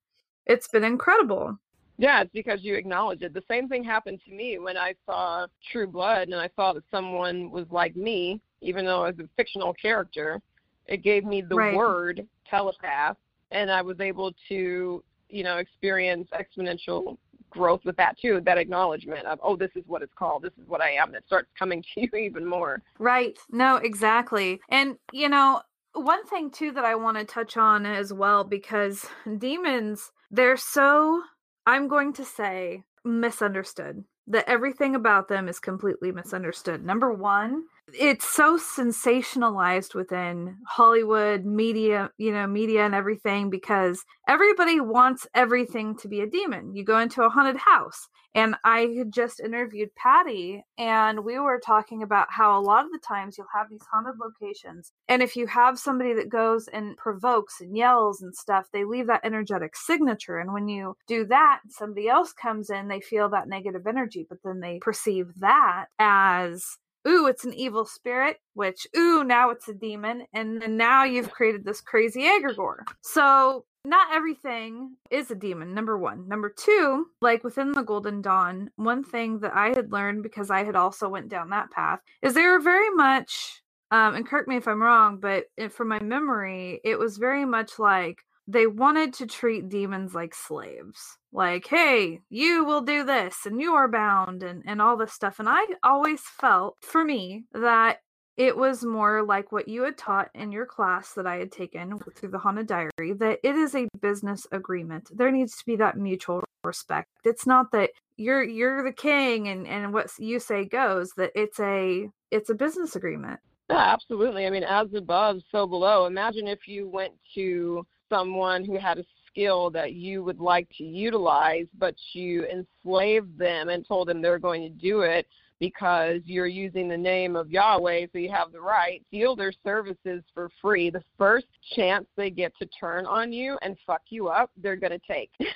It's 0.47 0.69
been 0.69 0.85
incredible 0.85 1.59
yeah, 2.00 2.23
it's 2.23 2.33
because 2.33 2.62
you 2.62 2.76
acknowledge 2.76 3.21
it. 3.21 3.35
The 3.35 3.45
same 3.47 3.69
thing 3.69 3.85
happened 3.85 4.22
to 4.25 4.33
me 4.33 4.59
when 4.59 4.79
I 4.79 4.94
saw 5.05 5.46
True 5.70 5.87
Blood 5.87 6.29
and 6.29 6.37
I 6.37 6.48
saw 6.57 6.72
that 6.72 6.85
someone 6.90 7.51
was 7.51 7.66
like 7.70 7.94
me, 7.94 8.40
even 8.62 8.87
though 8.87 9.05
I 9.05 9.11
was 9.11 9.18
a 9.18 9.29
fictional 9.37 9.75
character. 9.75 10.40
It 10.87 11.03
gave 11.03 11.27
me 11.27 11.42
the 11.42 11.57
right. 11.57 11.77
word 11.77 12.27
telepath, 12.48 13.18
and 13.51 13.70
I 13.70 13.83
was 13.83 14.01
able 14.01 14.33
to, 14.48 15.05
you 15.29 15.44
know, 15.44 15.59
experience 15.59 16.27
exponential 16.33 17.18
growth 17.51 17.83
with 17.85 17.96
that 17.96 18.18
too. 18.18 18.40
That 18.46 18.57
acknowledgement 18.57 19.27
of, 19.27 19.38
oh, 19.42 19.55
this 19.55 19.70
is 19.75 19.85
what 19.87 20.01
it's 20.01 20.14
called. 20.14 20.42
This 20.42 20.55
is 20.59 20.66
what 20.66 20.81
I 20.81 20.92
am. 20.92 21.09
And 21.09 21.16
It 21.16 21.25
starts 21.27 21.51
coming 21.59 21.85
to 21.94 22.01
you 22.01 22.18
even 22.18 22.46
more. 22.46 22.81
Right. 22.98 23.38
No, 23.51 23.77
exactly. 23.77 24.59
And 24.70 24.96
you 25.12 25.29
know, 25.29 25.61
one 25.92 26.25
thing 26.29 26.51
too 26.51 26.72
that 26.72 26.87
I 26.87 26.94
want 26.94 27.18
to 27.18 27.27
touch 27.27 27.59
on 27.59 27.85
as 27.85 28.11
well 28.11 28.42
because 28.42 29.05
demons, 29.37 30.12
they're 30.31 30.57
so 30.57 31.25
I'm 31.70 31.87
going 31.87 32.12
to 32.14 32.24
say 32.24 32.83
misunderstood. 33.04 34.02
That 34.26 34.48
everything 34.48 34.96
about 34.96 35.28
them 35.28 35.48
is 35.48 35.61
completely 35.61 36.11
misunderstood. 36.11 36.85
Number 36.85 37.12
one, 37.12 37.62
it's 37.94 38.29
so 38.29 38.59
sensationalized 38.59 39.94
within 39.94 40.57
Hollywood 40.66 41.44
media, 41.44 42.11
you 42.18 42.33
know, 42.33 42.46
media 42.46 42.85
and 42.85 42.94
everything 42.94 43.50
because 43.50 44.05
everybody 44.29 44.81
wants 44.81 45.26
everything 45.35 45.96
to 45.98 46.09
be 46.09 46.20
a 46.20 46.26
demon. 46.26 46.74
You 46.74 46.85
go 46.85 46.98
into 46.98 47.22
a 47.22 47.29
haunted 47.29 47.57
house, 47.57 48.09
and 48.35 48.55
I 48.64 48.94
had 48.96 49.12
just 49.12 49.40
interviewed 49.40 49.94
Patty, 49.96 50.64
and 50.79 51.24
we 51.24 51.38
were 51.38 51.61
talking 51.64 52.03
about 52.03 52.29
how 52.31 52.59
a 52.59 52.62
lot 52.62 52.85
of 52.85 52.92
the 52.92 52.98
times 52.98 53.37
you'll 53.37 53.46
have 53.55 53.68
these 53.70 53.87
haunted 53.92 54.14
locations, 54.20 54.92
and 55.09 55.22
if 55.22 55.37
you 55.37 55.46
have 55.46 55.79
somebody 55.79 56.14
that 56.14 56.29
goes 56.29 56.68
and 56.68 56.96
provokes 56.96 57.61
and 57.61 57.76
yells 57.76 58.22
and 58.22 58.35
stuff, 58.35 58.66
they 58.72 58.85
leave 58.85 59.07
that 59.09 59.24
energetic 59.24 59.76
signature. 59.76 60.38
And 60.38 60.53
when 60.53 60.68
you 60.68 60.96
do 61.07 61.24
that, 61.26 61.61
somebody 61.68 62.09
else 62.09 62.33
comes 62.33 62.70
in, 62.70 62.88
they 62.88 63.00
feel 63.00 63.29
that 63.31 63.48
negative 63.48 63.87
energy, 63.87 64.26
but 64.29 64.38
then 64.44 64.61
they 64.61 64.79
perceive 64.81 65.26
that 65.40 65.87
as 65.98 66.79
ooh, 67.07 67.27
it's 67.27 67.45
an 67.45 67.55
evil 67.55 67.85
spirit, 67.85 68.39
which, 68.55 68.87
ooh, 68.97 69.25
now 69.25 69.51
it's 69.51 69.69
a 69.69 69.75
demon, 69.75 70.27
and 70.33 70.61
then 70.61 70.77
now 70.77 71.05
you've 71.05 71.31
created 71.31 71.65
this 71.65 71.81
crazy 71.81 72.23
egregore. 72.23 72.81
So 73.01 73.65
not 73.85 74.15
everything 74.15 74.97
is 75.11 75.31
a 75.31 75.35
demon 75.35 75.73
number 75.73 75.97
one 75.97 76.29
number 76.29 76.53
two 76.55 77.07
like 77.23 77.43
within 77.43 77.73
the 77.73 77.83
golden 77.83 78.21
dawn 78.21 78.71
one 78.77 79.03
thing 79.03 79.39
that 79.39 79.55
i 79.55 79.69
had 79.69 79.91
learned 79.91 80.23
because 80.23 80.51
i 80.51 80.63
had 80.63 80.77
also 80.77 81.09
went 81.09 81.31
down 81.31 81.49
that 81.49 81.71
path 81.71 81.99
is 82.21 82.35
they 82.35 82.45
were 82.45 82.61
very 82.61 82.91
much 82.91 83.63
um, 83.91 84.15
and 84.15 84.29
correct 84.29 84.49
me 84.49 84.57
if 84.57 84.69
i'm 84.69 84.83
wrong 84.83 85.19
but 85.19 85.45
from 85.71 85.89
my 85.89 85.99
memory 86.01 86.79
it 86.85 86.99
was 86.99 87.17
very 87.17 87.47
much 87.47 87.79
like 87.79 88.19
they 88.53 88.67
wanted 88.67 89.15
to 89.15 89.27
treat 89.27 89.69
demons 89.69 90.15
like 90.15 90.35
slaves. 90.35 91.19
Like 91.33 91.67
hey 91.69 92.21
you 92.29 92.65
will 92.65 92.81
do 92.81 93.05
this 93.05 93.47
and 93.47 93.61
you 93.61 93.75
are 93.75 93.89
bound 93.89 94.43
and, 94.43 94.63
and 94.67 94.83
all 94.83 94.97
this 94.97 95.13
stuff 95.13 95.39
and 95.39 95.49
i 95.49 95.65
always 95.85 96.21
felt 96.21 96.77
for 96.81 97.05
me 97.05 97.45
that 97.53 97.99
it 98.37 98.57
was 98.57 98.85
more 98.85 99.23
like 99.23 99.53
what 99.53 99.69
you 99.69 99.85
had 99.85 99.97
taught 99.97 100.29
in 100.35 100.51
your 100.51 100.67
class 100.67 101.13
that 101.13 101.29
i 101.29 101.37
had 101.37 101.53
taken 101.53 101.97
through 102.17 102.31
the 102.31 102.39
haunted 102.39 102.67
diary 102.67 103.13
that 103.13 103.39
it 103.45 103.55
is 103.55 103.75
a 103.75 103.87
business 104.01 104.47
agreement. 104.53 105.09
There 105.15 105.31
needs 105.31 105.57
to 105.57 105.67
be 105.67 105.77
that 105.77 105.97
mutual 105.97 106.43
respect. 106.65 107.09
It's 107.25 107.47
not 107.47 107.71
that 107.73 107.91
you're 108.17 108.43
you're 108.43 108.83
the 108.83 108.93
king 108.93 109.49
and 109.49 109.67
and 109.67 109.93
what 109.93 110.11
you 110.19 110.41
say 110.41 110.65
goes 110.65 111.13
that 111.17 111.33
it's 111.35 111.61
a 111.61 112.09
it's 112.31 112.51
a 112.51 112.55
business 112.55 112.97
agreement. 112.97 113.41
Yeah 113.69 113.93
absolutely. 113.93 114.47
I 114.47 114.51
mean 114.51 114.65
as 114.65 114.93
above 114.95 115.43
so 115.51 115.67
below. 115.67 116.07
Imagine 116.07 116.49
if 116.49 116.67
you 116.67 116.89
went 116.89 117.15
to 117.35 117.87
someone 118.11 118.64
who 118.64 118.79
had 118.79 118.99
a 118.99 119.05
skill 119.27 119.70
that 119.70 119.94
you 119.94 120.23
would 120.23 120.40
like 120.40 120.68
to 120.77 120.85
utilize, 120.85 121.66
but 121.79 121.94
you 122.12 122.44
enslaved 122.46 123.38
them 123.38 123.70
and 123.70 123.87
told 123.87 124.09
them 124.09 124.20
they're 124.20 124.38
going 124.38 124.62
to 124.62 124.68
do 124.68 125.01
it 125.01 125.27
because 125.61 126.20
you're 126.25 126.46
using 126.46 126.88
the 126.88 126.96
name 126.96 127.37
of 127.37 127.51
Yahweh, 127.51 128.07
so 128.12 128.18
you 128.18 128.31
have 128.31 128.51
the 128.51 128.61
right, 128.61 129.03
steal 129.09 129.37
their 129.37 129.53
services 129.62 130.23
for 130.35 130.51
free. 130.61 130.90
The 130.90 131.05
first 131.18 131.46
chance 131.77 132.07
they 132.16 132.31
get 132.31 132.53
to 132.59 132.66
turn 132.66 133.07
on 133.07 133.31
you 133.33 133.59
and 133.62 133.77
fuck 133.87 134.01
you 134.09 134.29
up, 134.29 134.51
they're 134.57 134.77
going 134.77 134.99
to 134.99 135.07
take. 135.07 135.31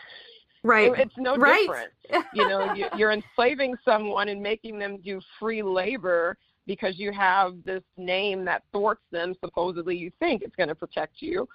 Right. 0.66 0.90
it's 0.96 1.12
no 1.18 1.36
right. 1.36 1.60
different. 1.60 1.92
you 2.32 2.48
know, 2.48 2.74
you're 2.96 3.12
enslaving 3.12 3.74
someone 3.84 4.30
and 4.30 4.42
making 4.42 4.78
them 4.78 4.96
do 5.04 5.20
free 5.38 5.62
labor 5.62 6.38
because 6.66 6.98
you 6.98 7.12
have 7.12 7.56
this 7.66 7.82
name 7.98 8.46
that 8.46 8.62
thwarts 8.72 9.02
them. 9.12 9.34
Supposedly, 9.44 9.94
you 9.94 10.10
think 10.18 10.40
it's 10.40 10.56
going 10.56 10.70
to 10.70 10.74
protect 10.74 11.20
you, 11.20 11.46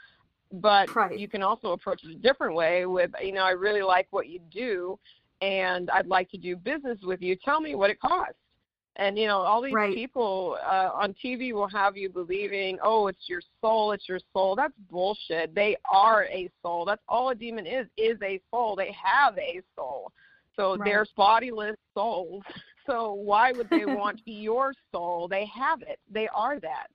but 0.51 0.93
right. 0.95 1.17
you 1.17 1.27
can 1.27 1.43
also 1.43 1.71
approach 1.71 2.03
it 2.03 2.11
a 2.11 2.19
different 2.19 2.55
way 2.55 2.85
with 2.85 3.11
you 3.23 3.31
know 3.31 3.43
i 3.43 3.51
really 3.51 3.81
like 3.81 4.07
what 4.11 4.27
you 4.27 4.39
do 4.51 4.97
and 5.41 5.89
i'd 5.91 6.07
like 6.07 6.29
to 6.29 6.37
do 6.37 6.55
business 6.55 6.97
with 7.03 7.21
you. 7.21 7.35
Tell 7.35 7.61
me 7.61 7.75
what 7.75 7.89
it 7.89 7.99
costs. 7.99 8.33
And 8.95 9.17
you 9.17 9.27
know 9.27 9.37
all 9.37 9.61
these 9.61 9.73
right. 9.73 9.93
people 9.93 10.57
uh, 10.65 10.89
on 10.93 11.15
tv 11.23 11.53
will 11.53 11.69
have 11.69 11.95
you 11.95 12.09
believing 12.09 12.77
oh 12.83 13.07
it's 13.07 13.29
your 13.29 13.41
soul 13.61 13.91
it's 13.91 14.09
your 14.09 14.19
soul. 14.33 14.55
That's 14.55 14.73
bullshit. 14.89 15.53
They 15.55 15.77
are 15.91 16.25
a 16.25 16.49
soul. 16.61 16.85
That's 16.85 17.01
all 17.07 17.29
a 17.29 17.35
demon 17.35 17.65
is 17.65 17.87
is 17.95 18.17
a 18.23 18.41
soul. 18.51 18.75
They 18.75 18.93
have 19.01 19.37
a 19.37 19.61
soul. 19.75 20.11
So 20.55 20.75
right. 20.75 20.85
they're 20.85 21.05
bodiless 21.15 21.77
souls. 21.93 22.43
So 22.87 23.13
why 23.13 23.51
would 23.51 23.69
they 23.69 23.85
want 23.85 24.19
your 24.25 24.73
soul? 24.91 25.27
They 25.27 25.45
have 25.45 25.83
it. 25.83 25.99
They 26.11 26.27
are 26.33 26.59
that 26.59 26.87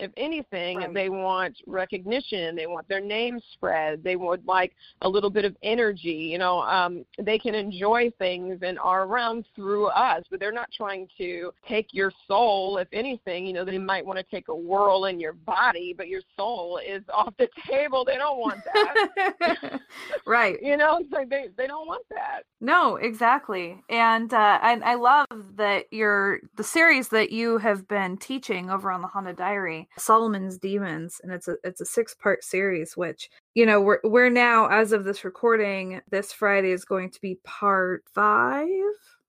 If 0.00 0.10
anything, 0.16 0.78
Right. 0.78 0.94
they 0.94 1.08
want 1.08 1.56
recognition. 1.66 2.56
They 2.56 2.66
want 2.66 2.88
their 2.88 3.00
name 3.00 3.38
spread. 3.52 4.02
They 4.02 4.16
would 4.16 4.46
like 4.46 4.74
a 5.02 5.08
little 5.08 5.30
bit 5.30 5.44
of 5.44 5.56
energy. 5.62 6.12
You 6.32 6.38
know, 6.38 6.62
um, 6.62 7.04
they 7.18 7.38
can 7.38 7.54
enjoy 7.54 8.10
things 8.18 8.58
and 8.62 8.78
are 8.78 9.04
around 9.04 9.44
through 9.54 9.86
us, 9.88 10.24
but 10.30 10.40
they're 10.40 10.52
not 10.52 10.70
trying 10.72 11.08
to 11.18 11.52
take 11.66 11.92
your 11.92 12.12
soul. 12.26 12.78
If 12.78 12.88
anything, 12.92 13.46
you 13.46 13.52
know, 13.52 13.64
they 13.64 13.78
might 13.78 14.04
want 14.04 14.18
to 14.18 14.24
take 14.24 14.48
a 14.48 14.54
whirl 14.54 15.04
in 15.06 15.20
your 15.20 15.32
body, 15.34 15.94
but 15.96 16.08
your 16.08 16.22
soul 16.36 16.78
is 16.86 17.02
off 17.12 17.34
the 17.38 17.48
table. 17.68 18.04
They 18.04 18.16
don't 18.16 18.38
want 18.38 18.60
that. 18.74 19.80
right. 20.26 20.56
you 20.62 20.76
know, 20.76 20.98
it's 20.98 21.12
like 21.12 21.28
they 21.28 21.48
they 21.56 21.66
don't 21.66 21.86
want 21.86 22.04
that. 22.10 22.42
No, 22.60 22.96
exactly. 22.96 23.82
And 23.88 24.32
uh, 24.32 24.58
I, 24.62 24.80
I 24.84 24.94
love 24.94 25.26
that 25.56 25.92
your 25.92 26.40
the 26.56 26.64
series 26.64 27.08
that 27.08 27.30
you 27.32 27.58
have 27.58 27.88
been 27.88 28.16
teaching 28.16 28.70
over 28.70 28.90
on 28.90 29.02
the 29.02 29.08
Haunted 29.08 29.36
Diary, 29.36 29.88
Solomon's 29.98 30.58
Demons, 30.58 31.20
and 31.22 31.32
it's 31.32 31.48
a 31.48 31.56
it's 31.64 31.80
a 31.80 31.86
six 31.86 32.14
part 32.14 32.44
series. 32.44 32.96
Which 32.96 33.30
you 33.54 33.66
know 33.66 33.80
we're 33.80 34.00
we're 34.04 34.30
now 34.30 34.68
as 34.68 34.92
of 34.92 35.04
this 35.04 35.24
recording, 35.24 36.00
this 36.10 36.32
Friday 36.32 36.70
is 36.70 36.84
going 36.84 37.10
to 37.10 37.20
be 37.20 37.38
part 37.44 38.04
five, 38.14 38.68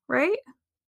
right? 0.07 0.37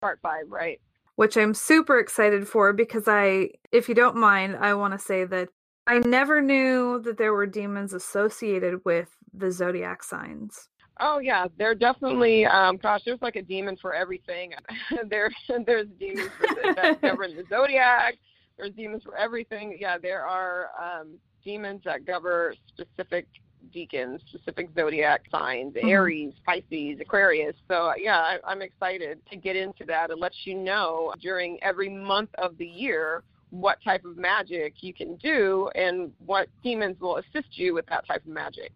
Part 0.00 0.20
five, 0.22 0.44
right? 0.48 0.81
Which 1.16 1.37
I'm 1.37 1.55
super 1.55 1.98
excited 1.98 2.46
for 2.46 2.72
because 2.72 3.05
I, 3.09 3.50
if 3.72 3.88
you 3.88 3.94
don't 3.94 4.16
mind, 4.16 4.57
I 4.57 4.74
want 4.74 4.92
to 4.92 4.98
say 4.98 5.24
that 5.24 5.48
I 5.87 5.98
never 6.00 6.42
knew 6.42 7.00
that 7.02 7.16
there 7.16 7.33
were 7.33 7.46
demons 7.46 7.94
associated 7.94 8.85
with 8.85 9.09
the 9.33 9.50
zodiac 9.50 10.02
signs. 10.02 10.68
Oh 10.98 11.18
yeah, 11.18 11.46
they're 11.59 11.74
definitely. 11.74 12.46
Um, 12.46 12.79
gosh, 12.79 13.02
there's 13.05 13.20
like 13.20 13.37
a 13.37 13.42
demon 13.42 13.76
for 13.76 13.94
everything. 13.94 14.55
there, 15.09 15.31
there's 15.66 15.88
demons 15.98 16.31
for 16.38 16.55
the, 16.55 16.72
that 16.74 17.02
govern 17.02 17.37
the 17.37 17.44
zodiac. 17.48 18.16
There's 18.57 18.73
demons 18.73 19.03
for 19.03 19.16
everything. 19.16 19.77
Yeah, 19.79 19.99
there 19.99 20.25
are 20.27 20.71
um, 20.81 21.19
demons 21.45 21.83
that 21.85 22.07
govern 22.07 22.55
specific 22.69 23.27
decans, 23.75 24.21
specific 24.29 24.71
zodiac 24.75 25.23
signs: 25.31 25.75
Mhm. 25.75 25.88
Aries, 25.88 26.35
Pisces, 26.47 27.01
Aquarius. 27.01 27.57
So 27.69 27.92
yeah, 27.97 28.19
I, 28.19 28.38
I'm 28.47 28.62
excited 28.62 29.21
to 29.31 29.37
get 29.37 29.57
into 29.57 29.85
that 29.87 30.11
and 30.11 30.21
let 30.21 30.33
you 30.45 30.55
know 30.55 31.12
during 31.21 31.62
every 31.62 31.88
month 31.88 32.31
of 32.38 32.57
the 32.59 32.66
year 32.66 33.25
what 33.51 33.83
type 33.83 34.05
of 34.05 34.16
magic 34.16 34.75
you 34.83 34.92
can 34.92 35.16
do 35.16 35.69
and 35.75 36.12
what 36.25 36.49
demons 36.62 36.99
will 37.01 37.16
assist 37.19 37.59
you 37.59 37.75
with 37.75 37.87
that 37.87 38.07
type 38.07 38.23
of 38.23 38.33
magic. 38.33 38.73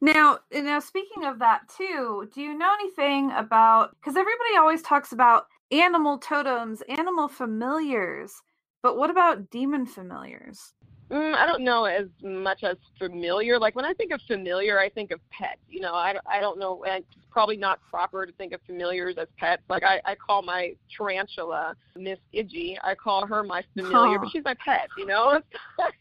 Now, 0.00 0.38
now 0.52 0.80
speaking 0.80 1.24
of 1.26 1.38
that 1.40 1.62
too, 1.76 2.28
do 2.34 2.40
you 2.40 2.56
know 2.56 2.72
anything 2.80 3.30
about 3.32 3.96
because 4.00 4.16
everybody 4.16 4.56
always 4.58 4.82
talks 4.82 5.12
about 5.12 5.46
animal 5.70 6.18
totems, 6.18 6.82
animal 6.88 7.28
familiars, 7.28 8.32
but 8.82 8.96
what 8.96 9.10
about 9.10 9.50
demon 9.50 9.86
familiars? 9.86 10.72
Mm, 11.10 11.34
I 11.34 11.44
don't 11.44 11.64
know 11.64 11.86
as 11.86 12.06
much 12.22 12.62
as 12.62 12.76
familiar. 12.96 13.58
Like 13.58 13.74
when 13.74 13.84
I 13.84 13.92
think 13.94 14.12
of 14.12 14.20
familiar, 14.28 14.78
I 14.78 14.88
think 14.88 15.10
of 15.10 15.18
pets. 15.32 15.58
You 15.68 15.80
know, 15.80 15.92
I, 15.92 16.14
I 16.24 16.40
don't 16.40 16.56
know. 16.58 16.84
and 16.84 17.04
It's 17.16 17.26
probably 17.32 17.56
not 17.56 17.80
proper 17.90 18.24
to 18.26 18.32
think 18.34 18.52
of 18.52 18.60
familiars 18.64 19.16
as 19.18 19.26
pets. 19.36 19.62
Like 19.68 19.82
I, 19.82 20.00
I 20.04 20.14
call 20.14 20.42
my 20.42 20.72
tarantula 20.96 21.74
Miss 21.96 22.18
Idgy. 22.32 22.76
I 22.84 22.94
call 22.94 23.26
her 23.26 23.42
my 23.42 23.64
familiar, 23.76 24.20
but 24.20 24.28
she's 24.32 24.44
my 24.44 24.54
pet. 24.64 24.88
You 24.96 25.06
know. 25.06 25.40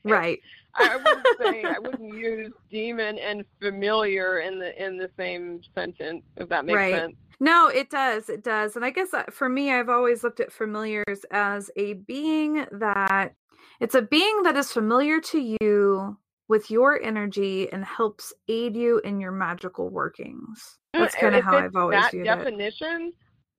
Right. 0.03 0.39
I 0.75 0.95
wouldn't 0.95 1.25
say 1.39 1.65
I 1.65 1.79
wouldn't 1.83 2.13
use 2.13 2.51
demon 2.69 3.17
and 3.17 3.43
familiar 3.59 4.39
in 4.41 4.59
the 4.59 4.85
in 4.85 4.97
the 4.97 5.09
same 5.17 5.61
sentence. 5.73 6.21
If 6.37 6.49
that 6.49 6.65
makes 6.65 6.77
Right. 6.77 6.93
sense. 6.93 7.15
No, 7.39 7.67
it 7.67 7.89
does. 7.89 8.29
It 8.29 8.43
does. 8.43 8.75
And 8.75 8.83
I 8.83 8.89
guess 8.89 9.13
uh, 9.13 9.23
for 9.31 9.47
me, 9.47 9.71
I've 9.71 9.89
always 9.89 10.23
looked 10.23 10.39
at 10.39 10.51
familiars 10.51 11.25
as 11.31 11.71
a 11.77 11.93
being 11.93 12.65
that 12.71 13.33
it's 13.79 13.95
a 13.95 14.01
being 14.01 14.43
that 14.43 14.57
is 14.57 14.71
familiar 14.73 15.21
to 15.21 15.55
you 15.61 16.17
with 16.49 16.69
your 16.69 17.01
energy 17.01 17.71
and 17.71 17.85
helps 17.85 18.33
aid 18.49 18.75
you 18.75 18.99
in 19.05 19.19
your 19.21 19.31
magical 19.31 19.89
workings. 19.89 20.79
That's 20.93 21.15
Mm, 21.15 21.21
kind 21.21 21.35
of 21.35 21.43
how 21.43 21.57
I've 21.57 21.75
always 21.75 21.99
that 22.01 22.11
viewed 22.11 22.25
it. 22.25 22.33
definition. 22.37 23.13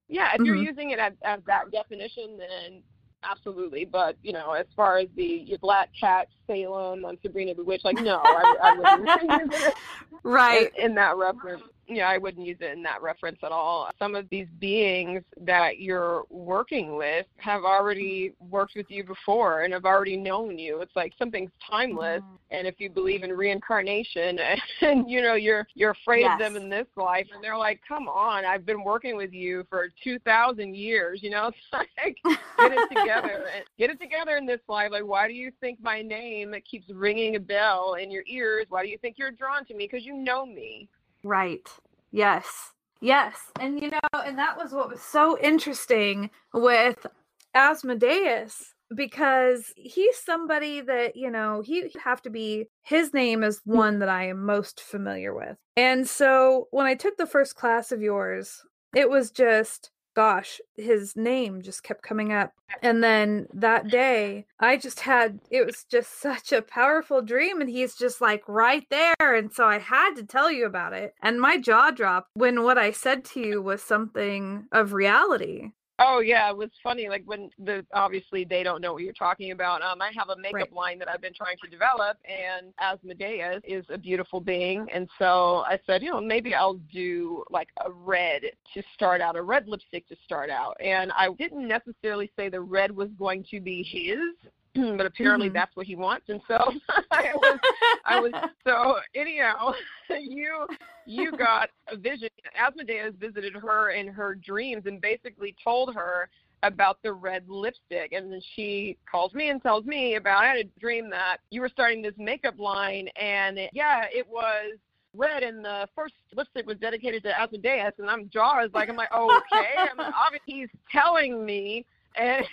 Yeah, 0.09 0.35
if 0.35 0.45
you're 0.45 0.57
Mhm. 0.57 0.66
using 0.66 0.90
it 0.90 0.99
as, 0.99 1.12
as 1.23 1.40
that 1.47 1.71
definition, 1.71 2.37
then 2.37 2.83
absolutely. 3.23 3.85
But 3.85 4.16
you 4.23 4.33
know, 4.33 4.53
as 4.53 4.66
far 4.77 4.99
as 4.99 5.09
the 5.14 5.25
your 5.25 5.59
Black 5.59 5.90
Cat, 5.99 6.29
Salem, 6.47 7.05
on 7.05 7.16
Sabrina 7.23 7.55
the 7.55 7.64
Witch, 7.64 7.83
like 7.85 7.97
no, 7.97 8.16
I, 8.16 8.45
I 8.62 8.71
wouldn't 8.73 8.99
use 9.23 9.51
it 9.53 9.75
Right. 10.25 10.71
in, 10.77 10.90
in 10.90 10.95
that 10.97 11.16
reference. 11.16 11.62
Yeah, 11.90 12.09
I 12.09 12.18
wouldn't 12.18 12.46
use 12.46 12.59
it 12.61 12.72
in 12.72 12.83
that 12.85 13.03
reference 13.03 13.38
at 13.42 13.53
all. 13.53 13.90
Some 13.98 14.14
of 14.14 14.29
these 14.31 14.46
beings 14.61 15.22
that 15.40 15.81
you're 15.81 16.22
working 16.31 16.96
with 16.96 17.26
have 17.38 17.64
already 17.64 18.33
worked 18.48 18.74
with 18.76 18.87
you 18.90 19.03
before 19.05 19.62
and 19.62 19.72
have 19.72 19.85
already 19.85 20.16
known 20.16 20.59
you. 20.59 20.81
It's 20.81 20.94
like 20.94 21.12
something's 21.18 21.50
timeless 21.68 22.22
Mhm. 22.22 22.38
and 22.50 22.66
if 22.66 22.81
you 22.81 22.90
believe 22.90 23.22
in 23.22 23.33
reincarnation 23.33 24.38
and 24.83 25.11
you 25.11 25.22
know 25.22 25.35
you're 25.35 25.66
you're 25.74 25.90
afraid 25.90 26.24
of 26.35 26.38
them 26.38 26.57
in 26.57 26.68
this 26.68 26.87
life 26.96 27.26
and 27.35 27.42
they're 27.42 27.57
like 27.57 27.81
come 27.87 28.09
on 28.09 28.44
i've 28.44 28.66
been 28.66 28.83
working 28.83 29.16
with 29.16 29.33
you 29.33 29.64
for 29.70 29.88
2000 30.03 30.74
years 30.74 31.22
you 31.22 31.31
know 31.31 31.48
it's 31.72 31.72
like 31.72 32.16
get 32.24 32.72
it 32.72 32.88
together 32.88 33.44
get 33.79 33.90
it 33.90 34.00
together 34.00 34.37
in 34.37 34.46
this 34.46 34.61
life 34.68 34.90
like 34.90 35.05
why 35.05 35.26
do 35.29 35.35
you 35.35 35.50
think 35.61 35.79
my 35.83 36.03
name 36.03 36.55
keeps 36.70 36.88
ringing 36.90 37.37
a 37.37 37.40
bell 37.40 37.94
in 37.94 38.11
your 38.11 38.24
ears 38.26 38.66
why 38.68 38.83
do 38.83 38.88
you 38.88 38.98
think 38.98 39.16
you're 39.18 39.31
drawn 39.31 39.64
to 39.64 39.74
me 39.74 39.87
because 39.90 40.05
you 40.05 40.14
know 40.14 40.44
me 40.44 40.88
Right. 41.22 41.68
Yes. 42.12 42.72
Yes. 43.00 43.37
And 43.59 43.80
you 43.80 43.90
know, 43.90 43.98
and 44.24 44.38
that 44.38 44.56
was 44.56 44.72
what 44.72 44.90
was 44.90 45.00
so 45.00 45.38
interesting 45.38 46.30
with 46.52 47.06
Asmodeus 47.54 48.74
because 48.94 49.72
he's 49.76 50.18
somebody 50.18 50.80
that, 50.80 51.16
you 51.16 51.30
know, 51.30 51.62
he 51.64 51.90
have 52.02 52.20
to 52.22 52.30
be 52.30 52.66
his 52.83 53.14
name 53.14 53.42
is 53.42 53.59
mm. 53.59 53.76
one 53.76 53.98
that 54.00 54.09
I 54.09 54.28
am 54.28 54.44
most 54.44 54.80
familiar 54.80 55.35
with. 55.35 55.56
And 55.76 56.09
so 56.09 56.68
when 56.70 56.87
I 56.87 56.94
took 56.94 57.16
the 57.16 57.26
first 57.26 57.54
class 57.54 57.92
of 57.92 58.02
yours, 58.02 58.62
it 58.94 59.09
was 59.09 59.30
just 59.30 59.90
gosh, 60.14 60.61
his 60.77 61.16
name 61.16 61.62
just 61.62 61.83
kept 61.83 62.03
coming 62.03 62.33
up. 62.33 62.53
And 62.83 63.03
then 63.03 63.49
that 63.53 63.83
mm-hmm. 63.83 63.90
day, 63.90 64.46
I 64.59 64.77
just 64.77 65.01
had 65.01 65.40
it 65.51 65.66
was 65.66 65.85
just 65.85 66.20
such 66.20 66.53
a 66.53 66.62
powerful 66.62 67.23
dream 67.23 67.61
and 67.61 67.70
he's 67.70 67.94
just 67.94 68.20
like 68.20 68.42
right 68.46 68.87
there 68.90 69.35
and 69.35 69.53
so 69.53 69.66
I 69.66 69.79
had 69.79 70.14
to 70.16 70.25
tell 70.25 70.51
you 70.51 70.66
about 70.66 70.92
it. 70.92 71.14
And 71.23 71.40
my 71.40 71.59
jaw 71.59 71.90
dropped 71.90 72.31
when 72.35 72.62
what 72.62 72.79
I 72.79 72.92
said 72.92 73.25
to 73.27 73.40
you 73.40 73.62
was 73.62 73.83
something 73.83 74.66
of 74.73 74.92
reality. 74.92 75.73
Oh 76.02 76.20
yeah, 76.20 76.48
it 76.48 76.56
was 76.56 76.70
funny. 76.82 77.10
Like 77.10 77.22
when 77.26 77.50
the 77.58 77.84
obviously 77.92 78.44
they 78.44 78.62
don't 78.62 78.80
know 78.80 78.94
what 78.94 79.02
you're 79.02 79.12
talking 79.12 79.50
about. 79.52 79.82
Um, 79.82 80.00
I 80.00 80.10
have 80.16 80.30
a 80.30 80.36
makeup 80.36 80.60
Right. 80.60 80.72
line 80.72 80.98
that 80.98 81.08
I've 81.08 81.20
been 81.20 81.34
trying 81.34 81.58
to 81.62 81.68
develop, 81.68 82.16
and 82.24 82.72
Asmodeus 82.80 83.60
is 83.64 83.84
a 83.90 83.98
beautiful 83.98 84.40
being, 84.40 84.86
and 84.92 85.08
so 85.18 85.62
I 85.66 85.78
said, 85.86 86.02
you 86.02 86.10
know, 86.10 86.20
maybe 86.20 86.54
I'll 86.54 86.80
do 86.92 87.44
like 87.50 87.68
a 87.84 87.90
red 87.90 88.42
to 88.74 88.82
start 88.94 89.20
out, 89.20 89.36
a 89.36 89.42
red 89.42 89.68
lipstick 89.68 90.08
to 90.08 90.16
start 90.24 90.48
out, 90.48 90.74
and 90.82 91.12
I 91.12 91.28
didn't 91.38 91.68
necessarily 91.68 92.30
say 92.34 92.48
the 92.48 92.62
red 92.62 92.90
was 92.90 93.10
going 93.18 93.44
to 93.50 93.60
be 93.60 93.82
his. 93.82 94.50
But 94.96 95.06
apparently 95.06 95.48
Mhm. 95.50 95.54
that's 95.54 95.74
what 95.74 95.87
he 95.87 95.96
wants, 95.96 96.28
and 96.28 96.40
so 96.46 96.56
I 97.11 97.33
was 97.35 97.59
I 98.04 98.20
was 98.20 98.33
so 98.66 98.96
anyhow, 99.14 99.72
you 100.11 100.66
you 101.06 101.33
got 101.33 101.70
a 101.88 101.96
vision. 101.96 102.28
Asmodeus 102.56 103.14
visited 103.18 103.54
her 103.54 103.90
in 103.90 104.06
her 104.09 104.35
dreams 104.35 104.85
and 104.87 105.00
basically 105.00 105.56
told 105.62 105.94
her 105.94 106.28
about 106.62 106.98
the 107.02 107.12
red 107.12 107.48
lipstick, 107.48 108.12
and 108.12 108.30
then 108.33 108.40
she 108.54 108.96
calls 109.11 109.33
me 109.35 109.48
and 109.48 109.62
tells 109.62 109.85
me 109.87 110.14
about. 110.16 110.44
I 110.44 110.46
had 110.46 110.59
a 110.59 110.80
dream 110.80 111.11
that 111.11 111.38
you 111.50 111.61
were 111.62 111.68
starting 111.68 112.02
this 112.02 112.14
makeup 112.18 112.59
line, 112.59 113.09
and 113.16 113.59
yeah, 113.72 114.04
it 114.12 114.28
was 114.28 114.78
red, 115.16 115.42
and 115.42 115.64
the 115.64 115.88
first 115.96 116.14
lipstick 116.37 116.66
was 116.66 116.78
dedicated 116.78 117.24
to 117.24 117.37
Asmodeus, 117.40 117.94
and 117.98 118.09
I'm 118.09 118.28
jaw 118.28 118.64
is 118.64 118.72
like 118.72 118.88
I'm 118.88 118.96
like 118.96 119.12
okay, 119.12 119.87
I'm 119.90 119.98
obviously 119.98 120.54
he's 120.54 120.68
telling 120.92 121.44
me 121.44 121.85
and 122.16 122.44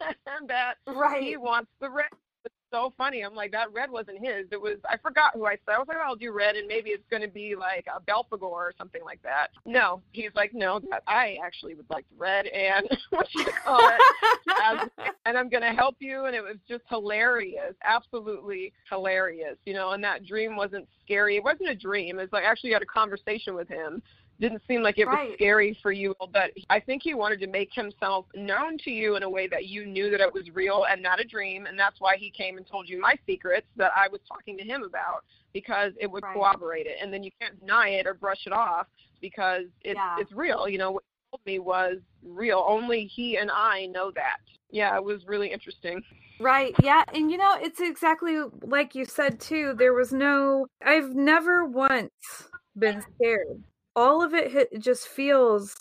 that 0.48 0.74
right. 0.86 1.22
he 1.22 1.36
wants 1.36 1.70
the 1.80 1.90
red. 1.90 2.06
It's 2.44 2.54
so 2.70 2.92
funny. 2.96 3.22
I'm 3.22 3.34
like, 3.34 3.50
that 3.52 3.72
red 3.72 3.90
wasn't 3.90 4.24
his. 4.24 4.46
It 4.52 4.60
was 4.60 4.76
I 4.88 4.96
forgot 4.98 5.32
who 5.34 5.46
I 5.46 5.56
said. 5.66 5.74
I 5.74 5.78
was 5.78 5.88
like, 5.88 5.96
oh, 6.00 6.06
I'll 6.06 6.16
do 6.16 6.30
red, 6.30 6.54
and 6.54 6.68
maybe 6.68 6.90
it's 6.90 7.06
going 7.10 7.22
to 7.22 7.28
be 7.28 7.56
like 7.56 7.86
a 7.88 8.00
Belphegor 8.00 8.42
or 8.42 8.72
something 8.78 9.02
like 9.04 9.20
that. 9.22 9.48
No, 9.64 10.00
he's 10.12 10.30
like, 10.36 10.54
no, 10.54 10.80
that 10.90 11.02
I 11.08 11.38
actually 11.44 11.74
would 11.74 11.90
like 11.90 12.06
the 12.10 12.16
red, 12.16 12.46
and 12.46 12.88
what 13.10 13.26
you 13.34 13.46
call 13.64 13.80
it, 13.80 14.00
as, 14.62 14.88
and 15.26 15.36
I'm 15.36 15.48
going 15.48 15.64
to 15.64 15.72
help 15.72 15.96
you. 15.98 16.26
And 16.26 16.36
it 16.36 16.42
was 16.42 16.56
just 16.68 16.84
hilarious, 16.88 17.74
absolutely 17.82 18.72
hilarious, 18.88 19.56
you 19.64 19.74
know. 19.74 19.90
And 19.90 20.04
that 20.04 20.24
dream 20.24 20.54
wasn't 20.56 20.86
scary. 21.04 21.36
It 21.36 21.44
wasn't 21.44 21.70
a 21.70 21.74
dream. 21.74 22.20
It's 22.20 22.32
like 22.32 22.44
I 22.44 22.50
actually 22.50 22.72
had 22.72 22.82
a 22.82 22.86
conversation 22.86 23.56
with 23.56 23.68
him 23.68 24.02
didn't 24.40 24.62
seem 24.68 24.82
like 24.82 24.98
it 24.98 25.06
was 25.06 25.32
scary 25.34 25.78
for 25.82 25.92
you, 25.92 26.14
but 26.32 26.50
I 26.68 26.80
think 26.80 27.02
he 27.02 27.14
wanted 27.14 27.40
to 27.40 27.46
make 27.46 27.72
himself 27.72 28.26
known 28.34 28.78
to 28.78 28.90
you 28.90 29.16
in 29.16 29.22
a 29.22 29.30
way 29.30 29.46
that 29.48 29.66
you 29.66 29.86
knew 29.86 30.10
that 30.10 30.20
it 30.20 30.32
was 30.32 30.50
real 30.50 30.84
and 30.90 31.02
not 31.02 31.20
a 31.20 31.24
dream, 31.24 31.66
and 31.66 31.78
that's 31.78 32.00
why 32.00 32.16
he 32.16 32.30
came 32.30 32.56
and 32.58 32.66
told 32.66 32.88
you 32.88 33.00
my 33.00 33.16
secrets 33.26 33.66
that 33.76 33.92
I 33.96 34.08
was 34.08 34.20
talking 34.28 34.56
to 34.58 34.64
him 34.64 34.82
about 34.82 35.24
because 35.52 35.92
it 35.98 36.10
would 36.10 36.22
Right. 36.22 36.34
corroborate 36.34 36.86
it, 36.86 36.98
and 37.00 37.12
then 37.12 37.22
you 37.22 37.30
can't 37.40 37.58
deny 37.60 37.90
it 37.90 38.06
or 38.06 38.14
brush 38.14 38.46
it 38.46 38.52
off 38.52 38.86
because 39.20 39.64
it's 39.82 39.96
Yeah. 39.96 40.16
it's 40.20 40.32
real. 40.32 40.68
You 40.68 40.78
know 40.78 40.90
what 40.92 41.04
he 41.04 41.30
told 41.30 41.46
me 41.46 41.58
was 41.58 41.98
real. 42.22 42.64
Only 42.66 43.06
he 43.06 43.38
and 43.38 43.50
I 43.50 43.86
know 43.86 44.10
that. 44.10 44.38
Yeah, 44.70 44.96
it 44.96 45.04
was 45.04 45.26
really 45.26 45.50
interesting. 45.50 46.02
Right. 46.38 46.74
Yeah. 46.82 47.04
And 47.14 47.30
you 47.30 47.38
know, 47.38 47.56
it's 47.60 47.80
exactly 47.80 48.38
like 48.62 48.94
you 48.94 49.06
said 49.06 49.40
too. 49.40 49.72
There 49.78 49.94
was 49.94 50.12
no, 50.12 50.66
I've 50.84 51.14
never 51.14 51.64
once 51.64 52.48
been 52.78 53.02
scared. 53.14 53.62
All 53.96 54.22
of 54.22 54.34
it 54.34 54.52
hit, 54.52 54.78
just 54.78 55.08
feels, 55.08 55.74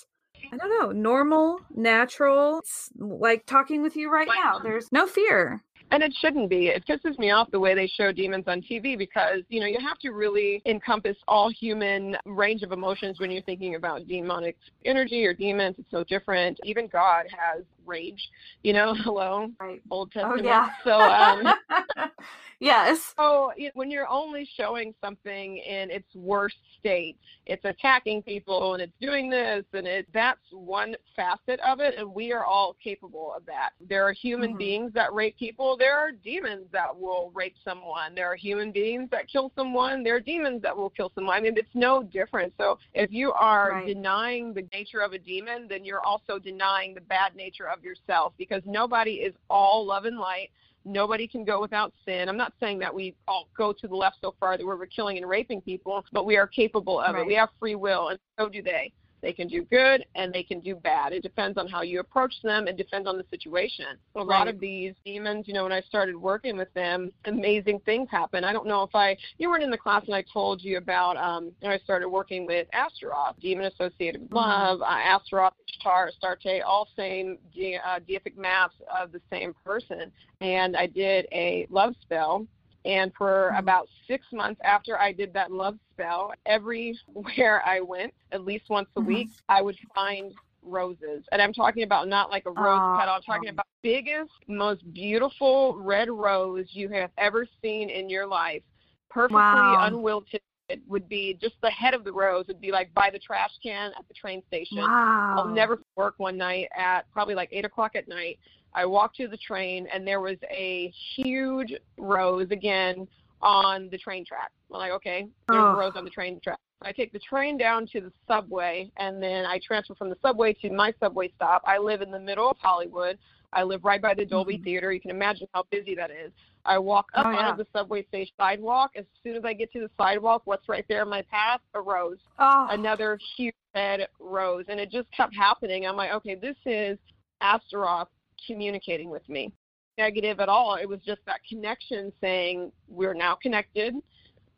I 0.51 0.57
don't 0.57 0.69
know, 0.79 0.91
normal, 0.91 1.59
natural. 1.75 2.59
It's 2.59 2.89
like 2.97 3.45
talking 3.45 3.81
with 3.81 3.95
you 3.95 4.09
right 4.09 4.27
now. 4.43 4.57
There's 4.57 4.89
no 4.91 5.05
fear. 5.05 5.61
And 5.91 6.01
it 6.01 6.15
shouldn't 6.19 6.49
be. 6.49 6.69
It 6.69 6.83
pisses 6.87 7.19
me 7.19 7.29
off 7.29 7.51
the 7.51 7.59
way 7.59 7.75
they 7.75 7.87
show 7.87 8.11
demons 8.11 8.45
on 8.47 8.61
TV 8.61 8.97
because, 8.97 9.41
you 9.49 9.59
know, 9.59 9.67
you 9.67 9.77
have 9.79 9.99
to 9.99 10.11
really 10.11 10.61
encompass 10.65 11.15
all 11.27 11.51
human 11.51 12.17
range 12.25 12.63
of 12.63 12.71
emotions 12.71 13.19
when 13.19 13.29
you're 13.29 13.43
thinking 13.43 13.75
about 13.75 14.07
demonic 14.07 14.57
energy 14.85 15.25
or 15.25 15.33
demons. 15.33 15.75
It's 15.77 15.91
so 15.91 16.03
different. 16.05 16.59
Even 16.63 16.87
God 16.87 17.27
has 17.37 17.63
rage, 17.85 18.29
you 18.63 18.73
know, 18.73 18.93
hello, 19.03 19.49
right. 19.59 19.81
Old 19.89 20.11
Testament. 20.11 20.41
Oh, 20.41 20.49
yeah. 20.49 20.69
So, 20.83 20.99
um, 20.99 22.09
yes. 22.59 23.13
So 23.17 23.51
when 23.73 23.91
you're 23.91 24.07
only 24.07 24.47
showing 24.57 24.93
something 25.01 25.57
in 25.57 25.91
its 25.91 26.13
worst 26.15 26.57
state, 26.79 27.17
it's 27.45 27.63
attacking 27.65 28.23
people 28.23 28.73
and 28.73 28.81
it's 28.81 28.93
doing 28.99 29.29
this 29.29 29.63
and 29.73 29.85
it 29.85 30.07
that's 30.13 30.39
one 30.51 30.95
facet 31.15 31.59
of 31.59 31.79
it 31.79 31.95
and 31.97 32.13
we 32.13 32.31
are 32.31 32.45
all 32.45 32.75
capable 32.83 33.33
of 33.35 33.45
that. 33.45 33.71
There 33.87 34.07
are 34.07 34.13
human 34.13 34.51
mm-hmm. 34.51 34.57
beings 34.57 34.91
that 34.93 35.13
rape 35.13 35.37
people, 35.37 35.77
there 35.77 35.97
are 35.97 36.11
demons 36.11 36.65
that 36.71 36.95
will 36.97 37.31
rape 37.33 37.55
someone. 37.63 38.15
There 38.15 38.31
are 38.31 38.35
human 38.35 38.71
beings 38.71 39.09
that 39.11 39.27
kill 39.27 39.51
someone, 39.55 40.03
there 40.03 40.15
are 40.15 40.19
demons 40.19 40.61
that 40.63 40.75
will 40.75 40.89
kill 40.89 41.11
someone. 41.13 41.37
I 41.37 41.41
mean 41.41 41.53
it's 41.55 41.67
no 41.73 42.03
different. 42.03 42.53
So 42.57 42.79
if 42.93 43.11
you 43.11 43.31
are 43.33 43.71
right. 43.71 43.87
denying 43.87 44.53
the 44.53 44.67
nature 44.73 45.01
of 45.01 45.13
a 45.13 45.19
demon, 45.19 45.67
then 45.69 45.85
you're 45.85 46.05
also 46.05 46.39
denying 46.39 46.93
the 46.93 47.01
bad 47.01 47.35
nature 47.35 47.67
of 47.67 47.74
yourself 47.83 48.33
because 48.37 48.61
nobody 48.65 49.15
is 49.15 49.33
all 49.49 49.85
love 49.85 50.05
and 50.05 50.17
light 50.17 50.49
Nobody 50.85 51.27
can 51.27 51.43
go 51.43 51.59
without 51.59 51.91
sin. 52.05 52.29
I'm 52.29 52.37
not 52.37 52.53
saying 52.59 52.77
that 52.79 52.93
we 52.93 53.15
all 53.27 53.49
go 53.57 53.73
to 53.73 53.87
the 53.87 53.95
left 53.95 54.17
so 54.21 54.35
far 54.39 54.55
that 54.55 54.63
we're 54.63 54.85
killing 54.85 55.17
and 55.17 55.27
raping 55.27 55.59
people, 55.59 56.05
but 56.11 56.27
we 56.27 56.37
are 56.37 56.45
capable 56.45 56.99
of 56.99 57.15
right. 57.15 57.21
it. 57.21 57.27
We 57.27 57.33
have 57.33 57.49
free 57.59 57.73
will, 57.73 58.09
and 58.09 58.19
so 58.39 58.47
do 58.47 58.61
they. 58.61 58.93
They 59.25 59.33
can 59.33 59.47
do 59.47 59.63
good 59.63 60.05
and 60.13 60.31
they 60.31 60.43
can 60.43 60.59
do 60.59 60.75
bad. 60.75 61.11
It 61.11 61.23
depends 61.23 61.57
on 61.57 61.67
how 61.67 61.81
you 61.81 61.99
approach 61.99 62.35
them. 62.43 62.67
It 62.67 62.77
depends 62.77 63.07
on 63.07 63.17
the 63.17 63.25
situation. 63.31 63.85
A 64.15 64.19
right. 64.19 64.27
lot 64.27 64.47
of 64.47 64.59
these 64.59 64.93
demons, 65.03 65.47
you 65.47 65.55
know, 65.55 65.63
when 65.63 65.71
I 65.71 65.81
started 65.81 66.15
working 66.15 66.57
with 66.57 66.71
them, 66.75 67.11
amazing 67.25 67.79
things 67.87 68.07
happen. 68.11 68.43
I 68.43 68.53
don't 68.53 68.67
know 68.67 68.83
if 68.83 68.93
I, 68.93 69.17
you 69.39 69.49
weren't 69.49 69.63
in 69.63 69.71
the 69.71 69.79
class 69.79 70.03
and 70.05 70.13
I 70.13 70.23
told 70.31 70.63
you 70.63 70.77
about, 70.77 71.17
um, 71.17 71.51
when 71.61 71.71
I 71.71 71.79
started 71.79 72.07
working 72.07 72.45
with 72.45 72.67
Astaroth, 72.71 73.39
demon 73.41 73.65
associated 73.65 74.21
with 74.21 74.29
mm-hmm. 74.29 74.35
love, 74.35 74.81
uh, 74.83 74.85
Astaroth, 74.85 75.53
Ishtar, 75.69 76.09
Astarte, 76.09 76.61
all 76.61 76.87
same 76.95 77.39
de- 77.51 77.77
uh, 77.77 78.01
deific 78.07 78.37
masks 78.37 78.75
of 78.95 79.11
the 79.11 79.21
same 79.31 79.55
person. 79.65 80.11
And 80.41 80.77
I 80.77 80.85
did 80.85 81.25
a 81.31 81.65
love 81.71 81.95
spell 82.03 82.45
and 82.85 83.11
for 83.17 83.49
mm-hmm. 83.49 83.59
about 83.59 83.89
six 84.07 84.25
months 84.31 84.61
after 84.63 84.97
I 84.99 85.11
did 85.11 85.33
that 85.33 85.51
love 85.51 85.77
spell, 85.93 86.33
everywhere 86.45 87.63
I 87.65 87.81
went, 87.81 88.13
at 88.31 88.45
least 88.45 88.65
once 88.69 88.87
a 88.95 88.99
mm-hmm. 88.99 89.07
week, 89.07 89.29
I 89.49 89.61
would 89.61 89.77
find 89.93 90.33
roses. 90.61 91.23
And 91.31 91.41
I'm 91.41 91.53
talking 91.53 91.83
about 91.83 92.07
not 92.07 92.29
like 92.29 92.45
a 92.45 92.51
rose 92.51 92.79
uh, 92.81 92.97
petal. 92.99 93.15
I'm 93.15 93.21
talking 93.21 93.49
about 93.49 93.65
biggest, 93.81 94.31
most 94.47 94.93
beautiful 94.93 95.77
red 95.79 96.09
rose 96.09 96.67
you 96.71 96.89
have 96.89 97.11
ever 97.17 97.47
seen 97.61 97.89
in 97.89 98.09
your 98.09 98.27
life. 98.27 98.63
Perfectly 99.09 99.35
wow. 99.35 99.85
unwilted. 99.85 100.41
It 100.67 100.81
would 100.87 101.07
be 101.07 101.37
just 101.39 101.53
the 101.61 101.69
head 101.69 101.93
of 101.93 102.03
the 102.03 102.11
rose 102.11 102.47
would 102.47 102.59
be 102.59 102.71
like 102.71 102.91
by 102.95 103.11
the 103.11 103.19
trash 103.19 103.51
can 103.61 103.91
at 103.97 104.07
the 104.07 104.15
train 104.15 104.41
station. 104.47 104.79
Wow. 104.79 105.35
I'll 105.37 105.47
never 105.47 105.79
work 105.95 106.15
one 106.17 106.37
night 106.37 106.69
at 106.75 107.09
probably 107.11 107.35
like 107.35 107.49
eight 107.51 107.65
o'clock 107.65 107.95
at 107.95 108.07
night 108.07 108.39
I 108.75 108.85
walked 108.85 109.15
to 109.17 109.27
the 109.27 109.37
train 109.37 109.87
and 109.91 110.05
there 110.05 110.19
was 110.19 110.37
a 110.51 110.93
huge 111.15 111.73
rose 111.97 112.47
again 112.51 113.07
on 113.41 113.89
the 113.89 113.97
train 113.97 114.25
track. 114.25 114.51
I'm 114.71 114.79
like, 114.79 114.91
okay, 114.91 115.27
there's 115.47 115.63
oh. 115.63 115.75
a 115.75 115.77
rose 115.77 115.93
on 115.95 116.03
the 116.03 116.09
train 116.09 116.39
track. 116.43 116.59
I 116.81 116.91
take 116.91 117.13
the 117.13 117.19
train 117.19 117.57
down 117.57 117.87
to 117.93 118.01
the 118.01 118.11
subway 118.27 118.91
and 118.97 119.23
then 119.23 119.45
I 119.45 119.59
transfer 119.65 119.95
from 119.95 120.09
the 120.09 120.17
subway 120.21 120.53
to 120.61 120.69
my 120.69 120.93
subway 120.99 121.31
stop. 121.35 121.63
I 121.65 121.77
live 121.77 122.01
in 122.01 122.11
the 122.11 122.19
middle 122.19 122.51
of 122.51 122.57
Hollywood. 122.59 123.17
I 123.53 123.63
live 123.63 123.85
right 123.85 124.01
by 124.01 124.13
the 124.13 124.25
Dolby 124.25 124.55
mm-hmm. 124.55 124.63
Theater. 124.65 124.91
You 124.91 124.99
can 124.99 125.11
imagine 125.11 125.47
how 125.53 125.63
busy 125.71 125.95
that 125.95 126.11
is. 126.11 126.33
I 126.65 126.77
walk 126.77 127.05
up 127.13 127.27
oh, 127.27 127.31
yeah. 127.31 127.37
onto 127.37 127.63
the 127.63 127.69
subway 127.71 128.03
station 128.07 128.33
sidewalk. 128.37 128.91
As 128.97 129.05
soon 129.23 129.35
as 129.37 129.45
I 129.45 129.53
get 129.53 129.71
to 129.73 129.79
the 129.79 129.89
sidewalk, 129.97 130.41
what's 130.45 130.67
right 130.67 130.83
there 130.89 131.03
in 131.03 131.09
my 131.09 131.21
path? 131.21 131.61
A 131.75 131.81
rose. 131.81 132.17
Oh. 132.39 132.67
Another 132.71 133.17
huge 133.37 133.55
red 133.73 134.07
rose. 134.19 134.65
And 134.67 134.79
it 134.79 134.91
just 134.91 135.07
kept 135.15 135.33
happening. 135.33 135.87
I'm 135.87 135.95
like, 135.95 136.11
okay, 136.11 136.35
this 136.35 136.57
is 136.65 136.97
Astaroth 137.39 138.09
communicating 138.47 139.09
with 139.09 139.27
me. 139.29 139.53
Negative 139.97 140.39
at 140.39 140.49
all. 140.49 140.75
It 140.75 140.87
was 140.87 140.99
just 141.05 141.21
that 141.25 141.39
connection 141.47 142.11
saying, 142.21 142.71
We're 142.87 143.13
now 143.13 143.35
connected. 143.35 143.95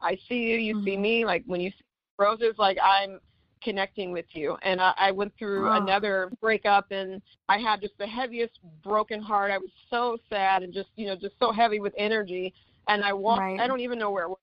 I 0.01 0.17
see 0.27 0.35
you, 0.35 0.57
you 0.57 0.75
mm-hmm. 0.75 0.85
see 0.85 0.97
me. 0.97 1.25
Like 1.25 1.43
when 1.45 1.61
you 1.61 1.69
see 1.69 1.85
roses, 2.19 2.55
like 2.57 2.77
I'm 2.83 3.19
connecting 3.63 4.11
with 4.11 4.25
you. 4.31 4.57
And 4.61 4.79
I, 4.81 4.93
I 4.97 5.11
went 5.11 5.33
through 5.37 5.67
oh. 5.67 5.73
another 5.73 6.31
breakup 6.41 6.91
and 6.91 7.21
I 7.49 7.57
had 7.57 7.81
just 7.81 7.97
the 7.97 8.07
heaviest 8.07 8.59
broken 8.83 9.21
heart. 9.21 9.51
I 9.51 9.57
was 9.57 9.69
so 9.89 10.17
sad 10.29 10.63
and 10.63 10.73
just, 10.73 10.89
you 10.95 11.07
know, 11.07 11.15
just 11.15 11.35
so 11.39 11.51
heavy 11.51 11.79
with 11.79 11.93
energy. 11.97 12.53
And 12.87 13.03
I 13.03 13.13
walked, 13.13 13.41
right. 13.41 13.59
I 13.59 13.67
don't 13.67 13.81
even 13.81 13.99
know 13.99 14.11
where 14.11 14.25
it 14.25 14.29
was 14.29 14.37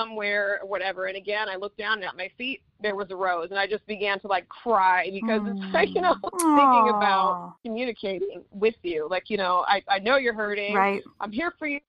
somewhere 0.00 0.60
or 0.62 0.68
whatever. 0.68 1.06
And 1.06 1.16
again, 1.16 1.48
I 1.48 1.56
looked 1.56 1.78
down 1.78 1.98
and 1.98 2.04
at 2.04 2.16
my 2.16 2.30
feet 2.38 2.62
there 2.82 2.96
was 2.96 3.10
a 3.10 3.16
rose, 3.16 3.48
and 3.50 3.58
I 3.58 3.66
just 3.66 3.86
began 3.86 4.18
to 4.20 4.26
like 4.26 4.48
cry 4.48 5.10
because 5.10 5.40
mm. 5.40 5.56
it's 5.56 5.74
like 5.74 5.88
you 5.94 6.00
know 6.00 6.14
Aww. 6.14 6.30
thinking 6.30 6.94
about 6.96 7.56
communicating 7.64 8.42
with 8.52 8.76
you. 8.82 9.06
Like 9.08 9.24
you 9.28 9.36
know, 9.36 9.64
I 9.68 9.82
I 9.88 9.98
know 9.98 10.16
you're 10.16 10.34
hurting. 10.34 10.74
Right. 10.74 11.02
I'm 11.20 11.32
here 11.32 11.52
for 11.58 11.66
you. 11.68 11.80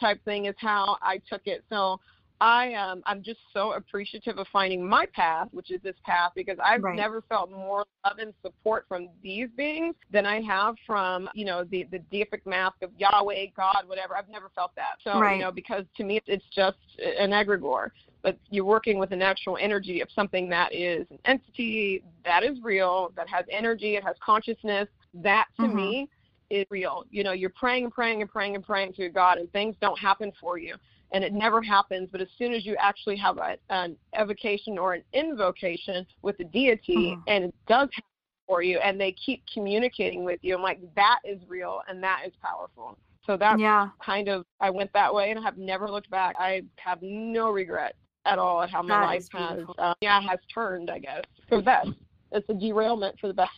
Type 0.00 0.24
thing 0.24 0.44
is 0.44 0.54
how 0.58 0.96
I 1.02 1.20
took 1.28 1.42
it. 1.46 1.64
So 1.68 1.98
I 2.40 2.74
um 2.74 3.02
I'm 3.06 3.22
just 3.22 3.40
so 3.52 3.72
appreciative 3.72 4.38
of 4.38 4.46
finding 4.52 4.86
my 4.86 5.06
path, 5.06 5.48
which 5.52 5.70
is 5.70 5.80
this 5.82 5.94
path, 6.04 6.32
because 6.34 6.58
I've 6.62 6.82
right. 6.82 6.96
never 6.96 7.22
felt 7.22 7.50
more 7.50 7.84
love 8.04 8.18
and 8.18 8.34
support 8.42 8.86
from 8.88 9.08
these 9.22 9.48
beings 9.56 9.94
than 10.12 10.26
I 10.26 10.40
have 10.42 10.74
from 10.86 11.28
you 11.34 11.44
know 11.44 11.64
the 11.64 11.86
the 11.90 12.00
deific 12.12 12.44
mask 12.44 12.82
of 12.82 12.90
Yahweh, 12.98 13.46
God, 13.56 13.84
whatever. 13.86 14.16
I've 14.16 14.28
never 14.28 14.50
felt 14.54 14.72
that. 14.76 14.96
So 15.02 15.18
right. 15.18 15.36
you 15.36 15.42
know 15.42 15.52
because 15.52 15.84
to 15.96 16.04
me 16.04 16.20
it's 16.26 16.44
just 16.54 16.78
an 16.98 17.30
egregore, 17.30 17.90
but 18.22 18.36
you're 18.50 18.64
working 18.64 18.98
with 18.98 19.12
an 19.12 19.22
actual 19.22 19.56
energy 19.60 20.00
of 20.00 20.08
something 20.12 20.48
that 20.48 20.74
is 20.74 21.06
an 21.10 21.18
entity 21.26 22.02
that 22.24 22.42
is 22.42 22.58
real, 22.62 23.12
that 23.16 23.28
has 23.28 23.44
energy, 23.50 23.96
it 23.96 24.04
has 24.04 24.16
consciousness. 24.24 24.88
That 25.14 25.46
to 25.56 25.62
mm-hmm. 25.62 25.76
me 25.76 26.08
is 26.50 26.66
real. 26.68 27.04
You 27.10 27.22
know, 27.22 27.32
you're 27.32 27.50
praying 27.50 27.84
and 27.84 27.92
praying 27.92 28.22
and 28.22 28.30
praying 28.30 28.56
and 28.56 28.64
praying 28.64 28.94
to 28.94 29.08
God, 29.08 29.38
and 29.38 29.50
things 29.52 29.76
don't 29.80 29.98
happen 29.98 30.32
for 30.40 30.58
you 30.58 30.74
and 31.14 31.24
it 31.24 31.32
never 31.32 31.62
happens. 31.62 32.08
But 32.12 32.20
as 32.20 32.28
soon 32.36 32.52
as 32.52 32.66
you 32.66 32.76
actually 32.78 33.16
have 33.16 33.38
a, 33.38 33.56
an 33.70 33.96
evocation 34.18 34.76
or 34.76 34.92
an 34.92 35.02
invocation 35.14 36.04
with 36.20 36.36
the 36.36 36.44
deity, 36.44 37.12
mm-hmm. 37.12 37.20
and 37.28 37.44
it 37.44 37.54
does 37.66 37.88
happen 37.94 38.10
for 38.46 38.62
you, 38.62 38.78
and 38.78 39.00
they 39.00 39.12
keep 39.12 39.42
communicating 39.52 40.24
with 40.24 40.40
you, 40.42 40.56
I'm 40.56 40.62
like, 40.62 40.80
that 40.96 41.20
is 41.24 41.38
real 41.48 41.80
and 41.88 42.02
that 42.02 42.22
is 42.26 42.32
powerful. 42.42 42.98
So 43.26 43.38
that's 43.38 43.58
yeah. 43.58 43.88
kind 44.04 44.28
of 44.28 44.44
I 44.60 44.68
went 44.68 44.92
that 44.92 45.14
way 45.14 45.30
and 45.30 45.38
I 45.38 45.42
have 45.42 45.56
never 45.56 45.88
looked 45.88 46.10
back. 46.10 46.36
I 46.38 46.62
have 46.76 46.98
no 47.00 47.50
regret 47.50 47.94
at 48.26 48.38
all 48.38 48.60
at 48.60 48.70
how 48.70 48.82
my 48.82 48.88
that 48.88 49.04
life 49.06 49.26
has 49.32 49.64
uh, 49.78 49.94
yeah 50.02 50.20
has 50.20 50.38
turned. 50.52 50.90
I 50.90 50.98
guess 50.98 51.22
for 51.48 51.56
the 51.56 51.62
best. 51.62 51.88
It's 52.32 52.46
a 52.50 52.54
derailment 52.54 53.18
for 53.18 53.28
the 53.28 53.34
best. 53.34 53.52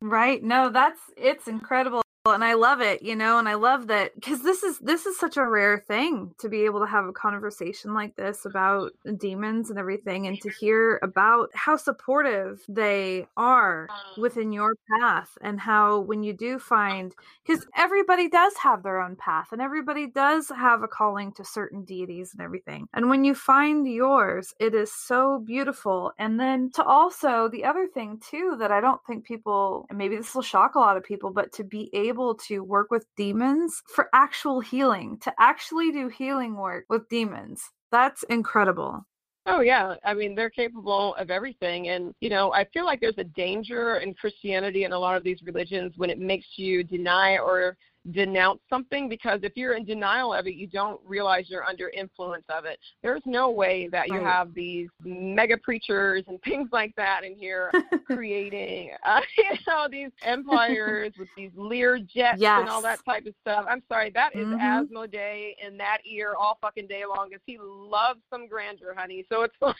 Right. 0.00 0.42
No, 0.42 0.70
that's 0.70 0.98
it's 1.16 1.46
incredible 1.46 2.02
and 2.30 2.44
I 2.44 2.54
love 2.54 2.80
it, 2.80 3.02
you 3.02 3.16
know, 3.16 3.38
and 3.38 3.48
I 3.48 3.54
love 3.54 3.88
that 3.88 4.14
because 4.14 4.42
this 4.44 4.62
is 4.62 4.78
this 4.78 5.06
is 5.06 5.18
such 5.18 5.36
a 5.36 5.44
rare 5.44 5.78
thing 5.78 6.32
to 6.38 6.48
be 6.48 6.64
able 6.64 6.78
to 6.78 6.86
have 6.86 7.04
a 7.04 7.12
conversation 7.12 7.94
like 7.94 8.14
this 8.14 8.44
about 8.44 8.92
demons 9.18 9.70
and 9.70 9.78
everything 9.78 10.28
and 10.28 10.40
to 10.40 10.48
hear 10.48 11.00
about 11.02 11.50
how 11.52 11.76
supportive 11.76 12.62
they 12.68 13.26
are 13.36 13.88
within 14.18 14.52
your 14.52 14.76
path 15.00 15.36
and 15.40 15.58
how 15.58 15.98
when 15.98 16.22
you 16.22 16.32
do 16.32 16.60
find 16.60 17.12
because 17.44 17.66
everybody 17.76 18.28
does 18.28 18.54
have 18.56 18.84
their 18.84 19.00
own 19.00 19.16
path 19.16 19.48
and 19.50 19.60
everybody 19.60 20.06
does 20.06 20.48
have 20.50 20.84
a 20.84 20.88
calling 20.88 21.32
to 21.32 21.44
certain 21.44 21.84
deities 21.84 22.32
and 22.32 22.40
everything. 22.40 22.86
And 22.94 23.10
when 23.10 23.24
you 23.24 23.34
find 23.34 23.84
yours, 23.88 24.54
it 24.60 24.74
is 24.76 24.92
so 24.92 25.40
beautiful. 25.40 26.12
And 26.20 26.38
then 26.38 26.70
to 26.74 26.84
also 26.84 27.48
the 27.48 27.64
other 27.64 27.88
thing 27.88 28.20
too 28.30 28.54
that 28.60 28.70
I 28.70 28.80
don't 28.80 29.00
think 29.08 29.24
people 29.24 29.86
maybe 29.92 30.16
this 30.16 30.36
will 30.36 30.42
shock 30.42 30.76
a 30.76 30.78
lot 30.78 30.96
of 30.96 31.02
people, 31.02 31.30
but 31.32 31.50
to 31.54 31.64
be 31.64 31.90
able 31.92 32.11
able 32.12 32.34
to 32.34 32.62
work 32.62 32.90
with 32.90 33.06
demons 33.16 33.82
for 33.94 34.08
actual 34.12 34.60
healing, 34.60 35.18
to 35.22 35.32
actually 35.38 35.90
do 35.90 36.08
healing 36.08 36.56
work 36.56 36.84
with 36.88 37.08
demons. 37.08 37.62
That's 37.90 38.22
incredible. 38.24 39.04
Oh 39.46 39.60
yeah, 39.60 39.96
I 40.04 40.14
mean 40.14 40.34
they're 40.36 40.50
capable 40.50 41.14
of 41.16 41.30
everything, 41.30 41.88
and 41.88 42.14
you 42.20 42.30
know 42.30 42.52
I 42.52 42.64
feel 42.72 42.84
like 42.84 43.00
there's 43.00 43.18
a 43.18 43.24
danger 43.24 43.96
in 43.96 44.14
Christianity 44.14 44.84
and 44.84 44.94
a 44.94 44.98
lot 44.98 45.16
of 45.16 45.24
these 45.24 45.42
religions 45.42 45.94
when 45.96 46.10
it 46.10 46.18
makes 46.18 46.46
you 46.56 46.84
deny 46.84 47.38
or 47.38 47.76
denounce 48.10 48.60
something 48.68 49.08
because 49.08 49.40
if 49.44 49.52
you're 49.56 49.74
in 49.74 49.84
denial 49.84 50.34
of 50.34 50.46
it, 50.46 50.54
you 50.54 50.66
don't 50.66 51.00
realize 51.06 51.44
you're 51.48 51.64
under 51.64 51.88
influence 51.90 52.44
of 52.48 52.64
it. 52.64 52.78
There's 53.02 53.22
no 53.24 53.50
way 53.50 53.88
that 53.92 54.08
you 54.08 54.18
have 54.24 54.52
these 54.54 54.88
mega 55.04 55.56
preachers 55.56 56.24
and 56.26 56.40
things 56.44 56.68
like 56.72 56.92
that 56.96 57.22
in 57.24 57.36
here 57.36 57.70
creating, 58.06 58.90
uh, 59.06 59.20
you 59.38 59.56
know, 59.68 59.86
these 59.90 60.10
empires 60.22 61.12
with 61.16 61.28
these 61.36 61.52
Lear 61.54 61.98
jets 61.98 62.40
and 62.60 62.68
all 62.68 62.82
that 62.82 62.98
type 63.04 63.24
of 63.26 63.34
stuff. 63.40 63.64
I'm 63.68 63.82
sorry, 63.88 64.10
that 64.10 64.34
is 64.34 64.46
Mhm. 64.48 64.60
Asmodeus 64.60 65.56
in 65.64 65.76
that 65.78 65.98
ear 66.04 66.34
all 66.38 66.58
fucking 66.60 66.88
day 66.88 67.04
long 67.06 67.28
because 67.28 67.42
he 67.46 67.58
loves 67.60 68.20
some 68.30 68.48
grandeur, 68.48 68.94
honey. 68.96 69.24
So 69.30 69.42
it's 69.42 69.54
like, 69.60 69.76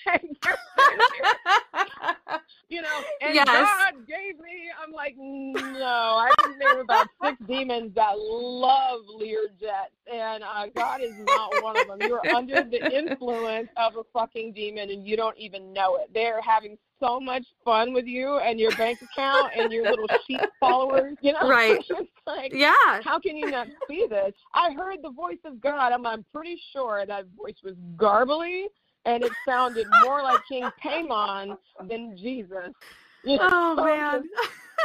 you 2.69 2.83
know, 2.83 3.03
and 3.21 3.35
Yes. 3.35 3.47
God 3.47 4.07
gave 4.07 4.39
me. 4.39 4.71
I'm 4.83 4.93
like, 4.93 5.15
no, 5.17 5.87
I 5.87 6.31
can 6.43 6.59
name 6.59 6.79
about 6.81 7.07
six 7.23 7.37
demons 7.47 7.95
that 7.95 8.15
love 8.17 9.01
Lear 9.17 9.49
jets, 9.61 9.93
and 10.13 10.43
uh, 10.43 10.67
God 10.75 11.01
is 11.03 11.13
not 11.17 11.61
one 11.61 11.77
of 11.77 11.87
them. 11.87 12.01
You're 12.03 12.27
under 12.35 12.65
the 12.65 12.81
influence 12.95 13.69
of 13.77 13.97
a 13.97 14.03
fucking 14.13 14.53
demon, 14.53 14.91
and 14.91 15.07
you 15.07 15.17
don't 15.17 15.37
even 15.39 15.73
know 15.73 15.97
it. 15.97 16.11
They're 16.13 16.41
having 16.43 16.77
so 17.01 17.19
much 17.19 17.43
fun 17.65 17.93
with 17.93 18.07
you 18.07 18.39
and 18.39 18.61
your 18.61 18.71
bank 18.73 19.01
account 19.03 19.53
and 19.57 19.73
your 19.73 19.89
little 19.89 20.09
sheep 20.27 20.41
followers. 20.61 21.17
You 21.21 21.33
know, 21.33 21.49
Right. 21.49 21.77
it's 21.91 22.11
like. 22.27 22.53
yeah. 22.55 22.71
How 23.03 23.19
can 23.19 23.37
you 23.37 23.51
not 23.51 23.67
see 23.89 24.07
this? 24.09 24.33
I 24.55 24.73
heard 24.73 24.99
the 25.03 25.11
voice 25.11 25.39
of 25.45 25.61
God. 25.61 25.93
I'm, 25.93 26.07
I'm 26.07 26.25
pretty 26.33 26.61
sure 26.73 27.05
that 27.07 27.27
voice 27.37 27.57
was 27.65 27.75
garbly, 27.97 28.67
and 29.05 29.23
it 29.23 29.33
sounded 29.47 29.87
more 30.05 30.23
like 30.23 30.41
King 30.49 30.69
Paimon 30.83 31.57
than 31.89 32.17
Jesus. 32.17 32.73
You 33.25 33.39
oh, 33.41 33.49
know, 33.49 33.49
Oh 33.51 33.77
so 33.77 33.85
man. 33.85 34.25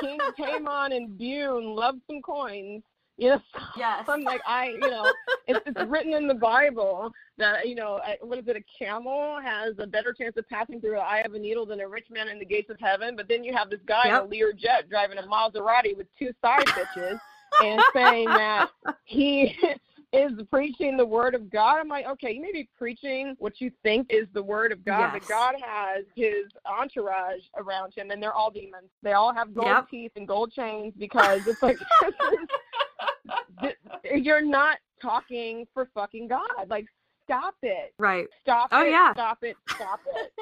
King 0.02 0.20
Paimon 0.40 0.96
and 0.96 1.18
Bune 1.18 1.76
love 1.76 1.96
some 2.08 2.22
coins. 2.22 2.84
You 3.18 3.30
know, 3.30 3.42
so 3.52 3.60
Yes. 3.76 4.06
I'm 4.08 4.22
like, 4.24 4.42
I, 4.46 4.68
you 4.68 4.80
know, 4.80 5.12
it's, 5.48 5.60
it's 5.66 5.90
written 5.90 6.14
in 6.14 6.28
the 6.28 6.36
Bible 6.36 7.12
that, 7.40 7.68
you 7.68 7.74
know, 7.74 8.00
what 8.22 8.38
is 8.38 8.48
it, 8.48 8.56
a 8.56 8.64
camel 8.78 9.40
has 9.42 9.74
a 9.80 9.88
better 9.88 10.14
chance 10.14 10.38
of 10.38 10.48
passing 10.48 10.80
through 10.80 10.92
the 10.92 10.98
eye 10.98 11.20
of 11.22 11.34
a 11.34 11.40
needle 11.40 11.66
than 11.66 11.80
a 11.80 11.88
rich 11.88 12.08
man 12.12 12.28
in 12.28 12.38
the 12.38 12.46
gates 12.46 12.70
of 12.70 12.80
heaven. 12.80 13.16
But 13.16 13.28
then 13.28 13.44
you 13.44 13.56
have 13.56 13.72
this 13.72 13.80
guy 13.88 14.08
in 14.08 14.14
a 14.14 14.24
Lear 14.24 14.54
jet 14.54 14.88
driving 14.88 15.18
a 15.18 15.24
Maserati 15.24 15.98
with 15.98 16.06
two 16.20 16.32
side 16.44 16.66
bitches 16.68 17.20
and 17.64 17.82
saying 17.92 18.28
that 18.28 18.70
he 19.06 19.56
is 20.14 20.32
preaching 20.50 20.96
the 20.96 21.06
word 21.06 21.36
of 21.36 21.50
God. 21.52 21.80
I'm 21.80 21.90
like, 21.90 22.06
okay, 22.08 22.32
you 22.34 22.42
may 22.42 22.54
be 22.54 22.70
preaching 22.78 23.36
what 23.40 23.60
you 23.60 23.70
think 23.84 24.08
is 24.10 24.26
the 24.34 24.42
word 24.42 24.72
of 24.72 24.84
God, 24.86 25.12
Yes. 25.14 25.20
but 25.20 25.28
God 25.28 25.56
has 25.62 26.06
his 26.16 26.46
entourage 26.66 27.42
around 27.58 27.94
him, 27.94 28.10
and 28.12 28.24
they're 28.24 28.34
all 28.34 28.50
demons. 28.50 28.90
They 29.04 29.14
all 29.14 29.34
have 29.34 29.54
gold 29.54 29.68
Yep. 29.68 29.90
teeth 29.90 30.12
and 30.16 30.26
gold 30.28 30.54
chains 30.54 30.94
because 30.98 31.42
it's 31.46 31.62
like 31.62 31.78
you're 34.16 34.42
not 34.46 34.78
talking 35.02 35.66
for 35.74 35.90
fucking 35.94 36.28
God. 36.28 36.70
Like, 36.70 36.86
stop 37.26 37.56
it. 37.62 37.94
Right. 38.00 38.28
Stop 38.42 38.70
Oh, 38.72 38.84
it. 38.84 38.92
yeah. 38.92 39.14
Stop 39.14 39.40
it. 39.44 39.58
Stop 39.76 40.02
it. 40.16 40.34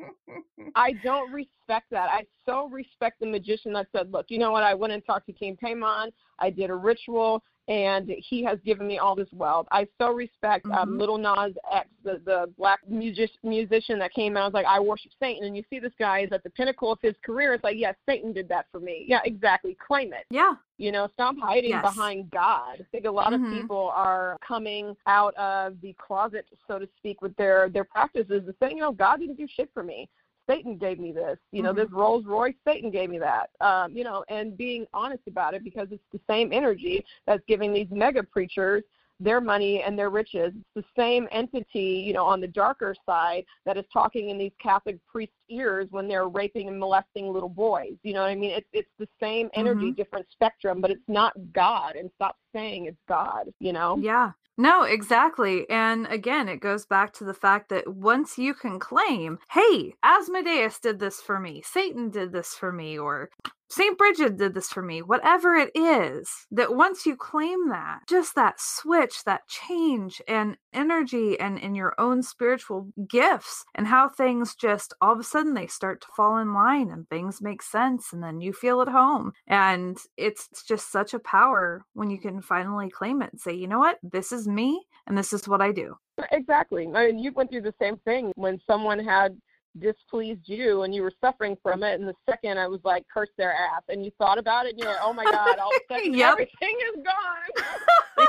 I 0.74 0.92
don't 0.92 1.32
respect 1.32 1.86
that. 1.90 2.08
I 2.10 2.24
so 2.46 2.68
respect 2.68 3.20
the 3.20 3.26
magician 3.26 3.72
that 3.72 3.88
said, 3.92 4.12
"Look, 4.12 4.26
you 4.28 4.38
know 4.38 4.52
what? 4.52 4.62
I 4.62 4.74
went 4.74 4.92
and 4.92 5.04
talked 5.04 5.26
to 5.26 5.32
King 5.32 5.56
Paimon. 5.62 6.10
I 6.38 6.50
did 6.50 6.70
a 6.70 6.74
ritual, 6.74 7.42
and 7.68 8.08
he 8.08 8.42
has 8.42 8.58
given 8.64 8.86
me 8.86 8.98
all 8.98 9.14
this 9.14 9.32
wealth." 9.32 9.68
I 9.70 9.86
so 9.98 10.10
respect 10.12 10.66
um, 10.72 10.90
Mhm. 10.90 10.98
Little 10.98 11.18
Nas 11.18 11.56
X, 11.70 11.88
the 12.02 12.20
the 12.24 12.52
black 12.58 12.80
music, 12.88 13.30
musician 13.42 13.98
that 13.98 14.12
came 14.12 14.36
out. 14.36 14.42
I 14.42 14.46
was 14.46 14.54
like, 14.54 14.66
"I 14.66 14.80
worship 14.80 15.12
Satan," 15.20 15.44
and 15.44 15.56
you 15.56 15.62
see 15.70 15.78
this 15.78 15.92
guy 15.98 16.20
is 16.20 16.32
at 16.32 16.42
the 16.42 16.50
pinnacle 16.50 16.90
of 16.90 17.00
his 17.00 17.14
career. 17.22 17.54
It's 17.54 17.64
like, 17.64 17.76
yes, 17.76 17.94
Satan 18.06 18.32
did 18.32 18.48
that 18.48 18.66
for 18.72 18.80
me. 18.80 19.04
Yeah, 19.06 19.20
exactly. 19.24 19.74
Claim 19.74 20.12
it. 20.12 20.26
Yeah. 20.30 20.54
You 20.78 20.92
know, 20.92 21.08
stop 21.12 21.36
hiding 21.40 21.70
Yes. 21.70 21.82
behind 21.82 22.30
God. 22.30 22.80
I 22.80 22.84
think 22.92 23.04
a 23.04 23.10
lot 23.10 23.32
Mhm. 23.32 23.44
of 23.46 23.52
people 23.52 23.90
are 23.94 24.36
coming 24.40 24.96
out 25.06 25.34
of 25.34 25.80
the 25.80 25.92
closet, 25.94 26.46
so 26.66 26.78
to 26.78 26.88
speak, 26.98 27.20
with 27.20 27.34
their 27.36 27.68
their 27.68 27.84
practices 27.84 28.46
and 28.46 28.54
saying, 28.60 28.76
you 28.76 28.82
know, 28.82 28.92
God 28.92 29.18
didn't 29.20 29.36
do 29.36 29.46
shit 29.48 29.70
for 29.74 29.82
me. 29.82 30.08
Satan 30.48 30.76
gave 30.76 30.98
me 30.98 31.12
this. 31.12 31.38
You 31.52 31.62
know, 31.62 31.72
Mhm. 31.72 31.76
this 31.76 31.90
Rolls 31.92 32.24
Royce, 32.24 32.54
Satan 32.64 32.90
gave 32.90 33.10
me 33.10 33.18
that. 33.18 33.50
Um, 33.60 33.96
you 33.96 34.02
know, 34.02 34.24
and 34.28 34.56
being 34.56 34.86
honest 34.94 35.26
about 35.26 35.54
it 35.54 35.62
because 35.62 35.92
it's 35.92 36.02
the 36.10 36.20
same 36.26 36.52
energy 36.52 37.04
that's 37.26 37.44
giving 37.46 37.72
these 37.72 37.90
mega 37.90 38.22
preachers 38.22 38.82
their 39.20 39.40
money 39.40 39.82
and 39.82 39.98
their 39.98 40.10
riches. 40.10 40.52
It's 40.54 40.64
the 40.74 40.84
same 40.96 41.28
entity, 41.32 42.02
you 42.06 42.12
know, 42.12 42.24
on 42.24 42.40
the 42.40 42.46
darker 42.48 42.94
side 43.06 43.44
that 43.66 43.76
is 43.76 43.84
talking 43.92 44.30
in 44.30 44.38
these 44.38 44.52
Catholic 44.60 44.98
priest 45.06 45.32
ears 45.48 45.88
when 45.90 46.08
they're 46.08 46.28
raping 46.28 46.68
and 46.68 46.78
molesting 46.78 47.32
little 47.32 47.48
boys. 47.48 47.94
You 48.02 48.14
know 48.14 48.22
what 48.22 48.30
I 48.30 48.34
mean? 48.34 48.50
It's 48.50 48.68
it's 48.72 48.90
the 48.98 49.08
same 49.20 49.50
energy, 49.54 49.92
Mhm. 49.92 49.96
different 49.96 50.26
spectrum, 50.30 50.80
but 50.80 50.90
it's 50.90 51.08
not 51.08 51.34
God. 51.52 51.96
And 51.96 52.10
stop 52.14 52.36
saying 52.52 52.86
it's 52.86 53.02
God. 53.08 53.52
You 53.60 53.72
know? 53.72 53.98
Yeah. 54.00 54.32
No, 54.60 54.82
exactly. 54.82 55.70
And 55.70 56.06
again, 56.08 56.48
it 56.48 56.58
goes 56.60 56.84
back 56.84 57.12
to 57.14 57.24
the 57.24 57.32
fact 57.34 57.68
that 57.68 57.86
once 57.86 58.38
you 58.38 58.54
can 58.54 58.80
claim, 58.80 59.38
hey, 59.52 59.94
Asmodeus 60.02 60.80
did 60.80 60.98
this 60.98 61.20
for 61.20 61.38
me, 61.38 61.62
Satan 61.64 62.10
did 62.10 62.32
this 62.32 62.54
for 62.54 62.72
me, 62.72 62.98
or 62.98 63.30
St. 63.70 63.98
Bridget 63.98 64.38
did 64.38 64.54
this 64.54 64.68
for 64.68 64.82
me, 64.82 65.02
whatever 65.02 65.54
it 65.54 65.70
is, 65.74 66.46
that 66.50 66.74
once 66.74 67.04
you 67.04 67.16
claim 67.16 67.68
that, 67.68 68.00
just 68.08 68.34
that 68.34 68.58
switch, 68.58 69.24
that 69.24 69.46
change 69.46 70.22
and 70.26 70.56
energy 70.72 71.38
and 71.38 71.58
in 71.58 71.74
your 71.74 71.94
own 71.98 72.22
spiritual 72.22 72.90
gifts 73.08 73.64
and 73.74 73.86
how 73.86 74.08
things 74.08 74.54
just 74.54 74.94
all 75.02 75.12
of 75.12 75.20
a 75.20 75.24
sudden 75.24 75.52
they 75.52 75.66
start 75.66 76.00
to 76.00 76.08
fall 76.16 76.38
in 76.38 76.54
line 76.54 76.90
and 76.90 77.08
things 77.08 77.42
make 77.42 77.62
sense 77.62 78.12
and 78.12 78.22
then 78.22 78.40
you 78.40 78.54
feel 78.54 78.80
at 78.80 78.88
home. 78.88 79.32
And 79.46 79.98
it's 80.16 80.48
just 80.66 80.90
such 80.90 81.12
a 81.12 81.18
power 81.18 81.84
when 81.92 82.08
you 82.10 82.18
can 82.18 82.40
finally 82.40 82.88
claim 82.88 83.20
it 83.20 83.32
and 83.32 83.40
say, 83.40 83.52
you 83.52 83.68
know 83.68 83.78
what, 83.78 83.98
this 84.02 84.32
is 84.32 84.48
me 84.48 84.86
and 85.06 85.16
this 85.16 85.32
is 85.32 85.46
what 85.46 85.60
I 85.60 85.72
do. 85.72 85.94
Exactly. 86.32 86.88
I 86.94 87.06
mean, 87.06 87.18
you 87.18 87.32
went 87.32 87.50
through 87.50 87.62
the 87.62 87.74
same 87.80 87.98
thing 87.98 88.32
when 88.34 88.58
someone 88.66 88.98
had 88.98 89.36
displeased 89.80 90.40
you 90.48 90.82
and 90.82 90.94
you 90.94 91.02
were 91.02 91.12
suffering 91.20 91.56
from 91.62 91.82
it 91.82 92.00
and 92.00 92.08
the 92.08 92.14
second 92.28 92.58
I 92.58 92.66
was 92.66 92.80
like 92.84 93.04
curse 93.12 93.28
their 93.36 93.52
ass 93.52 93.82
and 93.88 94.04
you 94.04 94.10
thought 94.18 94.38
about 94.38 94.66
it 94.66 94.70
and 94.70 94.78
you're 94.80 94.88
like, 94.88 95.00
Oh 95.02 95.12
my 95.12 95.24
god, 95.30 95.58
all 95.58 95.70
of 95.70 95.76
a 95.90 95.94
sudden 95.94 96.14
Yep. 96.14 96.32
everything 96.32 96.76
is 96.96 97.04
gone 97.04 98.28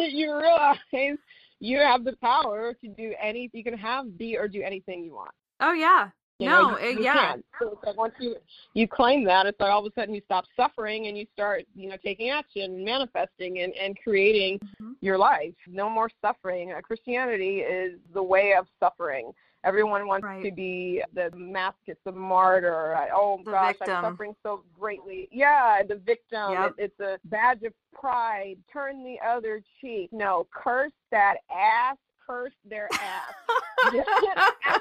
you 0.00 0.34
realize 0.36 1.18
you 1.60 1.78
have 1.78 2.04
the 2.04 2.16
power 2.16 2.74
to 2.82 2.88
do 2.88 3.14
any 3.22 3.50
you 3.52 3.62
can 3.64 3.76
have 3.76 4.16
be 4.18 4.36
or 4.36 4.48
do 4.48 4.62
anything 4.62 5.04
you 5.04 5.14
want. 5.14 5.30
Oh 5.60 5.72
yeah. 5.72 6.08
You 6.38 6.48
no, 6.48 6.62
know, 6.62 6.78
you, 6.78 6.86
it- 6.88 6.96
you 6.96 7.04
yeah. 7.04 7.12
can. 7.32 7.44
So 7.60 7.68
it's 7.72 7.84
like 7.84 7.96
once 7.96 8.14
you 8.18 8.36
you 8.74 8.88
claim 8.88 9.24
that, 9.26 9.46
it's 9.46 9.60
like 9.60 9.70
all 9.70 9.84
of 9.86 9.92
a 9.96 10.00
sudden 10.00 10.14
you 10.14 10.22
stop 10.24 10.44
suffering 10.56 11.06
and 11.06 11.16
you 11.16 11.26
start, 11.32 11.64
you 11.76 11.88
know, 11.88 11.96
taking 12.04 12.30
action 12.30 12.62
and 12.62 12.84
manifesting 12.84 13.60
and, 13.60 13.72
and 13.74 13.96
creating 14.02 14.58
Mhm. 14.80 14.94
your 15.00 15.18
life. 15.18 15.54
No 15.68 15.88
more 15.88 16.10
suffering. 16.20 16.72
Uh, 16.72 16.80
Christianity 16.80 17.58
is 17.60 18.00
the 18.12 18.22
way 18.22 18.54
of 18.54 18.66
suffering. 18.80 19.32
Everyone 19.64 20.06
wants 20.08 20.24
Right. 20.24 20.42
to 20.44 20.50
be 20.50 21.02
the 21.14 21.30
masochist, 21.34 21.96
the 22.04 22.12
martyr. 22.12 22.94
I- 22.94 23.10
Oh 23.14 23.38
The 23.44 23.50
gosh, 23.52 23.78
victim. 23.78 23.94
I'm 23.96 24.04
suffering 24.12 24.36
so 24.42 24.64
greatly. 24.78 25.28
Yeah, 25.30 25.82
the 25.82 25.96
victim. 25.96 26.52
Yep. 26.52 26.74
It, 26.78 26.84
it's 26.84 27.00
a 27.00 27.18
badge 27.28 27.62
of 27.62 27.72
pride. 27.92 28.56
Turn 28.72 29.04
the 29.04 29.18
other 29.26 29.62
cheek. 29.80 30.12
No, 30.12 30.46
curse 30.52 30.92
that 31.10 31.36
ass. 31.54 31.96
Curse 32.26 32.52
their 32.64 32.88
ass. 32.92 33.92
Get 33.92 34.06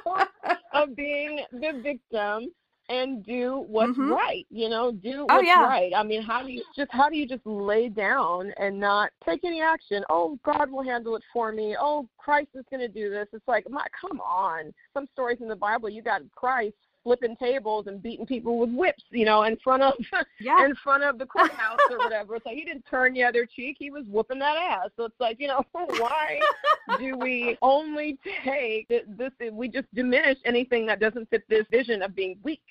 out 0.06 0.30
of 0.74 0.96
being 0.96 1.42
the 1.52 1.82
victim 1.82 2.52
and 2.92 3.24
do 3.26 3.60
what's 3.70 3.98
Mhm. 3.98 4.12
right. 4.12 4.46
You 4.50 4.68
know, 4.68 4.92
do 4.92 5.26
Oh, 5.30 5.36
what's 5.36 5.48
yeah. 5.48 5.64
right. 5.66 5.94
I 5.96 6.04
mean, 6.04 6.22
how 6.22 6.44
do 6.44 6.52
you 6.52 6.64
just 6.76 6.92
how 6.92 7.10
do 7.10 7.16
you 7.18 7.26
just 7.26 7.46
lay 7.46 7.88
down 7.88 8.52
and 8.58 8.78
not 8.80 9.12
take 9.26 9.46
any 9.46 9.62
action? 9.62 10.04
Oh, 10.10 10.38
God 10.44 10.70
will 10.70 10.84
handle 10.84 11.16
it 11.16 11.24
for 11.32 11.52
me. 11.54 11.78
Oh, 11.80 12.08
Christ 12.18 12.50
is 12.54 12.66
going 12.70 12.82
to 12.82 12.90
do 12.90 13.10
this. 13.10 13.28
It's 13.32 13.48
like, 13.48 13.70
my, 13.70 13.88
come 14.00 14.20
on. 14.20 14.74
Some 14.94 15.08
stories 15.14 15.40
in 15.40 15.48
the 15.48 15.56
Bible, 15.56 15.90
you 15.90 16.02
got 16.02 16.22
Christ 16.36 16.76
flipping 17.04 17.36
tables 17.38 17.88
and 17.88 18.04
beating 18.04 18.26
people 18.28 18.60
with 18.60 18.70
whips, 18.72 19.04
you 19.10 19.26
know, 19.26 19.44
in 19.44 19.56
front 19.58 19.82
of 19.82 19.94
Yeah. 20.40 20.64
in 20.66 20.76
front 20.76 21.04
of 21.04 21.18
the 21.18 21.26
courthouse 21.26 21.80
or 21.90 21.98
whatever. 21.98 22.36
It's 22.36 22.46
like 22.46 22.56
he 22.56 22.64
didn't 22.66 22.86
turn 22.86 23.14
the 23.14 23.24
other 23.24 23.46
cheek; 23.46 23.78
he 23.80 23.90
was 23.90 24.06
whooping 24.06 24.38
that 24.40 24.58
ass. 24.58 24.90
So 24.98 25.06
it's 25.06 25.20
like, 25.20 25.40
you 25.40 25.48
know, 25.48 25.64
why 25.74 26.40
do 27.00 27.18
we 27.18 27.58
only 27.62 28.20
take 28.44 28.88
this? 28.90 29.32
We 29.52 29.70
just 29.70 29.88
diminish 29.96 30.38
anything 30.46 30.86
that 30.88 31.00
doesn't 31.00 31.30
fit 31.30 31.48
this 31.50 31.66
vision 31.72 32.02
of 32.02 32.14
being 32.16 32.38
weak 32.44 32.62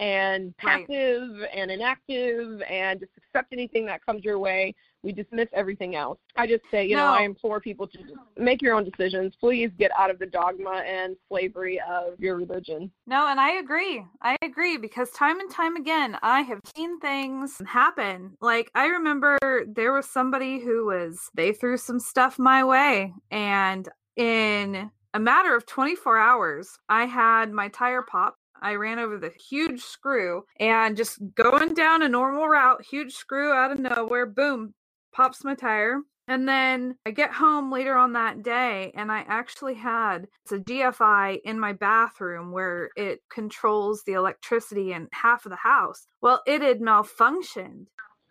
and 0.00 0.54
Right. 0.62 0.86
passive 0.86 1.46
and 1.52 1.70
inactive 1.70 2.62
and 2.62 3.00
just 3.00 3.12
accept 3.16 3.52
anything 3.52 3.86
that 3.86 4.04
comes 4.04 4.24
your 4.24 4.38
way. 4.38 4.74
We 5.02 5.12
dismiss 5.12 5.48
everything 5.52 5.94
else. 5.94 6.18
I 6.36 6.46
just 6.46 6.64
say, 6.70 6.84
you 6.86 6.96
know, 6.96 7.06
I 7.06 7.22
implore 7.22 7.60
people 7.60 7.86
to 7.86 7.98
just 7.98 8.14
make 8.36 8.60
your 8.60 8.74
own 8.74 8.84
decisions. 8.84 9.36
Please 9.36 9.70
get 9.78 9.90
out 9.96 10.10
of 10.10 10.18
the 10.18 10.26
dogma 10.26 10.82
and 10.86 11.16
slavery 11.28 11.80
of 11.80 12.18
your 12.18 12.36
religion. 12.36 12.90
No, 13.06 13.28
and 13.28 13.38
I 13.38 13.52
agree. 13.52 14.04
I 14.20 14.36
agree 14.42 14.78
because 14.78 15.10
time 15.12 15.38
and 15.38 15.50
time 15.50 15.76
again, 15.76 16.18
I 16.22 16.40
have 16.42 16.60
seen 16.74 16.98
things 16.98 17.60
happen. 17.66 18.36
Like, 18.40 18.70
I 18.74 18.86
remember 18.86 19.38
there 19.66 19.92
was 19.92 20.10
somebody 20.10 20.58
who 20.58 20.86
was, 20.86 21.30
they 21.34 21.52
threw 21.52 21.76
some 21.76 22.00
stuff 22.00 22.38
my 22.38 22.64
way, 22.64 23.14
and 23.30 23.88
in 24.16 24.90
a 25.14 25.20
matter 25.20 25.54
of 25.54 25.66
24 25.66 26.18
hours, 26.18 26.78
I 26.88 27.04
had 27.06 27.52
my 27.52 27.68
tire 27.68 28.02
pop. 28.02 28.36
I 28.62 28.74
ran 28.74 28.98
over 28.98 29.18
the 29.18 29.32
huge 29.48 29.82
screw 29.82 30.44
and 30.58 30.96
just 30.96 31.18
going 31.34 31.74
down 31.74 32.02
a 32.02 32.08
normal 32.08 32.48
route, 32.48 32.84
huge 32.84 33.14
screw 33.14 33.52
out 33.52 33.72
of 33.72 33.78
nowhere, 33.78 34.26
boom, 34.26 34.74
pops 35.12 35.44
my 35.44 35.54
tire. 35.54 36.00
And 36.28 36.48
then 36.48 36.96
I 37.06 37.12
get 37.12 37.32
home 37.32 37.70
later 37.70 37.96
on 37.96 38.14
that 38.14 38.42
day, 38.42 38.92
and 38.96 39.12
I 39.12 39.24
actually 39.28 39.74
had 39.74 40.26
it's 40.44 40.52
a 40.52 40.58
GFI 40.58 41.38
in 41.44 41.60
my 41.60 41.72
bathroom 41.72 42.50
where 42.50 42.90
it 42.96 43.20
controls 43.30 44.02
the 44.02 44.14
electricity 44.14 44.92
in 44.92 45.08
half 45.12 45.46
of 45.46 45.50
the 45.50 45.56
house. 45.56 46.08
Well, 46.20 46.42
it 46.44 46.62
had 46.62 46.80
malfunctioned 46.80 47.86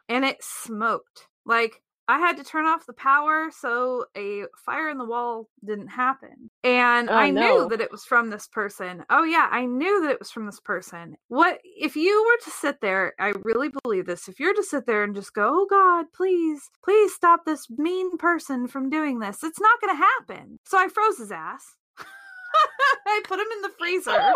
and 0.10 0.26
it 0.26 0.38
smoked. 0.42 1.28
Like 1.46 1.82
I 2.08 2.20
had 2.20 2.38
to 2.38 2.44
turn 2.44 2.66
off 2.66 2.86
the 2.86 2.94
power 2.94 3.50
so 3.52 4.06
a 4.16 4.44
fire 4.64 4.90
in 4.90 4.98
the 5.00 5.06
wall 5.06 5.50
didn't 5.66 5.88
happen. 5.88 6.52
And 6.64 7.10
Oh, 7.10 7.14
I 7.14 7.32
no. 7.32 7.42
knew 7.42 7.70
that 7.70 7.82
it 7.82 7.92
was 7.92 8.06
from 8.06 8.30
this 8.30 8.48
person. 8.48 9.04
Oh 9.10 9.24
yeah, 9.24 9.48
I 9.52 9.66
knew 9.66 10.02
that 10.04 10.12
it 10.12 10.20
was 10.20 10.30
from 10.32 10.46
this 10.46 10.60
person. 10.60 11.18
What 11.30 11.60
if 11.64 11.96
you 11.96 12.24
were 12.24 12.44
to 12.46 12.52
sit 12.52 12.80
there, 12.82 13.14
I 13.20 13.34
really 13.44 13.70
believe 13.84 14.06
this. 14.06 14.28
If 14.28 14.40
you're 14.40 14.54
to 14.54 14.64
sit 14.64 14.86
there 14.86 15.04
and 15.04 15.16
just 15.16 15.34
go, 15.34 15.50
"Oh 15.62 15.68
god, 15.70 16.06
please, 16.14 16.70
please 16.84 17.14
stop 17.14 17.46
this 17.46 17.70
mean 17.70 18.18
person 18.18 18.68
from 18.68 18.90
doing 18.90 19.20
this." 19.20 19.44
It's 19.44 19.60
not 19.60 19.82
going 19.82 19.96
to 19.96 20.04
happen. 20.04 20.60
So 20.66 20.78
I 20.78 20.88
froze 20.88 21.18
his 21.18 21.32
ass. 21.32 21.76
I 23.08 23.22
put 23.26 23.40
him 23.40 23.48
in 23.56 23.62
the 23.64 23.72
freezer 23.80 24.34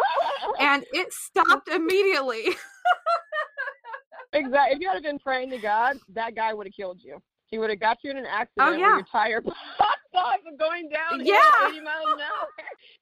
and 0.59 0.85
it 0.93 1.13
stopped 1.13 1.67
immediately. 1.69 2.45
exactly. 4.33 4.75
If 4.75 4.79
you 4.81 4.89
had 4.89 5.03
been 5.03 5.19
praying 5.19 5.51
to 5.51 5.57
God, 5.59 5.97
that 6.13 6.35
guy 6.35 6.53
would 6.53 6.67
have 6.67 6.73
killed 6.73 7.01
you. 7.03 7.19
He 7.51 7.57
would 7.57 7.69
have 7.69 7.79
got 7.79 7.97
you 8.03 8.11
in 8.11 8.17
an 8.17 8.25
accident 8.25 8.69
Oh, 8.69 8.71
yeah. 8.71 8.77
where 8.87 8.95
your 8.97 9.05
tire 9.11 9.41
popped 9.77 10.15
off 10.15 10.37
and 10.45 10.57
going 10.59 10.89
down 10.89 11.25
Yeah. 11.25 11.39
80 11.69 11.81
miles 11.81 12.05
an 12.13 12.19
hour, 12.21 12.47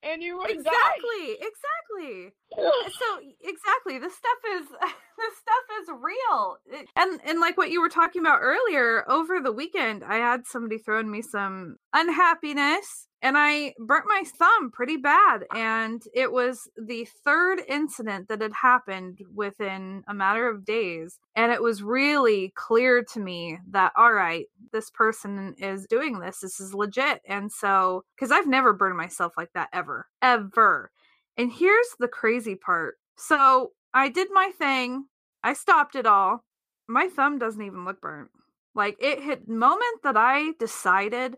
and 0.03 0.23
you 0.23 0.37
would 0.37 0.49
have 0.49 0.59
exactly, 0.59 1.31
exactly. 1.33 2.31
so 2.55 3.19
exactly 3.43 3.99
this 3.99 4.15
stuff 4.15 4.39
is 4.55 4.67
this 5.17 5.37
stuff 5.37 5.81
is 5.81 5.89
real 6.01 6.57
and 6.95 7.19
and 7.25 7.39
like 7.39 7.57
what 7.57 7.69
you 7.71 7.81
were 7.81 7.89
talking 7.89 8.21
about 8.21 8.39
earlier 8.41 9.03
over 9.09 9.39
the 9.41 9.51
weekend 9.51 10.03
i 10.03 10.15
had 10.15 10.45
somebody 10.45 10.77
throwing 10.77 11.09
me 11.09 11.21
some 11.21 11.75
unhappiness 11.93 13.06
and 13.21 13.37
i 13.37 13.73
burnt 13.79 14.05
my 14.07 14.23
thumb 14.25 14.71
pretty 14.71 14.97
bad 14.97 15.43
ah. 15.51 15.57
and 15.57 16.03
it 16.13 16.31
was 16.31 16.69
the 16.77 17.05
third 17.23 17.59
incident 17.67 18.27
that 18.27 18.41
had 18.41 18.53
happened 18.53 19.19
within 19.33 20.03
a 20.07 20.13
matter 20.13 20.47
of 20.47 20.65
days 20.65 21.19
and 21.35 21.51
it 21.51 21.61
was 21.61 21.83
really 21.83 22.51
clear 22.55 23.03
to 23.03 23.19
me 23.19 23.57
that 23.69 23.91
all 23.95 24.13
right 24.13 24.45
this 24.71 24.89
person 24.91 25.55
is 25.57 25.87
doing 25.87 26.19
this 26.19 26.39
this 26.39 26.59
is 26.59 26.73
legit 26.73 27.21
and 27.27 27.51
so 27.51 28.03
because 28.15 28.31
i've 28.31 28.47
never 28.47 28.73
burned 28.73 28.97
myself 28.97 29.33
like 29.37 29.51
that 29.53 29.69
ever 29.73 30.07
ever 30.21 30.91
and 31.37 31.53
here's 31.53 31.87
the 31.99 32.07
crazy 32.07 32.55
part. 32.55 32.95
So 33.15 33.71
I 33.93 34.09
did 34.09 34.29
my 34.31 34.51
thing. 34.57 35.05
I 35.43 35.53
stopped 35.53 35.95
it 35.95 36.07
all. 36.07 36.43
My 36.87 37.07
thumb 37.07 37.37
doesn't 37.37 37.61
even 37.61 37.85
look 37.85 38.01
burnt. 38.01 38.31
Like 38.73 38.97
it 38.99 39.21
hit 39.21 39.47
the 39.47 39.53
moment 39.53 40.01
that 40.03 40.17
I 40.17 40.53
decided 40.59 41.37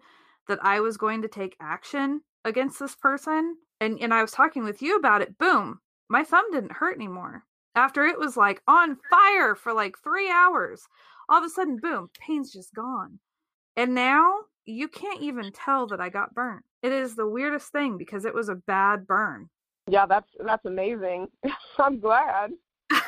that 0.49 0.59
I 0.61 0.81
was 0.81 0.97
going 0.97 1.21
to 1.21 1.29
take 1.29 1.55
action 1.61 2.21
against 2.43 2.79
this 2.79 2.95
person 2.95 3.55
and 3.79 3.99
and 4.01 4.13
I 4.13 4.21
was 4.21 4.31
talking 4.31 4.63
with 4.63 4.81
you 4.81 4.97
about 4.97 5.21
it. 5.21 5.37
Boom. 5.37 5.79
My 6.09 6.23
thumb 6.23 6.51
didn't 6.51 6.73
hurt 6.73 6.95
anymore. 6.95 7.43
After 7.75 8.05
it 8.05 8.19
was 8.19 8.35
like 8.35 8.61
on 8.67 8.97
fire 9.09 9.55
for 9.55 9.71
like 9.71 9.95
3 10.03 10.29
hours. 10.29 10.81
All 11.29 11.37
of 11.37 11.45
a 11.45 11.49
sudden 11.49 11.77
boom, 11.77 12.09
pain's 12.19 12.51
just 12.51 12.73
gone. 12.73 13.19
And 13.77 13.95
now 13.95 14.39
you 14.65 14.87
can't 14.87 15.21
even 15.21 15.51
tell 15.51 15.87
that 15.87 16.01
I 16.01 16.09
got 16.09 16.33
burnt. 16.33 16.65
It 16.81 16.91
is 16.91 17.15
the 17.15 17.27
weirdest 17.27 17.71
thing 17.71 17.97
because 17.97 18.25
it 18.25 18.33
was 18.33 18.49
a 18.49 18.55
bad 18.55 19.07
burn. 19.07 19.49
Yeah, 19.87 20.05
that's 20.05 20.29
that's 20.45 20.65
amazing. 20.65 21.27
I'm 21.77 21.99
glad. 21.99 22.51
yeah. 22.91 22.99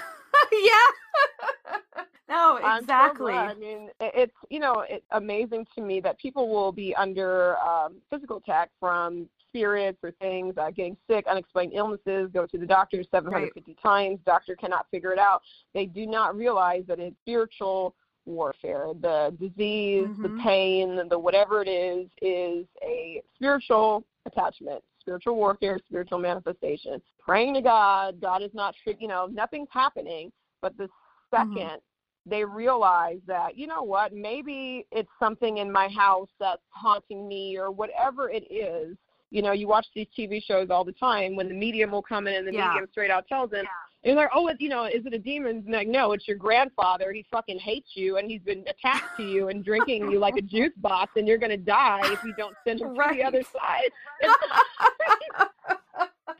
no, 2.31 2.57
exactly. 2.79 3.33
I 3.33 3.53
mean, 3.53 3.89
it's 3.99 4.33
you 4.49 4.59
know 4.59 4.85
it's 4.87 5.05
amazing 5.11 5.67
to 5.75 5.81
me 5.81 5.99
that 6.01 6.17
people 6.17 6.49
will 6.49 6.71
be 6.71 6.95
under 6.95 7.57
um, 7.59 7.95
physical 8.09 8.37
attack 8.37 8.69
from 8.79 9.27
spirits 9.49 9.99
or 10.01 10.11
things, 10.21 10.53
uh, 10.57 10.71
getting 10.71 10.95
sick, 11.09 11.25
unexplained 11.27 11.73
illnesses, 11.75 12.29
go 12.33 12.45
to 12.45 12.57
the 12.57 12.65
doctor 12.65 13.03
750 13.11 13.75
times, 13.83 14.17
doctor 14.25 14.55
cannot 14.55 14.85
figure 14.89 15.11
it 15.11 15.19
out. 15.19 15.41
They 15.73 15.85
do 15.85 16.05
not 16.05 16.37
realize 16.37 16.83
that 16.87 16.99
it's 16.99 17.15
spiritual 17.21 17.93
warfare. 18.25 18.87
The 19.01 19.35
disease, 19.39 20.09
the 20.21 20.29
Mhm. 20.29 20.37
pain, 20.37 21.09
the 21.09 21.19
whatever 21.19 21.61
it 21.61 21.67
is, 21.67 22.09
is 22.21 22.65
a 22.81 23.21
spiritual 23.35 24.05
attachment, 24.25 24.83
spiritual 24.99 25.35
warfare, 25.35 25.79
spiritual 25.79 26.19
manifestation. 26.19 27.01
Praying 27.19 27.55
to 27.55 27.61
God, 27.61 28.21
God 28.21 28.41
is 28.41 28.53
not, 28.53 28.75
you 28.85 29.07
know, 29.07 29.25
nothing's 29.25 29.69
happening, 29.71 30.31
but 30.61 30.77
the 30.77 30.89
2nd 31.31 31.81
they 32.25 32.43
realize 32.45 33.19
that, 33.27 33.57
you 33.57 33.67
know 33.67 33.83
what, 33.83 34.13
maybe 34.13 34.85
it's 34.91 35.09
something 35.19 35.57
in 35.57 35.71
my 35.71 35.87
house 35.87 36.29
that's 36.39 36.61
haunting 36.69 37.27
me 37.27 37.57
or 37.57 37.71
whatever 37.71 38.29
it 38.29 38.45
is. 38.51 38.95
You 39.31 39.41
know, 39.41 39.53
you 39.53 39.67
watch 39.67 39.87
these 39.95 40.07
TV 40.17 40.43
shows 40.43 40.69
all 40.69 40.83
the 40.83 40.91
time 40.91 41.35
when 41.35 41.47
the 41.47 41.53
medium 41.53 41.91
will 41.91 42.01
come 42.01 42.27
in 42.27 42.35
and 42.35 42.47
the 42.47 42.51
Yeah. 42.51 42.67
medium 42.67 42.87
straight 42.91 43.09
out 43.11 43.27
tells 43.27 43.49
them, 43.49 43.65
and 44.03 44.17
they're 44.17 44.25
like, 44.25 44.31
oh, 44.33 44.47
it, 44.47 44.59
you 44.59 44.67
know, 44.67 44.85
is 44.85 45.05
it 45.05 45.13
a 45.13 45.19
demon? 45.19 45.57
And 45.65 45.73
like, 45.73 45.87
no, 45.87 46.11
it's 46.11 46.27
your 46.27 46.37
grandfather. 46.37 47.13
He 47.13 47.23
fucking 47.31 47.59
hates 47.59 47.91
you, 47.95 48.17
and 48.17 48.29
he's 48.29 48.41
been 48.41 48.65
attached 48.67 49.15
to 49.17 49.23
you 49.23 49.47
and 49.49 49.63
drinking 49.63 50.11
you 50.11 50.19
like 50.19 50.35
a 50.37 50.41
juice 50.41 50.73
box, 50.77 51.13
and 51.15 51.27
you're 51.27 51.37
gonna 51.37 51.55
die 51.55 52.01
if 52.05 52.23
you 52.23 52.33
don't 52.37 52.55
send 52.67 52.81
him 52.81 52.95
to 52.95 53.01
the 53.13 53.23
other 53.23 53.43
side. 53.53 53.91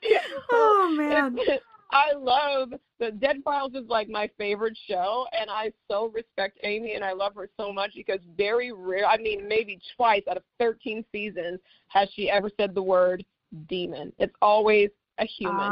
oh 0.52 0.96
man. 0.98 1.38
I 1.92 2.14
love 2.18 2.74
the 3.00 3.12
Dead 3.12 3.38
Files 3.44 3.74
is 3.74 3.88
like 3.88 4.08
my 4.08 4.30
favorite 4.38 4.78
show, 4.88 5.26
and 5.38 5.50
I 5.50 5.74
so 5.90 6.08
respect 6.08 6.60
Amy, 6.64 6.94
and 6.94 7.04
I 7.04 7.12
love 7.12 7.36
her 7.36 7.50
so 7.58 7.74
much 7.74 7.92
because 7.96 8.20
very 8.38 8.72
rare. 8.72 9.06
I 9.06 9.18
mean, 9.18 9.48
maybe 9.48 9.80
twice 9.98 10.24
out 10.30 10.38
of 10.38 10.44
13 10.60 11.04
seasons 11.12 11.60
has 11.90 12.10
she 12.14 12.30
ever 12.30 12.50
said 12.58 12.74
the 12.74 12.82
word 12.82 13.26
demon. 13.68 14.14
It's 14.20 14.36
always 14.42 14.90
a 15.18 15.26
human. 15.26 15.72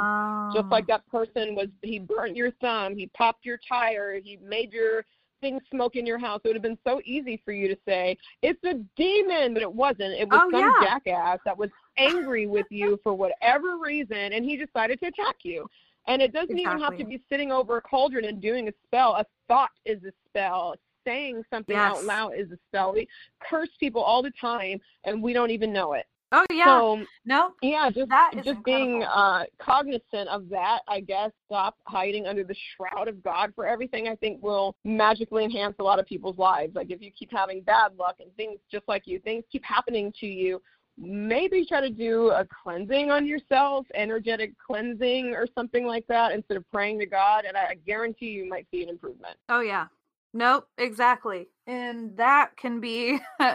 Just 0.53 0.65
Oh. 0.65 0.69
like 0.71 0.85
ah. 0.85 0.97
that 0.97 1.07
person 1.07 1.55
was, 1.55 1.67
he 1.81 1.99
burnt 1.99 2.35
your 2.35 2.51
thumb, 2.59 2.95
he 2.95 3.07
popped 3.07 3.45
your 3.45 3.59
tire, 3.67 4.19
he 4.19 4.37
made 4.37 4.73
your 4.73 5.05
things 5.41 5.61
smoke 5.71 5.95
in 5.95 6.05
your 6.05 6.17
house. 6.17 6.41
It 6.43 6.49
would 6.49 6.55
have 6.57 6.63
been 6.63 6.77
so 6.85 7.01
easy 7.05 7.41
for 7.45 7.53
you 7.53 7.69
to 7.69 7.77
say, 7.87 8.17
it's 8.41 8.61
a 8.65 8.73
demon, 8.97 9.53
but 9.53 9.63
it 9.63 9.73
wasn't. 9.73 10.13
It 10.13 10.27
was 10.27 10.41
Oh, 10.43 10.51
some 10.51 10.59
yeah. 10.59 10.73
jackass 10.83 11.39
that 11.45 11.57
was 11.57 11.69
angry 11.97 12.45
with 12.45 12.65
you 12.69 12.99
for 13.03 13.13
whatever 13.13 13.77
reason, 13.77 14.33
and 14.33 14.43
he 14.43 14.57
decided 14.57 14.99
to 14.99 15.07
attack 15.07 15.37
you. 15.43 15.69
And 16.09 16.23
it 16.23 16.33
doesn't 16.33 16.57
even 16.57 16.79
have 16.79 16.97
to 16.97 17.05
be 17.05 17.21
sitting 17.29 17.51
over 17.51 17.77
a 17.77 17.81
cauldron 17.81 18.25
and 18.25 18.41
doing 18.41 18.67
a 18.67 18.71
spell. 18.85 19.15
A 19.15 19.25
thought 19.47 19.69
is 19.85 20.03
a 20.03 20.11
spell. 20.27 20.75
Saying 21.05 21.43
something 21.49 21.75
out 21.75 22.03
loud 22.03 22.31
is 22.37 22.51
a 22.51 22.57
spell. 22.67 22.93
We 22.93 23.07
curse 23.39 23.69
people 23.79 24.01
all 24.01 24.21
the 24.21 24.33
time, 24.41 24.79
and 25.05 25.23
we 25.23 25.33
don't 25.33 25.49
even 25.49 25.71
know 25.71 25.93
it. 25.93 26.05
oh 26.31 26.45
yeah. 26.51 26.65
So 26.65 27.05
no. 27.25 27.53
yeah, 27.61 27.89
just 27.89 28.09
That 28.09 28.31
is 28.35 28.43
just 28.43 28.63
being 28.63 29.03
uh, 29.03 29.45
cognizant 29.59 30.27
of 30.29 30.49
that, 30.49 30.81
I 30.87 30.99
guess. 30.99 31.31
Stop 31.45 31.77
hiding 31.87 32.27
under 32.27 32.43
the 32.43 32.55
shroud 32.75 33.07
of 33.07 33.23
God 33.23 33.53
for 33.55 33.65
everything. 33.65 34.07
I 34.07 34.15
think 34.15 34.43
will 34.43 34.75
magically 34.83 35.45
enhance 35.45 35.75
a 35.79 35.83
lot 35.83 35.99
of 35.99 36.05
people's 36.05 36.37
lives. 36.37 36.75
Like 36.75 36.91
if 36.91 37.01
you 37.01 37.11
keep 37.17 37.31
having 37.31 37.61
bad 37.61 37.95
luck 37.97 38.17
and 38.19 38.35
things 38.35 38.59
just 38.71 38.87
like 38.87 39.03
you, 39.05 39.19
things 39.19 39.45
keep 39.51 39.63
happening 39.63 40.11
to 40.19 40.27
you. 40.27 40.61
Maybe 40.99 41.65
try 41.65 41.81
to 41.81 41.89
do 41.89 42.29
a 42.31 42.45
cleansing 42.63 43.09
on 43.09 43.25
yourself, 43.25 43.87
energetic 43.93 44.53
cleansing 44.57 45.33
or 45.33 45.47
something 45.55 45.85
like 45.85 46.05
that, 46.07 46.33
instead 46.33 46.57
of 46.57 46.69
praying 46.71 46.99
to 46.99 47.05
God. 47.05 47.45
And 47.45 47.55
I 47.55 47.75
guarantee 47.87 48.27
you 48.27 48.47
might 48.49 48.67
see 48.71 48.83
an 48.83 48.89
improvement. 48.89 49.37
Oh 49.47 49.61
yeah. 49.61 49.87
Nope, 50.33 50.67
exactly. 50.77 51.47
And 51.65 52.15
that 52.17 52.55
can 52.57 52.79
be 52.79 53.19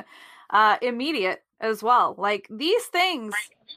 uh 0.50 0.76
immediate 0.82 1.42
as 1.60 1.82
well. 1.82 2.14
Like 2.18 2.46
these 2.50 2.84
things 2.86 3.34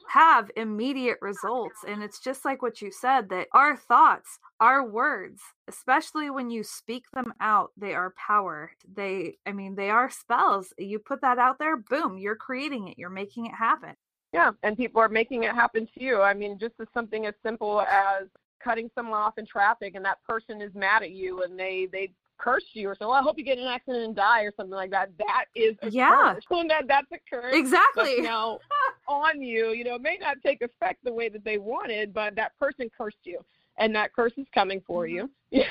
have 0.08 0.50
immediate 0.56 1.18
results 1.20 1.84
and 1.86 2.02
it's 2.02 2.20
just 2.20 2.44
like 2.44 2.62
what 2.62 2.82
you 2.82 2.90
said 2.90 3.28
that 3.30 3.48
our 3.52 3.76
thoughts, 3.76 4.38
our 4.60 4.86
words, 4.86 5.40
especially 5.68 6.30
when 6.30 6.50
you 6.50 6.62
speak 6.62 7.04
them 7.12 7.32
out, 7.40 7.70
they 7.76 7.94
are 7.94 8.14
power. 8.16 8.70
They 8.94 9.38
I 9.46 9.52
mean, 9.52 9.74
they 9.74 9.90
are 9.90 10.10
spells. 10.10 10.72
You 10.78 10.98
put 10.98 11.20
that 11.22 11.38
out 11.38 11.58
there, 11.58 11.76
boom, 11.76 12.18
you're 12.18 12.36
creating 12.36 12.88
it. 12.88 12.98
You're 12.98 13.10
making 13.10 13.46
it 13.46 13.54
happen. 13.54 13.94
Yeah, 14.32 14.50
and 14.62 14.76
people 14.76 15.00
are 15.00 15.08
making 15.08 15.44
it 15.44 15.54
happen 15.54 15.86
to 15.94 16.04
you. 16.04 16.20
I 16.20 16.34
mean, 16.34 16.58
just 16.58 16.74
as 16.80 16.88
something 16.92 17.24
as 17.24 17.34
simple 17.42 17.80
as 17.80 18.26
cutting 18.62 18.90
someone 18.94 19.20
off 19.20 19.38
in 19.38 19.46
traffic 19.46 19.94
and 19.94 20.04
that 20.04 20.22
person 20.24 20.60
is 20.60 20.74
mad 20.74 21.02
at 21.02 21.12
you 21.12 21.42
and 21.42 21.58
they 21.58 21.88
they 21.90 22.12
curse 22.38 22.64
you 22.72 22.88
or 22.88 22.94
so. 22.98 23.08
"Well, 23.08 23.16
I 23.16 23.22
hope 23.22 23.36
you 23.38 23.44
get 23.44 23.58
in 23.58 23.64
an 23.64 23.70
accident 23.70 24.04
and 24.04 24.16
die" 24.16 24.42
or 24.42 24.52
something 24.56 24.74
like 24.74 24.90
that. 24.90 25.10
That 25.18 25.46
is 25.54 25.76
a 25.82 25.90
Yeah. 25.90 26.34
curse. 26.34 26.44
And 26.50 26.70
that 26.70 26.86
that's 26.88 27.10
a 27.12 27.18
curse. 27.28 27.54
Exactly. 27.54 28.20
Now 28.20 28.60
on 29.08 29.42
you. 29.42 29.70
You 29.70 29.84
know, 29.84 29.94
it 29.96 30.02
may 30.02 30.16
not 30.20 30.36
take 30.42 30.62
effect 30.62 31.04
the 31.04 31.12
way 31.12 31.28
that 31.28 31.44
they 31.44 31.58
wanted, 31.58 32.14
but 32.14 32.34
that 32.36 32.56
person 32.58 32.90
cursed 32.96 33.16
you, 33.24 33.44
and 33.76 33.94
that 33.94 34.12
curse 34.14 34.32
is 34.36 34.46
coming 34.54 34.80
for 34.86 35.06
you. 35.06 35.30
Yeah. 35.50 35.64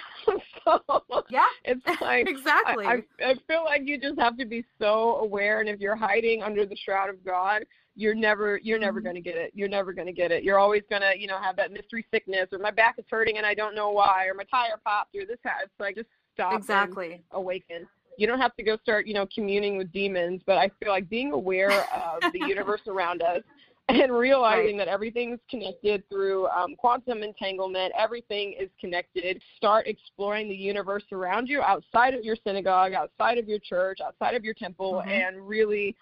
so 0.66 0.82
Yeah. 1.30 1.46
it's 1.64 1.86
like 2.02 2.28
exactly. 2.28 2.86
I, 2.86 3.04
I, 3.24 3.32
I 3.32 3.36
feel 3.48 3.64
like 3.64 3.84
you 3.86 4.00
just 4.00 4.18
have 4.20 4.36
to 4.38 4.46
be 4.46 4.66
so 4.80 5.18
aware, 5.18 5.60
and 5.60 5.70
if 5.70 5.80
you're 5.80 5.96
hiding 5.96 6.42
under 6.42 6.66
the 6.66 6.76
shroud 6.76 7.10
of 7.10 7.24
God, 7.24 7.64
you're 7.96 8.16
never 8.16 8.58
you're 8.64 8.80
never 8.80 9.00
Mhm. 9.00 9.04
going 9.04 9.16
to 9.16 9.22
get 9.22 9.36
it. 9.38 9.52
You're 9.54 9.68
never 9.68 9.94
going 9.94 10.08
to 10.08 10.14
get 10.14 10.32
it. 10.32 10.44
You're 10.44 10.58
always 10.60 10.82
going 10.90 11.04
to, 11.04 11.14
you 11.20 11.28
know, 11.28 11.38
have 11.40 11.56
that 11.58 11.72
mystery 11.72 12.06
sickness 12.12 12.48
or 12.52 12.58
my 12.60 12.72
back 12.72 12.96
is 12.98 13.06
hurting 13.10 13.38
and 13.38 13.46
I 13.46 13.54
don't 13.54 13.76
know 13.76 13.92
why 13.92 14.26
or 14.26 14.34
my 14.34 14.44
tire 14.46 14.80
popped 14.84 15.16
or 15.16 15.26
this 15.26 15.40
has 15.44 15.68
like 15.80 15.96
just 15.96 16.08
stop 16.38 16.54
exactly. 16.54 17.24
awaken. 17.32 17.88
You 18.18 18.28
don't 18.28 18.40
have 18.40 18.56
to 18.56 18.64
go 18.64 18.78
start, 18.84 19.08
you 19.08 19.14
know, 19.14 19.28
communing 19.34 19.78
with 19.78 19.92
demons, 19.92 20.42
but 20.46 20.58
I 20.58 20.70
feel 20.80 20.90
like 20.90 21.10
being 21.10 21.32
aware 21.32 21.72
of 21.72 22.22
the 22.32 22.40
universe 22.48 22.82
around 22.88 23.22
us 23.22 23.42
and 23.90 24.12
realizing 24.12 24.78
that 24.78 24.88
everything's 24.88 25.40
connected 25.50 26.04
through 26.10 26.48
um, 26.48 26.76
quantum 26.76 27.24
entanglement, 27.24 27.94
everything 27.98 28.54
is 28.60 28.70
connected. 28.80 29.42
Start 29.56 29.88
exploring 29.88 30.50
the 30.50 30.56
universe 30.56 31.04
around 31.12 31.48
you 31.48 31.62
outside 31.62 32.14
of 32.14 32.24
your 32.24 32.36
synagogue, 32.46 32.94
outside 32.94 33.38
of 33.38 33.48
your 33.48 33.60
church, 33.60 34.00
outside 34.06 34.36
of 34.36 34.44
your 34.44 34.54
temple, 34.54 35.04
Mhm. 35.06 35.08
and 35.08 35.48
really 35.48 35.96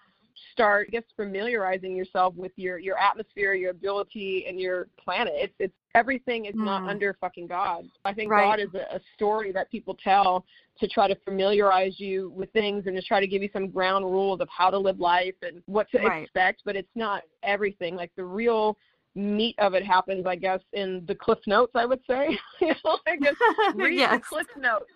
start, 0.52 0.88
I 0.88 0.90
guess, 0.92 1.02
familiarizing 1.16 1.96
yourself 1.96 2.34
with 2.34 2.52
your 2.56 2.78
your 2.78 2.98
atmosphere, 2.98 3.54
your 3.54 3.70
ability, 3.70 4.46
and 4.48 4.60
your 4.60 4.88
planet. 5.02 5.32
It's 5.36 5.54
it's 5.58 5.74
everything 5.94 6.44
is 6.46 6.54
not 6.54 6.82
Mm. 6.84 6.88
under 6.88 7.14
fucking 7.14 7.46
God. 7.46 7.88
I 8.04 8.12
think 8.12 8.30
Right. 8.30 8.42
God 8.42 8.60
is 8.60 8.74
a, 8.74 8.96
a 8.96 9.00
story 9.14 9.50
that 9.52 9.70
people 9.70 9.94
tell 9.94 10.44
to 10.78 10.88
try 10.88 11.08
to 11.08 11.14
familiarize 11.24 11.98
you 11.98 12.30
with 12.30 12.52
things 12.52 12.86
and 12.86 12.94
to 12.96 13.02
try 13.02 13.18
to 13.18 13.26
give 13.26 13.42
you 13.42 13.48
some 13.52 13.68
ground 13.70 14.04
rules 14.04 14.40
of 14.40 14.48
how 14.50 14.68
to 14.68 14.78
live 14.78 15.00
life 15.00 15.34
and 15.42 15.62
what 15.66 15.90
to 15.90 15.98
Right. 15.98 16.22
expect, 16.24 16.62
but 16.64 16.76
it's 16.76 16.94
not 16.94 17.22
everything. 17.42 17.96
Like 17.96 18.12
the 18.14 18.24
real 18.24 18.76
meat 19.14 19.54
of 19.58 19.72
it 19.72 19.84
happens, 19.84 20.26
I 20.26 20.36
guess, 20.36 20.60
in 20.74 21.02
the 21.06 21.14
cliff 21.14 21.38
notes, 21.46 21.72
I 21.74 21.86
would 21.86 22.00
say. 22.06 22.38
you 22.60 22.74
know, 22.84 22.98
I 23.06 23.16
guess 23.16 23.34
read 23.74 23.98
the 24.10 24.18
cliff 24.28 24.46
notes. 24.58 24.90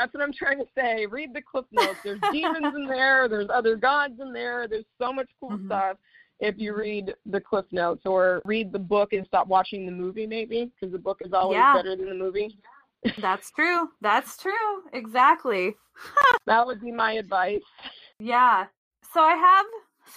That's 0.00 0.14
what 0.14 0.22
I'm 0.22 0.32
trying 0.32 0.58
to 0.58 0.64
say. 0.74 1.04
Read 1.04 1.34
the 1.34 1.42
cliff 1.42 1.66
notes. 1.72 1.98
There's 2.02 2.20
demons 2.32 2.74
in 2.74 2.86
there, 2.86 3.28
there's 3.28 3.50
other 3.52 3.76
gods 3.76 4.14
in 4.18 4.32
there, 4.32 4.66
there's 4.66 4.86
so 4.98 5.12
much 5.12 5.28
cool 5.38 5.50
Mhm. 5.50 5.66
stuff 5.66 5.98
if 6.38 6.58
you 6.58 6.74
read 6.74 7.14
the 7.26 7.38
cliff 7.38 7.66
notes 7.70 8.06
or 8.06 8.40
read 8.46 8.72
the 8.72 8.78
book 8.78 9.12
and 9.12 9.26
stop 9.26 9.46
watching 9.46 9.84
the 9.84 9.92
movie 9.92 10.26
maybe 10.26 10.72
because 10.74 10.90
the 10.90 10.98
book 10.98 11.18
is 11.20 11.34
always 11.34 11.58
Yeah. 11.58 11.74
better 11.74 11.96
than 11.96 12.08
the 12.08 12.14
movie. 12.14 12.58
That's 13.18 13.50
true. 13.50 13.90
That's 14.00 14.38
true. 14.38 14.84
Exactly. 14.94 15.76
That 16.46 16.66
would 16.66 16.80
be 16.80 16.90
my 16.90 17.12
advice. 17.12 17.62
Yeah. 18.18 18.68
So 19.12 19.20
I 19.20 19.34
have 19.34 19.66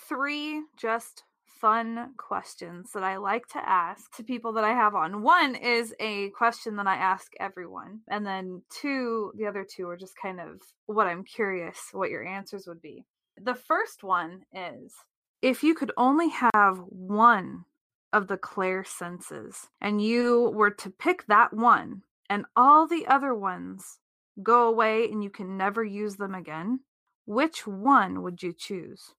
three 0.07 0.63
just 0.77 1.25
fun 1.63 2.09
questions 2.17 2.91
that 2.93 3.03
I 3.05 3.15
like 3.15 3.47
to 3.53 3.69
ask 3.69 4.13
to 4.17 4.23
people 4.23 4.51
that 4.51 4.65
I 4.65 4.73
have 4.73 4.95
on. 4.95 5.23
One 5.23 5.55
is 5.55 5.95
a 5.97 6.29
question 6.31 6.75
that 6.75 6.87
I 6.87 6.95
ask 6.95 7.31
everyone. 7.39 8.01
And 8.09 8.27
then 8.27 8.63
two, 8.69 9.31
the 9.37 9.45
other 9.45 9.63
two 9.63 9.87
are 9.87 9.95
just 9.95 10.11
kind 10.21 10.41
of 10.41 10.59
what 10.87 11.07
I'm 11.07 11.23
curious 11.23 11.77
what 11.93 12.09
your 12.09 12.27
answers 12.27 12.67
would 12.67 12.81
be. 12.81 13.05
The 13.41 13.55
first 13.55 14.03
one 14.03 14.41
is 14.53 14.93
if 15.41 15.63
you 15.63 15.73
could 15.73 15.93
only 15.95 16.31
have 16.53 16.79
one 16.89 17.63
of 18.11 18.27
the 18.27 18.35
clair 18.35 18.83
senses 18.83 19.69
and 19.79 20.01
you 20.03 20.51
were 20.53 20.71
to 20.71 20.89
pick 20.89 21.25
that 21.27 21.53
one 21.53 22.01
and 22.29 22.43
all 22.57 22.87
the 22.87 23.07
other 23.07 23.33
ones 23.33 23.99
go 24.41 24.67
away 24.67 25.09
and 25.09 25.23
you 25.23 25.29
can 25.29 25.55
never 25.55 25.81
use 25.81 26.17
them 26.17 26.35
again, 26.35 26.81
which 27.25 27.65
one 27.65 28.21
would 28.21 28.43
you 28.43 28.51
choose? 28.51 29.13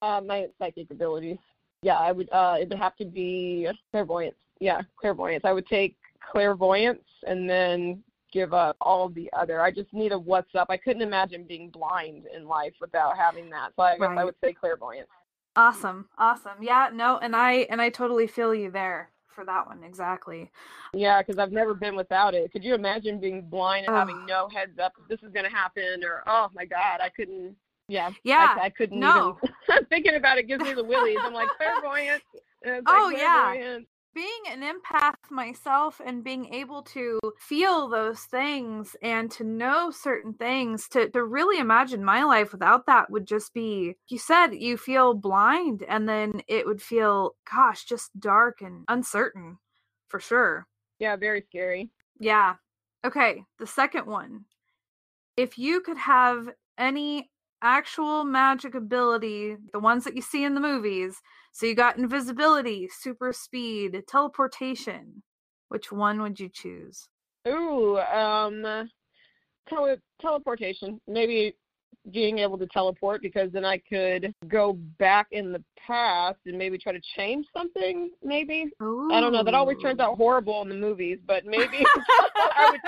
Uh, 0.00 0.20
my 0.20 0.46
psychic 0.60 0.88
abilities. 0.92 1.38
Yeah, 1.82 1.98
I 1.98 2.12
would. 2.12 2.28
Uh, 2.30 2.56
it 2.60 2.68
would 2.68 2.78
have 2.78 2.96
to 2.96 3.04
be 3.04 3.68
clairvoyance. 3.90 4.36
Yeah, 4.60 4.80
clairvoyance. 4.96 5.44
I 5.44 5.52
would 5.52 5.66
take 5.66 5.96
clairvoyance 6.30 7.02
and 7.26 7.50
then 7.50 8.02
give 8.32 8.54
up 8.54 8.76
all 8.80 9.08
the 9.08 9.30
other. 9.32 9.60
I 9.60 9.70
just 9.70 9.92
need 9.92 10.12
a 10.12 10.18
what's 10.18 10.54
up. 10.54 10.68
I 10.70 10.76
couldn't 10.76 11.02
imagine 11.02 11.44
being 11.44 11.68
blind 11.68 12.24
in 12.34 12.46
life 12.46 12.74
without 12.80 13.16
having 13.16 13.50
that. 13.50 13.72
So 13.76 13.82
I 13.82 13.98
guess 13.98 14.08
I 14.16 14.24
would 14.24 14.36
say 14.42 14.52
clairvoyance. 14.52 15.08
Awesome. 15.56 16.08
Awesome. 16.16 16.62
Yeah, 16.62 16.88
no, 16.92 17.18
and 17.18 17.36
I 17.36 17.66
and 17.68 17.82
I 17.82 17.90
totally 17.90 18.26
feel 18.26 18.54
you 18.54 18.70
there 18.70 19.10
for 19.26 19.44
that 19.44 19.66
one 19.66 19.82
exactly. 19.82 20.50
Yeah, 20.94 21.20
because 21.20 21.38
I've 21.38 21.52
never 21.52 21.74
been 21.74 21.96
without 21.96 22.34
it. 22.34 22.52
Could 22.52 22.64
you 22.64 22.74
imagine 22.74 23.20
being 23.20 23.42
blind 23.42 23.86
and 23.86 23.94
Ugh. 23.94 24.08
having 24.08 24.26
no 24.26 24.48
heads 24.48 24.78
up 24.78 24.92
this 25.08 25.22
is 25.22 25.32
going 25.32 25.44
to 25.44 25.50
happen? 25.50 26.04
Or 26.04 26.22
oh 26.26 26.48
my 26.54 26.64
God, 26.64 27.00
I 27.02 27.08
couldn't. 27.08 27.56
Yeah, 27.88 28.10
Yeah, 28.24 28.54
I, 28.58 28.66
I 28.66 28.70
couldn't 28.70 28.98
no. 28.98 29.38
even. 29.42 29.86
thinking 29.88 30.14
about 30.14 30.38
it 30.38 30.46
gives 30.46 30.62
me 30.64 30.72
the 30.74 30.84
willies. 30.84 31.18
I'm 31.26 31.32
like 31.34 31.48
clairvoyant. 31.56 32.22
Uh, 32.66 32.70
and 32.70 32.86
Oh, 32.86 33.10
like 33.12 33.18
yeah. 33.18 33.78
being 34.14 34.42
an 34.50 34.62
empath 34.62 35.14
myself 35.30 36.00
and 36.04 36.22
being 36.22 36.52
able 36.52 36.82
to 36.82 37.18
feel 37.38 37.88
those 37.88 38.20
things 38.20 38.94
and 39.02 39.30
to 39.30 39.42
know 39.44 39.90
certain 39.90 40.34
things 40.34 40.86
to, 40.88 41.08
to 41.10 41.24
really 41.24 41.58
imagine 41.58 42.04
my 42.04 42.22
life 42.22 42.52
without 42.52 42.84
that 42.86 43.10
would 43.10 43.26
just 43.26 43.54
be 43.54 43.94
you 44.10 44.18
said 44.18 44.48
you 44.48 44.76
feel 44.76 45.14
blind 45.14 45.82
and 45.88 46.06
then 46.06 46.42
it 46.46 46.66
would 46.66 46.82
feel 46.82 47.34
gosh 47.50 47.84
just 47.86 48.10
dark 48.20 48.60
and 48.60 48.84
uncertain 48.88 49.56
for 50.08 50.20
sure 50.20 50.66
Yeah, 50.98 51.16
very 51.16 51.40
scary. 51.48 51.88
yeah 52.20 52.56
okay 53.06 53.42
the 53.58 53.66
second 53.66 54.06
one 54.06 54.44
if 55.38 55.56
you 55.56 55.80
could 55.80 55.96
have 55.96 56.50
any 56.76 57.30
actual 57.62 58.24
magic 58.24 58.74
ability 58.74 59.56
the 59.72 59.78
ones 59.78 60.04
that 60.04 60.16
you 60.16 60.22
see 60.22 60.44
in 60.44 60.54
the 60.54 60.60
movies 60.60 61.22
so 61.52 61.66
you 61.66 61.74
got 61.74 61.98
invisibility, 61.98 62.88
super 62.88 63.32
speed, 63.32 64.02
teleportation. 64.08 65.22
Which 65.68 65.92
one 65.92 66.22
would 66.22 66.40
you 66.40 66.48
choose? 66.48 67.08
Ooh, 67.46 67.98
um, 67.98 68.88
tele- 69.68 70.00
teleportation. 70.20 71.00
Maybe 71.06 71.54
being 72.10 72.38
able 72.40 72.58
to 72.58 72.66
teleport 72.66 73.22
because 73.22 73.50
then 73.52 73.64
I 73.64 73.78
could 73.78 74.34
go 74.48 74.72
back 74.98 75.28
in 75.30 75.52
the 75.52 75.62
past 75.86 76.38
and 76.46 76.58
maybe 76.58 76.76
try 76.78 76.92
to 76.92 77.00
change 77.16 77.46
something. 77.56 78.10
Maybe 78.22 78.66
I 78.80 79.20
don't 79.20 79.32
know. 79.32 79.44
That 79.44 79.54
always 79.54 79.78
turns 79.78 80.00
out 80.00 80.16
horrible 80.16 80.62
in 80.62 80.68
the 80.68 80.74
movies, 80.74 81.18
but 81.26 81.44
maybe 81.46 81.84
I 82.36 82.68
would. 82.70 82.80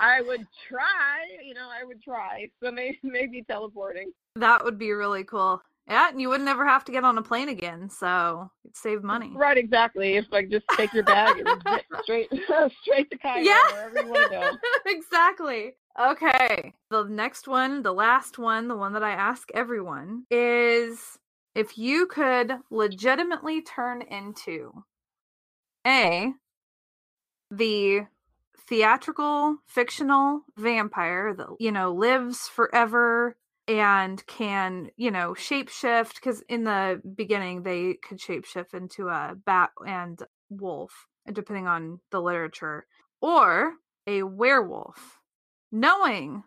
I 0.00 0.22
would 0.22 0.46
try. 0.68 1.18
You 1.44 1.54
know, 1.54 1.68
I 1.68 1.84
would 1.84 2.02
try. 2.02 2.48
So 2.62 2.70
maybe 2.70 2.98
maybe 3.02 3.42
teleporting. 3.42 4.12
that 4.36 4.64
would 4.64 4.78
be 4.78 4.92
really 4.92 5.24
cool. 5.24 5.60
Yeah, 5.86 6.10
and 6.10 6.20
you 6.20 6.28
would 6.28 6.42
never 6.42 6.66
have 6.66 6.84
to 6.84 6.92
get 6.92 7.02
on 7.04 7.16
a 7.16 7.22
plane 7.22 7.48
again, 7.48 7.88
so 7.88 8.50
save 8.74 9.02
money. 9.02 9.32
Right, 9.34 9.56
exactly. 9.56 10.16
If 10.16 10.26
like 10.30 10.50
just 10.50 10.66
take 10.76 10.92
your 10.92 11.02
bag 11.04 11.38
and 11.38 11.62
straight 12.02 12.28
straight 12.82 13.10
to 13.10 13.16
Cairo, 13.18 13.40
Yeah. 13.42 13.62
wherever 13.72 14.02
you 14.02 14.08
want 14.12 14.24
to 14.24 14.28
go. 14.30 14.50
exactly. 14.90 15.74
Okay. 15.98 16.74
The 16.90 17.04
next 17.04 17.48
one, 17.48 17.82
the 17.82 17.92
last 17.92 18.38
one, 18.38 18.68
the 18.68 18.76
one 18.76 18.92
that 18.92 19.02
I 19.02 19.10
ask 19.10 19.48
everyone 19.52 20.24
is 20.30 21.18
if 21.54 21.76
you 21.76 22.06
could 22.06 22.52
legitimately 22.70 23.62
turn 23.62 24.02
into 24.02 24.84
A, 25.84 26.32
the 27.50 28.06
theatrical 28.68 29.56
fictional 29.66 30.42
vampire 30.56 31.34
that, 31.34 31.48
you 31.58 31.72
know, 31.72 31.92
lives 31.92 32.48
forever 32.48 33.36
and 33.66 34.24
can, 34.26 34.90
you 34.96 35.10
know, 35.10 35.32
shapeshift 35.32 36.14
because 36.14 36.42
in 36.48 36.62
the 36.64 37.00
beginning 37.16 37.62
they 37.62 37.94
could 37.94 38.18
shapeshift 38.18 38.72
into 38.72 39.08
a 39.08 39.34
bat 39.44 39.70
and 39.84 40.22
wolf, 40.48 41.08
depending 41.32 41.66
on 41.66 41.98
the 42.12 42.20
literature, 42.20 42.86
or 43.20 43.72
a 44.06 44.22
werewolf 44.22 45.17
knowing 45.70 46.42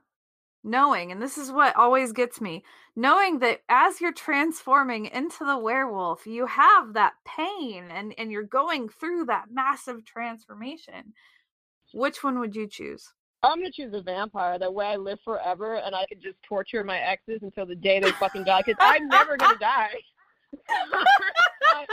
knowing 0.64 1.12
and 1.12 1.22
this 1.22 1.38
is 1.38 1.52
what 1.52 1.76
always 1.76 2.12
gets 2.12 2.40
me 2.40 2.64
knowing 2.96 3.40
that 3.40 3.62
as 3.68 4.00
you're 4.00 4.14
transforming 4.14 5.08
into 5.08 5.44
the 5.44 5.58
werewolf 5.58 6.28
you 6.28 6.46
have 6.46 6.94
that 6.94 7.14
pain 7.26 7.86
and 7.90 8.14
and 8.18 8.32
you're 8.32 8.44
going 8.44 8.88
through 8.88 9.26
that 9.26 9.46
massive 9.52 10.06
transformation 10.06 11.14
which 11.94 12.24
one 12.24 12.40
would 12.40 12.56
you 12.56 12.68
choose 12.68 13.12
I'm 13.44 13.58
gonna 13.58 13.72
choose 13.72 13.94
a 13.94 14.02
vampire. 14.02 14.60
That 14.60 14.74
way 14.74 14.86
I 14.86 14.98
live 14.98 15.20
forever 15.24 15.78
and 15.78 15.96
I 15.96 16.06
could 16.06 16.22
just 16.22 16.42
torture 16.44 16.84
my 16.84 17.00
exes 17.00 17.40
until 17.42 17.66
the 17.66 17.76
day 17.76 18.00
they 18.00 18.12
fucking 18.12 18.44
die. 18.44 18.62
Because 18.64 18.78
I'm 18.80 19.08
never 19.08 19.36
gonna 19.36 19.58
die. 19.60 19.96
I, 20.70 21.86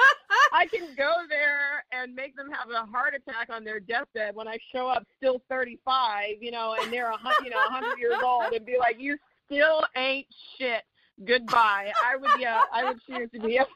I 0.53 0.67
can 0.67 0.95
go 0.97 1.13
there 1.29 1.85
and 1.93 2.15
make 2.15 2.37
them 2.37 2.51
have 2.51 2.71
a 2.71 2.87
heart 2.87 3.15
attack 3.15 3.49
on 3.51 3.65
their 3.65 3.81
deathbed 3.81 4.35
when 4.35 4.49
I 4.49 4.59
show 4.73 4.89
up 4.89 5.05
still 5.17 5.43
35, 5.49 6.37
you 6.41 6.51
know, 6.51 6.77
and 6.81 6.93
they're 6.93 7.11
a 7.11 7.19
you 7.45 7.51
know 7.51 7.57
100 7.71 7.99
years 7.99 8.19
old, 8.25 8.53
and 8.53 8.65
be 8.65 8.77
like, 8.79 8.99
"You 8.99 9.19
still 9.47 9.85
ain't 9.97 10.27
shit. 10.59 10.83
Goodbye." 11.25 11.93
I 12.05 12.17
would 12.17 12.31
yeah, 12.41 12.63
I 12.73 12.85
would 12.85 13.01
choose 13.07 13.31
to 13.33 13.41
be 13.41 13.57
a. 13.57 13.67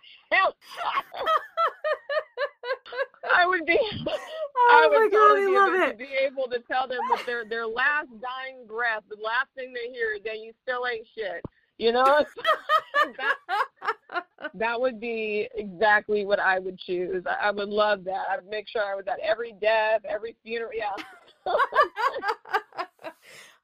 I 3.34 3.46
would 3.46 3.66
be. 3.66 3.78
Oh 4.54 4.68
I 4.70 4.86
oh 4.86 4.88
would 4.90 5.12
my 5.12 5.18
god 5.18 5.32
i 5.32 5.46
be 5.46 5.54
love 5.54 5.74
able 5.74 5.82
it 5.82 5.92
to 5.92 5.98
be 5.98 6.12
able 6.24 6.44
to 6.50 6.58
tell 6.70 6.86
them 6.86 7.00
with 7.10 7.24
their 7.26 7.44
their 7.44 7.66
last 7.66 8.08
dying 8.20 8.66
breath, 8.66 9.02
the 9.08 9.16
last 9.22 9.48
thing 9.56 9.72
they 9.72 9.92
hear, 9.92 10.18
then 10.24 10.42
you 10.42 10.52
still 10.62 10.86
ain't 10.86 11.06
shit. 11.16 11.42
You 11.78 11.92
know, 11.92 12.04
that 13.16 14.24
that 14.54 14.80
would 14.80 15.00
be 15.00 15.48
exactly 15.54 16.24
what 16.24 16.38
I 16.38 16.58
would 16.58 16.78
choose. 16.78 17.24
I, 17.26 17.48
I 17.48 17.50
would 17.50 17.68
love 17.68 18.04
that. 18.04 18.26
I 18.30 18.36
would 18.36 18.48
make 18.48 18.68
sure 18.68 18.82
I 18.84 18.94
was 18.94 19.06
at 19.08 19.18
every 19.20 19.54
death, 19.60 20.02
every 20.08 20.36
funeral. 20.42 20.70
Yeah. 20.74 20.92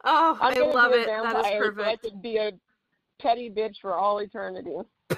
oh 0.04 0.38
I'm 0.40 0.62
i 0.62 0.66
love 0.66 0.92
it 0.92 1.06
that 1.06 1.36
is 1.38 1.46
so 1.46 1.82
I 1.82 1.96
could 1.96 2.20
be 2.22 2.38
a 2.38 2.52
petty 3.20 3.50
bitch 3.50 3.76
for 3.80 3.94
all 3.94 4.18
eternity. 4.18 4.74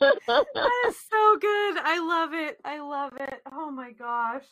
that 0.00 0.70
is 0.88 0.96
so 1.10 1.36
good. 1.40 1.78
I 1.78 1.98
love 2.06 2.34
it. 2.34 2.58
I 2.64 2.80
love 2.80 3.12
it. 3.18 3.40
Oh 3.52 3.70
my 3.70 3.92
gosh. 3.92 4.44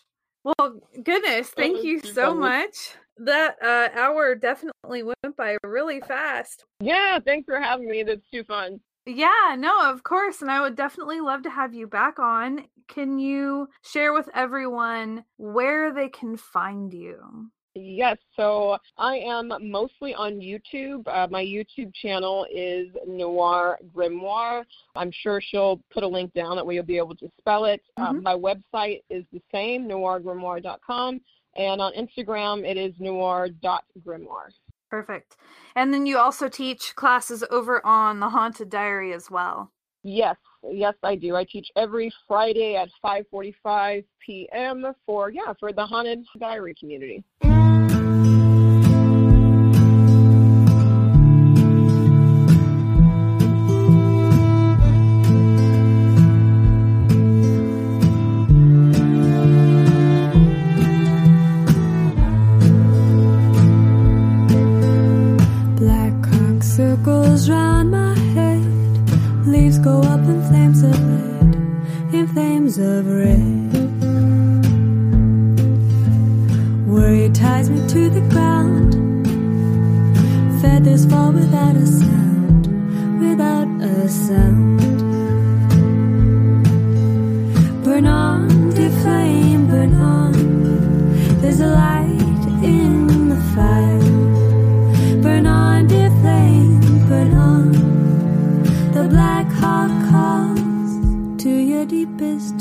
Well, 0.45 0.81
goodness, 1.03 1.51
thank 1.51 1.85
you 1.85 2.01
so 2.01 2.35
much. 2.35 2.95
That 3.19 3.57
uh, 3.63 3.89
hour 3.99 4.35
definitely 4.35 5.03
went 5.03 5.37
by 5.37 5.59
really 5.63 6.01
fast. 6.01 6.65
Yeah, 6.81 7.19
thanks 7.19 7.45
for 7.45 7.61
having 7.61 7.89
me. 7.89 8.03
That's 8.03 8.27
too 8.31 8.45
fun. 8.45 8.81
Yeah, 9.07 9.57
no, 9.59 9.91
of 9.91 10.03
course. 10.03 10.41
And 10.41 10.51
I 10.51 10.61
would 10.61 10.77
definitely 10.77 11.21
love 11.21 11.43
to 11.43 11.51
have 11.51 11.75
you 11.75 11.87
back 11.87 12.19
on. 12.19 12.67
Can 12.89 13.19
you 13.19 13.69
share 13.85 14.13
with 14.13 14.29
everyone 14.35 15.25
where 15.37 15.93
they 15.93 16.09
can 16.09 16.37
find 16.37 16.93
you? 16.93 17.51
Yes, 17.75 18.19
so 18.35 18.79
I 18.99 19.17
am 19.17 19.53
mostly 19.61 20.13
on 20.13 20.41
YouTube. 20.41 21.07
Uh, 21.07 21.29
my 21.31 21.43
YouTube 21.43 21.95
channel 21.95 22.45
is 22.53 22.89
Noir 23.07 23.79
Grimoire. 23.95 24.65
I'm 24.97 25.13
sure 25.13 25.41
she'll 25.41 25.81
put 25.93 26.03
a 26.03 26.09
link 26.09 26.33
down 26.35 26.57
that 26.57 26.67
way 26.67 26.75
you'll 26.75 26.85
be 26.85 26.97
able 26.97 27.15
to 27.17 27.31
spell 27.39 27.67
it. 27.67 27.81
Um, 27.97 28.05
mm-hmm. 28.05 28.17
Um, 28.17 28.23
my 28.25 28.35
website 28.35 29.03
is 29.09 29.25
the 29.33 29.41
same, 29.53 29.87
noirgrimoire.com. 29.87 31.21
And 31.57 31.81
on 31.81 31.93
Instagram, 31.95 32.69
it 32.69 32.77
is 32.77 32.93
noir.grimoire. 32.99 34.51
Perfect. 34.91 35.37
And 35.77 35.95
then 35.95 36.07
you 36.07 36.19
also 36.19 36.49
teach 36.49 36.97
classes 36.97 37.45
over 37.51 37.85
on 37.87 38.19
the 38.19 38.29
Haunted 38.29 38.71
Diary 38.71 39.13
as 39.13 39.31
well. 39.31 39.71
Yes, 40.03 40.37
yes, 40.69 40.95
I 41.03 41.15
do. 41.15 41.37
I 41.37 41.45
teach 41.45 41.71
every 41.77 42.11
Friday 42.27 42.75
at 42.75 42.89
5:45 43.05 44.05
p.m. 44.25 44.93
for 45.05 45.31
yeah 45.31 45.53
for 45.61 45.73
the 45.73 45.85
Haunted 45.85 46.25
Diary 46.39 46.75
community. 46.75 47.23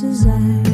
Desire. 0.02 0.69